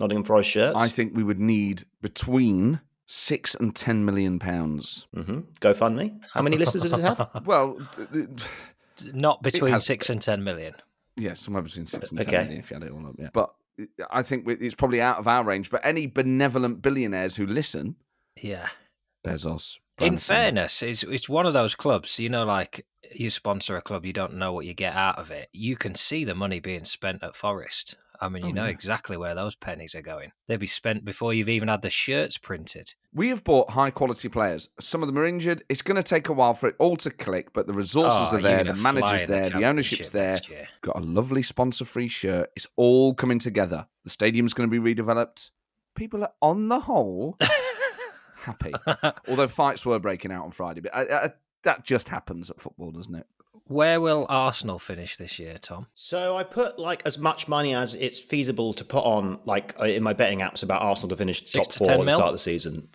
Nottingham 0.00 0.24
Forest 0.24 0.50
shirts? 0.50 0.76
I 0.76 0.88
think 0.88 1.14
we 1.16 1.22
would 1.22 1.38
need 1.38 1.84
between 2.00 2.80
six 3.10 3.54
and 3.54 3.74
ten 3.74 4.04
million 4.04 4.38
pounds. 4.38 5.06
hmm 5.14 5.40
GoFundMe. 5.60 6.20
How 6.34 6.42
many 6.42 6.58
listeners 6.58 6.82
does 6.84 6.92
it 6.92 7.00
have? 7.02 7.28
Well, 7.46 7.78
uh, 7.98 8.26
Not 9.14 9.42
between 9.42 9.72
has- 9.72 9.86
six 9.86 10.10
and 10.10 10.20
ten 10.20 10.44
million. 10.44 10.74
yeah, 11.16 11.32
somewhere 11.34 11.62
between 11.62 11.86
six 11.86 12.10
and 12.10 12.20
Okay. 12.20 12.30
ten 12.30 12.44
million 12.44 12.60
if 12.60 12.70
you 12.70 12.76
add 12.76 12.82
it 12.82 12.92
all 12.92 13.06
up. 13.06 13.14
Yeah, 13.18 13.30
but 13.32 13.54
uh, 13.80 13.84
I 14.10 14.22
think 14.22 14.46
it's 14.46 14.74
probably 14.74 15.00
out 15.00 15.16
of 15.18 15.26
our 15.26 15.42
range. 15.42 15.70
But 15.70 15.80
any 15.84 16.06
benevolent 16.06 16.82
billionaires 16.82 17.34
who 17.36 17.46
listen, 17.46 17.96
Yeah. 18.40 18.68
Bezos. 19.24 19.78
In 20.00 20.18
fairness, 20.18 20.80
it's 20.82 21.02
it's 21.02 21.28
one 21.28 21.44
of 21.46 21.54
those 21.54 21.74
clubs. 21.74 22.18
You 22.20 22.28
know, 22.28 22.44
like 22.44 22.86
you 23.12 23.30
sponsor 23.30 23.76
a 23.76 23.82
club, 23.82 24.04
you 24.04 24.12
don't 24.12 24.34
know 24.34 24.52
what 24.52 24.64
you 24.66 24.74
get 24.74 24.94
out 24.94 25.18
of 25.18 25.30
it. 25.32 25.48
You 25.52 25.76
can 25.76 25.94
see 25.96 26.24
the 26.24 26.36
money 26.36 26.60
being 26.60 26.84
spent 26.84 27.22
at 27.24 27.34
Forest. 27.34 27.96
I 28.20 28.28
mean, 28.28 28.42
you 28.44 28.50
Oh, 28.50 28.52
know 28.54 28.64
yeah. 28.64 28.70
exactly 28.70 29.16
where 29.16 29.34
those 29.34 29.54
pennies 29.54 29.94
are 29.94 30.02
going. 30.02 30.32
They'll 30.46 30.58
be 30.58 30.66
spent 30.66 31.04
before 31.04 31.32
you've 31.32 31.48
even 31.48 31.68
had 31.68 31.82
the 31.82 31.90
shirts 31.90 32.36
printed. 32.36 32.94
We 33.14 33.28
have 33.28 33.44
bought 33.44 33.70
high 33.70 33.90
quality 33.90 34.28
players. 34.28 34.68
Some 34.80 35.02
of 35.02 35.06
them 35.06 35.18
are 35.18 35.24
injured. 35.26 35.62
It's 35.68 35.82
going 35.82 35.96
to 35.96 36.02
take 36.02 36.28
a 36.28 36.32
while 36.32 36.54
for 36.54 36.68
it 36.68 36.74
all 36.78 36.96
to 36.96 37.10
click, 37.10 37.52
but 37.52 37.66
the 37.66 37.72
resources 37.74 38.32
Oh, 38.32 38.36
are 38.38 38.40
there, 38.42 38.64
the 38.64 38.74
manager's 38.74 39.26
there, 39.28 39.50
the 39.50 39.64
ownership's 39.64 40.10
there. 40.10 40.38
Got 40.82 40.96
a 40.96 41.00
lovely 41.00 41.42
sponsor 41.42 41.84
free 41.84 42.08
shirt. 42.08 42.50
It's 42.56 42.66
all 42.76 43.14
coming 43.14 43.38
together. 43.38 43.86
The 44.04 44.10
stadium's 44.10 44.52
going 44.54 44.68
to 44.70 44.80
be 44.80 44.94
redeveloped. 44.94 45.50
People 45.94 46.22
are, 46.24 46.32
on 46.42 46.68
the 46.68 46.80
whole, 46.80 47.36
happy. 48.36 48.72
Although 49.28 49.48
fights 49.48 49.84
were 49.84 49.98
breaking 49.98 50.32
out 50.32 50.44
on 50.44 50.50
Friday, 50.50 50.80
but 50.80 50.94
uh, 50.94 50.98
uh, 51.10 51.28
that 51.64 51.84
just 51.84 52.08
happens 52.08 52.50
at 52.50 52.60
football, 52.60 52.90
doesn't 52.90 53.14
it? 53.14 53.26
Where 53.68 54.00
will 54.00 54.24
Arsenal 54.30 54.78
finish 54.78 55.16
this 55.16 55.38
year, 55.38 55.56
Tom? 55.60 55.86
So 55.94 56.36
I 56.36 56.42
put 56.42 56.78
like 56.78 57.02
as 57.04 57.18
much 57.18 57.48
money 57.48 57.74
as 57.74 57.94
it's 57.94 58.18
feasible 58.18 58.72
to 58.72 58.84
put 58.84 59.04
on, 59.04 59.40
like 59.44 59.74
uh, 59.80 59.84
in 59.84 60.02
my 60.02 60.14
betting 60.14 60.40
apps 60.40 60.62
about 60.62 60.80
Arsenal 60.80 61.10
to 61.10 61.16
finish 61.16 61.40
Six 61.40 61.52
top 61.52 61.66
to 61.72 61.78
four 61.78 61.90
at 61.92 61.98
the 61.98 62.04
mil? 62.04 62.16
start 62.16 62.28
of 62.28 62.34
the 62.34 62.38
season. 62.38 62.88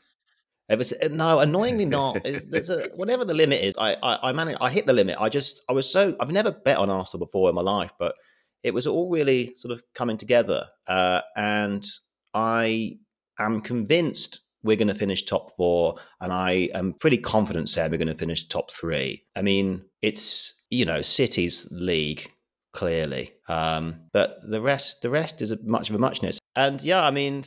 It 0.70 0.80
was 0.80 0.92
uh, 0.92 1.10
no, 1.12 1.40
annoyingly 1.40 1.86
not. 2.00 2.24
There's 2.24 2.70
a, 2.70 2.90
whatever 2.96 3.24
the 3.24 3.36
limit 3.36 3.62
is, 3.62 3.76
I 3.78 3.96
I, 4.02 4.30
I 4.30 4.34
managed. 4.34 4.58
I 4.62 4.72
hit 4.72 4.88
the 4.88 4.94
limit. 4.94 5.18
I 5.20 5.30
just 5.30 5.62
I 5.70 5.74
was 5.74 5.90
so 5.90 6.16
I've 6.20 6.32
never 6.32 6.52
bet 6.52 6.78
on 6.78 6.90
Arsenal 6.90 7.28
before 7.28 7.50
in 7.50 7.56
my 7.56 7.62
life, 7.62 7.92
but 8.00 8.16
it 8.64 8.74
was 8.74 8.88
all 8.88 9.12
really 9.12 9.54
sort 9.58 9.72
of 9.72 9.84
coming 9.94 10.18
together, 10.18 10.66
uh, 10.88 11.22
and 11.36 11.86
I 12.34 12.98
am 13.38 13.62
convinced 13.62 14.40
we're 14.64 14.78
going 14.78 14.88
to 14.88 14.96
finish 14.96 15.24
top 15.24 15.52
four, 15.56 15.98
and 16.22 16.32
I 16.32 16.70
am 16.74 16.94
pretty 16.94 17.18
confident 17.18 17.70
saying 17.70 17.92
we're 17.92 17.98
going 17.98 18.08
to 18.08 18.16
finish 18.16 18.48
top 18.48 18.72
three. 18.72 19.26
I 19.36 19.42
mean, 19.42 19.84
it's 20.02 20.63
you 20.74 20.86
know 20.86 21.02
City's 21.02 21.68
league 21.72 22.32
clearly, 22.74 23.34
um, 23.50 24.02
but 24.14 24.36
the 24.50 24.62
rest 24.62 25.02
the 25.02 25.10
rest 25.10 25.42
is 25.42 25.52
a 25.52 25.58
much 25.64 25.90
of 25.90 25.96
a 25.96 26.00
muchness. 26.00 26.40
And 26.56 26.82
yeah, 26.84 27.04
I 27.04 27.12
mean, 27.12 27.44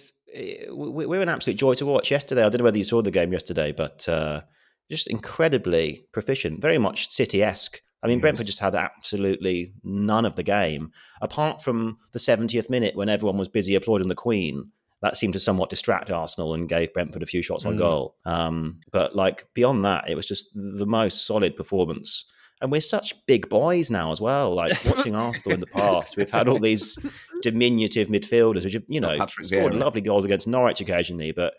we- 0.73 1.07
we're 1.07 1.23
an 1.23 1.29
absolute 1.29 1.57
joy 1.59 1.75
to 1.75 1.87
watch. 1.87 2.11
Yesterday, 2.11 2.43
I 2.45 2.49
don't 2.49 2.59
know 2.59 2.65
whether 2.65 2.79
you 2.79 2.85
saw 2.85 3.03
the 3.03 3.11
game 3.11 3.33
yesterday, 3.33 3.73
but 3.73 4.09
uh, 4.09 4.43
just 4.91 5.09
incredibly 5.11 6.07
proficient, 6.13 6.61
very 6.63 6.79
much 6.79 7.09
City 7.11 7.43
esque. 7.43 7.81
I 8.03 8.09
mean, 8.09 8.19
Yes. 8.19 8.23
Brentford 8.23 8.47
just 8.47 8.61
had 8.61 8.75
absolutely 8.75 9.73
none 9.83 10.25
of 10.27 10.37
the 10.37 10.43
game, 10.43 10.93
apart 11.21 11.63
from 11.63 11.97
the 12.13 12.19
70th 12.21 12.71
minute 12.71 12.95
when 12.95 13.09
everyone 13.09 13.39
was 13.39 13.49
busy 13.49 13.75
applauding 13.75 14.09
the 14.09 14.15
Queen. 14.15 14.71
That 15.03 15.17
seemed 15.19 15.33
to 15.35 15.41
somewhat 15.41 15.71
distract 15.71 16.11
Arsenal 16.11 16.55
and 16.55 16.69
gave 16.69 16.93
Brentford 16.95 17.23
a 17.23 17.27
few 17.27 17.43
shots 17.43 17.65
on 17.67 17.75
Mm. 17.75 17.79
goal. 17.79 18.17
Um, 18.25 18.81
but 18.93 19.15
like 19.17 19.47
beyond 19.55 19.85
that, 19.85 20.09
it 20.09 20.15
was 20.15 20.27
just 20.29 20.51
the 20.55 20.87
most 20.87 21.27
solid 21.27 21.57
performance. 21.57 22.25
And 22.63 22.73
we're 22.73 22.81
such 22.81 23.15
big 23.27 23.49
boys 23.49 23.91
now 23.91 24.13
as 24.13 24.21
well. 24.21 24.55
Like 24.55 24.73
watching 24.87 25.15
Arsenal 25.15 25.55
in 25.55 25.61
the 25.61 25.67
past, 25.67 26.17
we've 26.17 26.31
had 26.31 26.49
all 26.49 26.59
these 26.59 26.97
diminutive 27.43 28.09
midfielders, 28.09 28.65
which 28.65 28.73
have, 28.73 28.85
you 28.89 29.01
know 29.01 29.27
scored 29.27 29.75
lovely 29.75 30.01
goals 30.01 30.25
against 30.25 30.49
Norwich 30.49 30.81
occasionally, 30.81 31.33
but 31.33 31.55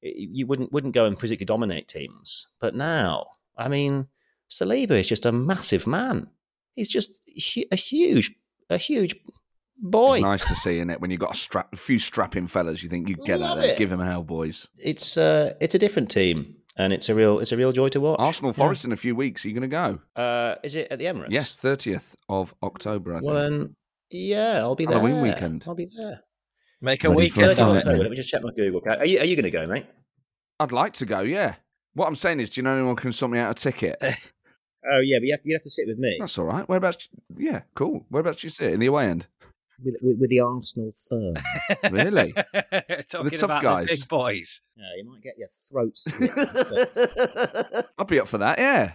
you 0.00 0.46
wouldn't 0.46 0.72
wouldn't 0.72 0.94
go 0.94 1.04
and 1.06 1.18
physically 1.18 1.46
dominate 1.46 1.88
teams. 1.88 2.48
But 2.60 2.74
now, 2.74 3.26
I 3.56 3.68
mean, 3.68 4.08
Saliba 4.48 4.92
is 4.92 5.08
just 5.08 5.26
a 5.26 5.32
massive 5.32 5.86
man. 5.86 6.30
He's 6.74 6.88
just 6.88 7.20
a 7.72 7.76
huge, 7.76 8.34
a 8.70 8.76
huge 8.76 9.16
boy. 9.78 10.16
It's 10.16 10.24
nice 10.24 10.48
to 10.48 10.54
see 10.54 10.78
in 10.78 10.90
it 10.90 11.00
when 11.00 11.10
you've 11.10 11.20
got 11.20 11.34
a, 11.34 11.38
strap, 11.38 11.72
a 11.72 11.76
few 11.76 11.98
strapping 11.98 12.46
fellas. 12.46 12.82
You 12.82 12.88
think 12.88 13.08
you 13.08 13.16
get 13.16 13.40
Love 13.40 13.50
out 13.50 13.62
there, 13.62 13.72
it. 13.72 13.78
give 13.78 13.90
him 13.90 14.00
hell, 14.00 14.22
boys. 14.22 14.68
It's 14.78 15.16
uh, 15.16 15.54
it's 15.60 15.74
a 15.74 15.78
different 15.78 16.10
team, 16.10 16.56
and 16.78 16.92
it's 16.92 17.08
a 17.08 17.14
real 17.14 17.40
it's 17.40 17.52
a 17.52 17.56
real 17.56 17.72
joy 17.72 17.88
to 17.90 18.00
watch. 18.00 18.18
Arsenal 18.18 18.52
Forest 18.52 18.84
in 18.84 18.92
a 18.92 18.96
few 18.96 19.14
weeks. 19.14 19.44
Are 19.44 19.48
you 19.48 19.54
going 19.54 19.68
to 19.68 19.68
go? 19.68 19.98
Uh, 20.20 20.54
is 20.62 20.74
it 20.74 20.90
at 20.90 20.98
the 20.98 21.06
Emirates? 21.06 21.30
Yes, 21.30 21.56
30th 21.56 22.14
of 22.28 22.54
October, 22.62 23.14
I 23.14 23.20
think. 23.20 23.30
Well, 23.30 23.50
then, 23.50 23.76
yeah, 24.10 24.58
I'll 24.60 24.74
be 24.74 24.86
there. 24.86 24.94
Halloween 24.98 25.20
weekend. 25.20 25.64
I'll 25.66 25.74
be 25.74 25.88
there. 25.94 26.22
Make 26.80 27.04
a 27.04 27.08
Ready 27.08 27.22
week 27.22 27.32
for 27.32 27.42
a 27.42 27.50
of 27.50 27.56
Third 27.56 27.76
of 27.76 27.82
fun, 27.82 27.94
it. 27.96 27.98
Let 27.98 28.10
me 28.10 28.16
just 28.16 28.30
check 28.30 28.42
my 28.42 28.52
Google. 28.52 28.80
Are 28.86 29.04
you 29.04 29.18
are 29.18 29.24
you 29.24 29.36
going 29.36 29.44
to 29.44 29.50
go, 29.50 29.66
mate? 29.66 29.86
I'd 30.60 30.72
like 30.72 30.92
to 30.94 31.06
go, 31.06 31.20
yeah. 31.20 31.56
What 31.94 32.06
I'm 32.06 32.16
saying 32.16 32.40
is, 32.40 32.50
do 32.50 32.60
you 32.60 32.62
know 32.62 32.74
anyone 32.74 32.96
can 32.96 33.12
sort 33.12 33.32
me 33.32 33.38
out 33.38 33.50
a 33.50 33.60
ticket? 33.60 33.98
Oh 34.90 35.00
yeah, 35.00 35.18
but 35.18 35.26
you 35.26 35.32
have, 35.32 35.40
you 35.44 35.54
have 35.54 35.62
to 35.62 35.70
sit 35.70 35.86
with 35.88 35.98
me 35.98 36.16
That's 36.20 36.38
all 36.38 36.44
right. 36.44 36.66
Whereabouts? 36.66 37.08
Yeah, 37.36 37.62
cool. 37.74 38.06
Whereabouts 38.10 38.40
do 38.40 38.46
you 38.46 38.50
sit? 38.50 38.72
In 38.72 38.80
the 38.80 38.86
away 38.86 39.08
end? 39.08 39.26
With, 39.82 39.96
with, 40.02 40.18
with 40.18 40.30
the 40.30 40.40
Arsenal 40.40 40.90
firm. 41.08 41.36
Really? 41.92 42.32
Talking 43.10 43.30
tough 43.30 43.42
about 43.44 43.62
guys. 43.62 43.88
the 43.88 43.96
big 43.96 44.08
boys. 44.08 44.60
Yeah, 44.76 44.84
you 44.96 45.10
might 45.10 45.22
get 45.22 45.38
your 45.38 45.48
throat 45.48 45.96
slit. 45.96 46.30
but- 46.36 47.90
I'd 47.98 48.06
be 48.06 48.20
up 48.20 48.28
for 48.28 48.38
that, 48.38 48.58
yeah. 48.58 48.92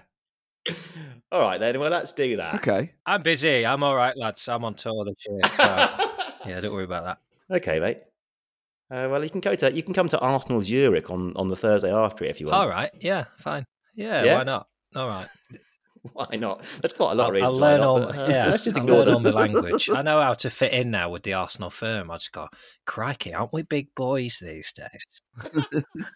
All 1.32 1.41
right 1.41 1.60
then. 1.60 1.80
Well, 1.80 1.89
let's 1.91 2.12
do 2.13 2.38
that. 2.38 2.56
Okay. 2.56 2.93
I'm 3.06 3.22
busy. 3.22 3.65
I'm 3.65 3.84
all 3.84 3.96
right, 3.96 4.15
lads. 4.17 4.48
I'm 4.48 4.63
on 4.63 4.76
tour 4.76 5.06
this 5.06 5.26
year. 5.28 5.41
so, 5.58 6.10
yeah, 6.46 6.62
don't 6.62 6.74
worry 6.74 6.84
about 6.86 7.04
that. 7.50 7.58
okay, 7.58 7.80
mate. 7.80 8.00
Uh, 8.91 9.08
well, 9.10 9.24
you 9.24 9.30
can 9.30 9.41
go 9.41 9.56
to 9.56 9.72
you 9.72 9.82
can 9.82 9.93
come 9.93 10.08
to 10.10 10.19
Arsenal 10.19 10.62
Zurich 10.62 11.10
on, 11.10 11.34
on 11.36 11.48
the 11.48 11.56
Thursday 11.56 11.91
after 11.91 12.26
it 12.26 12.30
if 12.30 12.39
you 12.39 12.48
want. 12.48 12.58
All 12.58 12.67
right. 12.69 12.91
Yeah, 13.00 13.26
fine. 13.38 13.65
Yeah, 13.96 14.24
Yeah? 14.24 14.38
why 14.38 14.43
not? 14.43 14.67
All 14.96 15.08
right. 15.08 15.28
Why 16.13 16.36
not? 16.36 16.63
That's 16.82 16.94
quite 16.94 17.13
a 17.13 17.16
lot 17.16 17.28
of 17.30 17.34
reasons 17.34 17.58
I'll 17.58 17.62
why 17.62 17.72
learn 17.72 17.80
not. 17.80 17.88
all. 17.88 18.00
but, 18.08 18.18
uh, 18.18 18.26
yeah, 18.30 18.48
let's 18.48 18.63
just 18.63 18.78
I'll 18.78 18.84
ignore 18.84 19.06
learn 19.06 19.13
all 19.16 19.20
the 19.22 19.32
language. 19.32 19.89
I 19.96 20.02
know 20.02 20.22
how 20.22 20.34
to 20.34 20.50
fit 20.50 20.74
in 20.74 20.92
now 20.92 21.10
with 21.10 21.24
the 21.24 21.34
Arsenal 21.34 21.70
firm. 21.70 22.12
I 22.12 22.16
just 22.16 22.34
go, 22.34 22.48
crikey, 22.86 23.34
aren't 23.34 23.54
we 23.54 23.62
big 23.63 23.88
boys 23.96 24.39
these 24.42 24.74
days? 24.74 25.22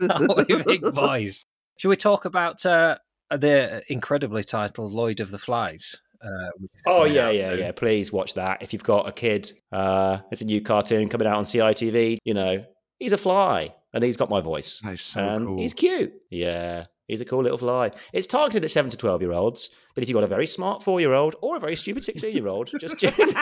aren't 0.09 0.47
we 0.49 0.63
big 0.63 0.81
boys? 0.93 1.45
Should 1.77 1.87
we 1.89 1.95
talk 1.95 2.25
about 2.25 2.65
uh, 2.65 2.97
the 3.31 3.81
incredibly 3.87 4.43
titled 4.43 4.91
Lloyd 4.91 5.19
of 5.21 5.31
the 5.31 5.39
Flies? 5.39 5.95
Uh, 6.21 6.49
Oh 6.85 7.05
yeah, 7.05 7.29
yeah, 7.29 7.51
soon? 7.51 7.59
yeah. 7.59 7.71
Please 7.71 8.11
watch 8.11 8.33
that 8.33 8.61
if 8.61 8.73
you've 8.73 8.83
got 8.83 9.07
a 9.07 9.11
kid. 9.11 9.51
Uh, 9.71 10.17
it's 10.31 10.41
a 10.41 10.45
new 10.45 10.59
cartoon 10.61 11.07
coming 11.07 11.27
out 11.27 11.37
on 11.37 11.43
CITV. 11.45 12.17
You 12.25 12.33
know, 12.33 12.65
he's 12.99 13.13
a 13.13 13.17
fly 13.17 13.73
and 13.93 14.03
he's 14.03 14.17
got 14.17 14.29
my 14.29 14.41
voice. 14.41 14.79
That 14.83 14.93
is 14.95 15.01
so 15.01 15.21
and 15.21 15.47
cool. 15.47 15.59
he's 15.59 15.73
cute. 15.73 16.11
Yeah, 16.31 16.85
he's 17.07 17.21
a 17.21 17.25
cool 17.25 17.41
little 17.43 17.57
fly. 17.57 17.91
It's 18.13 18.27
targeted 18.27 18.63
at 18.63 18.71
seven 18.71 18.91
to 18.91 18.97
twelve 18.97 19.21
year 19.21 19.33
olds, 19.33 19.69
but 19.95 20.03
if 20.03 20.09
you've 20.09 20.15
got 20.15 20.23
a 20.23 20.27
very 20.27 20.47
smart 20.47 20.83
four 20.83 20.99
year 20.99 21.13
old 21.13 21.35
or 21.41 21.57
a 21.57 21.59
very 21.59 21.75
stupid 21.75 22.03
sixteen 22.03 22.35
year 22.35 22.47
old, 22.47 22.69
just 22.79 22.99
tune. 22.99 23.33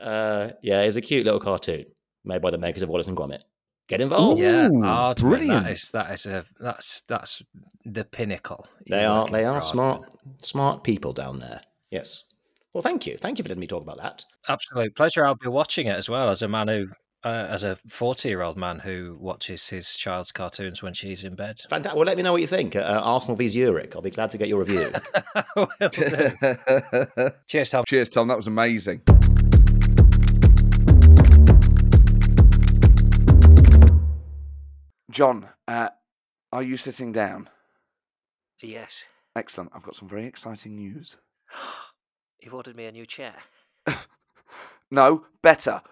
uh, 0.00 0.50
yeah, 0.62 0.82
it's 0.82 0.96
a 0.96 1.00
cute 1.00 1.24
little 1.24 1.40
cartoon 1.40 1.86
made 2.24 2.42
by 2.42 2.50
the 2.50 2.58
makers 2.58 2.82
of 2.82 2.88
Wallace 2.88 3.08
and 3.08 3.16
Gromit. 3.16 3.40
Get 3.88 4.00
involved. 4.00 4.40
yeah, 4.40 4.68
Ooh, 4.68 4.82
hard, 4.82 5.22
man. 5.22 5.30
brilliant. 5.30 5.64
That 5.64 5.70
is 5.72 5.90
that 5.92 6.10
is 6.12 6.26
a 6.26 6.44
that's 6.58 7.02
that's 7.02 7.42
the 7.84 8.04
pinnacle. 8.04 8.66
They 8.88 9.02
You're 9.02 9.28
they 9.28 9.44
are 9.44 9.60
for, 9.60 9.66
smart 9.66 10.02
smart 10.42 10.82
people 10.82 11.12
down 11.12 11.38
there. 11.38 11.60
Yes. 11.90 12.24
Well, 12.76 12.82
thank 12.82 13.06
you. 13.06 13.16
Thank 13.16 13.38
you 13.38 13.42
for 13.42 13.48
letting 13.48 13.62
me 13.62 13.66
talk 13.66 13.82
about 13.82 13.96
that. 13.96 14.26
Absolute 14.50 14.94
pleasure. 14.94 15.24
I'll 15.24 15.34
be 15.34 15.48
watching 15.48 15.86
it 15.86 15.96
as 15.96 16.10
well 16.10 16.28
as 16.28 16.42
a 16.42 16.48
man 16.48 16.68
who 16.68 16.88
Uh, 17.24 17.48
as 17.48 17.64
a 17.64 17.76
40 17.88 18.28
year 18.28 18.42
old 18.42 18.58
man 18.58 18.78
who 18.78 19.16
watches 19.18 19.66
his 19.66 19.96
child's 19.96 20.30
cartoons 20.30 20.82
when 20.82 20.92
she's 20.92 21.24
in 21.24 21.34
bed. 21.34 21.58
Fantastic. 21.70 21.96
Well, 21.96 22.04
let 22.04 22.18
me 22.18 22.22
know 22.22 22.32
what 22.32 22.42
you 22.42 22.46
think. 22.46 22.76
Uh, 22.76 23.00
Arsenal 23.02 23.34
v 23.34 23.48
Zurich. 23.48 23.96
I'll 23.96 24.02
be 24.02 24.10
glad 24.10 24.30
to 24.32 24.36
get 24.36 24.48
your 24.48 24.58
review. 24.58 24.92
Will 25.56 25.68
do. 25.90 27.30
Cheers, 27.48 27.70
Tom. 27.70 27.84
Cheers, 27.88 28.10
Tom. 28.10 28.28
That 28.28 28.36
was 28.36 28.46
amazing. 28.46 29.00
John, 35.10 35.48
uh, 35.66 35.88
are 36.52 36.62
you 36.62 36.76
sitting 36.76 37.10
down? 37.10 37.48
Yes. 38.62 39.06
Excellent. 39.34 39.72
I've 39.74 39.82
got 39.82 39.96
some 39.96 40.10
very 40.10 40.26
exciting 40.26 40.76
news. 40.76 41.16
You've 42.46 42.54
ordered 42.54 42.76
me 42.76 42.86
a 42.86 42.92
new 42.92 43.06
chair. 43.06 43.34
No, 44.88 45.24
better. 45.42 45.82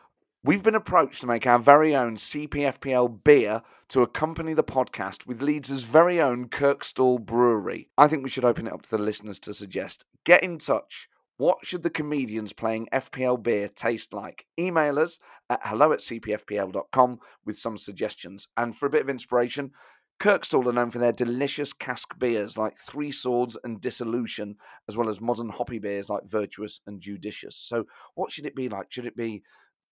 We've 0.44 0.62
been 0.62 0.76
approached 0.76 1.20
to 1.22 1.26
make 1.26 1.48
our 1.48 1.58
very 1.58 1.96
own 1.96 2.14
CPFPL 2.14 3.24
beer 3.24 3.60
to 3.88 4.02
accompany 4.02 4.54
the 4.54 4.62
podcast 4.62 5.26
with 5.26 5.42
Leeds' 5.42 5.82
very 5.82 6.20
own 6.20 6.48
Kirkstall 6.48 7.18
Brewery. 7.18 7.88
I 7.98 8.06
think 8.06 8.22
we 8.22 8.30
should 8.30 8.44
open 8.44 8.68
it 8.68 8.72
up 8.72 8.82
to 8.82 8.90
the 8.90 9.02
listeners 9.02 9.40
to 9.40 9.52
suggest. 9.52 10.04
Get 10.24 10.44
in 10.44 10.58
touch. 10.58 11.08
What 11.38 11.66
should 11.66 11.82
the 11.82 11.90
comedians 11.90 12.52
playing 12.52 12.86
FPL 12.92 13.42
beer 13.42 13.66
taste 13.66 14.12
like? 14.12 14.46
Email 14.56 15.00
us 15.00 15.18
at 15.50 15.58
hello 15.64 15.92
at 15.92 15.98
cpfpl.com 15.98 17.18
with 17.44 17.58
some 17.58 17.76
suggestions. 17.76 18.46
And 18.56 18.76
for 18.76 18.86
a 18.86 18.90
bit 18.90 19.02
of 19.02 19.10
inspiration, 19.10 19.72
Kirkstall 20.20 20.66
are 20.66 20.72
known 20.72 20.90
for 20.90 20.98
their 20.98 21.12
delicious 21.12 21.72
cask 21.72 22.18
beers 22.18 22.56
like 22.56 22.78
Three 22.78 23.12
Swords 23.12 23.56
and 23.64 23.80
Dissolution, 23.80 24.56
as 24.88 24.96
well 24.96 25.08
as 25.08 25.20
modern 25.20 25.48
hoppy 25.48 25.78
beers 25.78 26.08
like 26.08 26.24
Virtuous 26.24 26.80
and 26.86 27.00
Judicious. 27.00 27.56
So, 27.56 27.84
what 28.14 28.30
should 28.30 28.46
it 28.46 28.54
be 28.54 28.68
like? 28.68 28.86
Should 28.90 29.06
it 29.06 29.16
be 29.16 29.42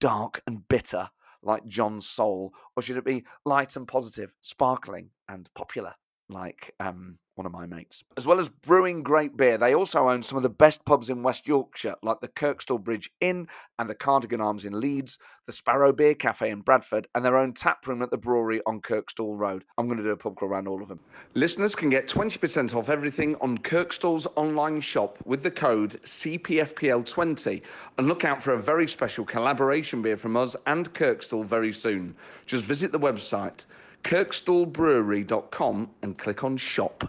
dark 0.00 0.40
and 0.46 0.66
bitter 0.68 1.10
like 1.42 1.66
John's 1.66 2.08
Soul, 2.08 2.52
or 2.76 2.82
should 2.82 2.96
it 2.96 3.04
be 3.04 3.24
light 3.44 3.76
and 3.76 3.86
positive, 3.86 4.32
sparkling 4.40 5.10
and 5.28 5.50
popular 5.54 5.94
like 6.28 6.74
um, 6.80 7.18
one 7.34 7.46
of 7.46 7.52
my 7.52 7.66
mates? 7.66 8.02
As 8.16 8.26
well 8.26 8.38
as 8.38 8.48
brewing 8.48 9.02
great 9.02 9.36
beer, 9.36 9.56
they 9.58 9.74
also 9.74 10.08
own 10.08 10.22
some 10.22 10.36
of 10.36 10.42
the 10.42 10.48
best 10.48 10.84
pubs 10.84 11.10
in 11.10 11.22
West 11.22 11.46
Yorkshire, 11.46 11.96
like 12.02 12.20
the 12.20 12.28
Kirkstall 12.28 12.82
Bridge 12.82 13.10
Inn 13.20 13.48
and 13.78 13.88
the 13.88 13.94
Cardigan 13.94 14.40
Arms 14.40 14.64
in 14.64 14.78
Leeds, 14.78 15.18
the 15.46 15.52
Sparrow 15.52 15.92
Beer 15.92 16.14
Cafe 16.14 16.50
in 16.50 16.60
Bradford, 16.60 17.08
and 17.14 17.24
their 17.24 17.36
own 17.36 17.52
tap 17.52 17.86
room 17.86 18.02
at 18.02 18.10
the 18.10 18.18
brewery 18.18 18.60
on 18.66 18.80
Kirkstall 18.80 19.36
Road. 19.38 19.64
I'm 19.78 19.86
going 19.86 19.98
to 19.98 20.04
do 20.04 20.10
a 20.10 20.16
pub 20.16 20.36
crawl 20.36 20.50
around 20.50 20.68
all 20.68 20.82
of 20.82 20.88
them. 20.88 21.00
Listeners 21.34 21.74
can 21.74 21.90
get 21.90 22.08
20% 22.08 22.74
off 22.74 22.88
everything 22.88 23.36
on 23.40 23.58
Kirkstall's 23.58 24.26
online 24.36 24.80
shop 24.80 25.18
with 25.24 25.42
the 25.42 25.50
code 25.50 26.00
CPFPL20 26.04 27.62
and 27.98 28.08
look 28.08 28.24
out 28.24 28.42
for 28.42 28.52
a 28.52 28.62
very 28.62 28.86
special 28.88 29.24
collaboration 29.24 30.02
beer 30.02 30.16
from 30.16 30.36
us 30.36 30.54
and 30.66 30.92
Kirkstall 30.94 31.46
very 31.46 31.72
soon. 31.72 32.14
Just 32.46 32.64
visit 32.64 32.92
the 32.92 33.00
website 33.00 33.64
kirkstallbrewery.com 34.02 35.90
and 36.02 36.18
click 36.18 36.44
on 36.44 36.56
shop. 36.56 37.04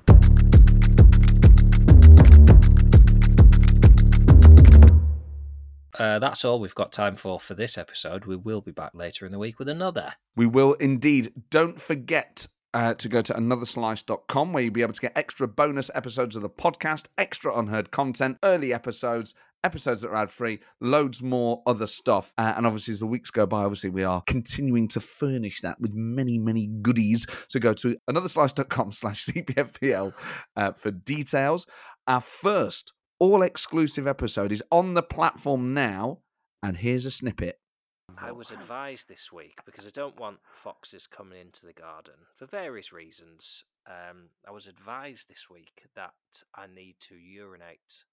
Uh, 5.98 6.18
that's 6.20 6.44
all 6.44 6.60
we've 6.60 6.74
got 6.76 6.92
time 6.92 7.16
for 7.16 7.40
for 7.40 7.54
this 7.54 7.78
episode. 7.78 8.26
We 8.26 8.36
will 8.36 8.62
be 8.62 8.72
back 8.72 8.92
later 8.94 9.26
in 9.26 9.32
the 9.32 9.40
week 9.40 9.60
with 9.60 9.70
another. 9.70 10.14
We 10.36 10.48
will 10.48 10.74
indeed. 10.74 11.32
Don't 11.50 11.80
forget 11.80 12.48
uh, 12.74 12.96
to 12.96 13.08
go 13.08 13.22
to 13.22 13.34
anotherslice.com 13.34 14.54
where 14.54 14.64
you'll 14.64 14.74
be 14.74 14.82
able 14.82 14.94
to 14.94 15.02
get 15.02 15.14
extra 15.16 15.48
bonus 15.48 15.92
episodes 15.94 16.36
of 16.36 16.42
the 16.42 16.50
podcast, 16.50 17.06
extra 17.18 17.58
unheard 17.58 17.92
content, 17.92 18.38
early 18.44 18.74
episodes, 18.74 19.36
episodes 19.64 20.02
that 20.02 20.10
are 20.10 20.16
ad 20.16 20.32
free, 20.32 20.60
loads 20.82 21.22
more 21.22 21.62
other 21.66 21.88
stuff. 21.88 22.34
Uh, 22.38 22.54
and 22.56 22.66
obviously, 22.66 22.92
as 22.94 23.00
the 23.00 23.08
weeks 23.08 23.32
go 23.32 23.46
by, 23.46 23.64
obviously, 23.64 23.90
we 23.90 24.04
are 24.04 24.22
continuing 24.28 24.88
to 24.90 25.00
furnish 25.00 25.62
that 25.62 25.80
with 25.80 25.94
many, 25.94 26.38
many 26.38 26.68
goodies. 26.82 27.26
So 27.48 27.60
go 27.60 27.74
to 27.76 27.98
anotherslice.com 28.10 28.92
slash 28.92 29.26
CPFPL 29.26 30.14
uh, 30.56 30.72
for 30.74 30.92
details. 30.92 31.66
Our 32.08 32.22
first 32.22 32.94
all 33.20 33.42
exclusive 33.42 34.08
episode 34.08 34.52
is 34.52 34.64
on 34.72 34.94
the 34.94 35.04
platform 35.04 35.74
now. 35.74 36.20
And 36.62 36.78
here's 36.78 37.06
a 37.06 37.12
snippet. 37.12 37.60
I 38.18 38.32
was 38.32 38.52
advised 38.52 39.08
this 39.08 39.32
week 39.32 39.60
because 39.66 39.86
I 39.86 39.90
don't 39.90 40.20
want 40.20 40.40
foxes 40.54 41.08
coming 41.08 41.40
into 41.40 41.66
the 41.66 41.74
garden 41.74 42.14
for 42.38 42.46
various 42.46 42.94
reasons. 42.94 43.64
Um, 43.88 44.30
I 44.48 44.52
was 44.52 44.68
advised 44.68 45.28
this 45.28 45.50
week 45.50 45.88
that 45.96 46.14
I 46.56 46.68
need 46.68 46.96
to 47.10 47.16
urinate 47.16 48.04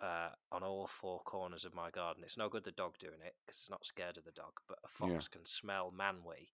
uh, 0.00 0.30
on 0.52 0.62
all 0.62 0.86
four 0.86 1.20
corners 1.20 1.64
of 1.64 1.74
my 1.74 1.90
garden. 1.90 2.22
It's 2.24 2.36
no 2.36 2.48
good 2.48 2.64
the 2.64 2.72
dog 2.72 2.98
doing 2.98 3.20
it 3.24 3.34
because 3.44 3.58
it's 3.60 3.70
not 3.70 3.86
scared 3.86 4.16
of 4.18 4.24
the 4.24 4.32
dog, 4.32 4.52
but 4.68 4.78
a 4.84 4.88
fox 4.88 5.10
Yeah. 5.12 5.36
can 5.38 5.46
smell 5.46 5.90
man 5.90 6.16
wee, 6.26 6.50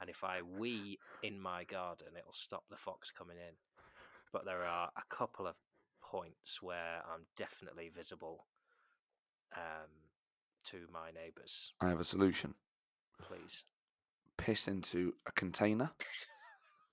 and 0.00 0.08
if 0.08 0.22
I 0.24 0.42
wee 0.42 0.98
in 1.22 1.40
my 1.40 1.64
garden, 1.64 2.08
it'll 2.18 2.32
stop 2.32 2.64
the 2.70 2.76
fox 2.76 3.10
coming 3.10 3.36
in. 3.36 3.54
But 4.32 4.44
there 4.44 4.64
are 4.64 4.90
a 4.96 5.14
couple 5.14 5.46
of 5.46 5.54
points 6.02 6.60
where 6.62 7.02
I'm 7.12 7.26
definitely 7.36 7.88
visible 7.94 8.46
um, 9.56 9.90
to 10.66 10.86
my 10.92 11.10
neighbours. 11.12 11.72
I 11.80 11.88
have 11.88 12.00
a 12.00 12.04
solution. 12.04 12.54
Please. 13.22 13.64
Piss 14.36 14.66
into 14.66 15.14
a 15.26 15.32
container 15.32 15.90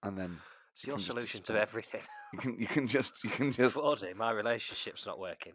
and 0.03 0.17
then 0.17 0.37
It's 0.73 0.85
You 0.85 0.91
your 0.93 0.99
solution 0.99 1.41
to 1.43 1.59
everything. 1.59 2.01
you 2.33 2.39
can 2.39 2.59
you 2.59 2.67
can 2.67 2.87
just 2.87 3.23
you 3.23 3.31
can 3.31 3.51
just 3.61 3.73
Claudia, 3.75 4.13
my 4.15 4.31
relationship's 4.31 5.05
not 5.07 5.19
working. 5.19 5.53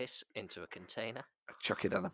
Piss 0.00 0.24
into 0.34 0.62
a 0.62 0.66
container. 0.66 1.22
chuck 1.60 1.84
it 1.84 1.92
at 1.92 2.00
them. 2.00 2.12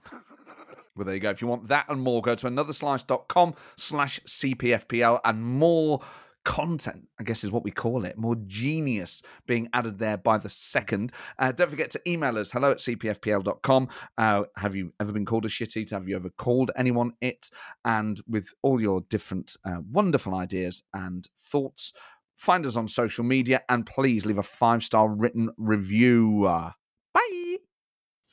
well, 0.97 1.05
there 1.05 1.15
you 1.15 1.21
go. 1.21 1.31
If 1.31 1.41
you 1.41 1.47
want 1.47 1.69
that 1.69 1.87
and 1.89 2.01
more, 2.01 2.21
go 2.21 2.35
to 2.35 2.47
anotherslice.com 2.49 3.55
slash 3.77 4.19
CPFPL 4.27 5.21
and 5.25 5.41
more 5.41 6.01
content, 6.45 7.07
I 7.21 7.23
guess 7.23 7.45
is 7.45 7.53
what 7.53 7.63
we 7.63 7.71
call 7.71 8.05
it. 8.05 8.19
More 8.19 8.35
genius 8.49 9.23
being 9.47 9.69
added 9.73 10.01
there 10.01 10.17
by 10.17 10.37
the 10.37 10.49
second. 10.49 11.13
Uh, 11.39 11.53
don't 11.53 11.71
forget 11.71 11.91
to 11.93 12.11
email 12.11 12.37
us, 12.39 12.51
hello 12.51 12.73
at 12.73 12.79
cpfpl.com. 12.79 13.89
Uh, 14.19 14.43
have 14.57 14.75
you 14.75 14.93
ever 14.99 15.13
been 15.13 15.25
called 15.25 15.45
a 15.45 15.49
shit 15.49 15.77
eater? 15.77 15.95
Have 15.95 16.09
you 16.09 16.17
ever 16.17 16.31
called 16.31 16.73
anyone 16.77 17.13
it? 17.21 17.51
And 17.85 18.21
with 18.27 18.53
all 18.63 18.81
your 18.81 19.03
different 19.03 19.57
uh, 19.65 19.79
wonderful 19.89 20.35
ideas 20.35 20.83
and 20.93 21.29
thoughts, 21.39 21.93
find 22.35 22.67
us 22.67 22.75
on 22.75 22.89
social 22.89 23.23
media 23.23 23.63
and 23.69 23.87
please 23.87 24.27
leave 24.27 24.39
a 24.39 24.43
five-star 24.43 25.09
written 25.09 25.51
review. 25.57 26.49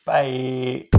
Bye. 0.05 0.89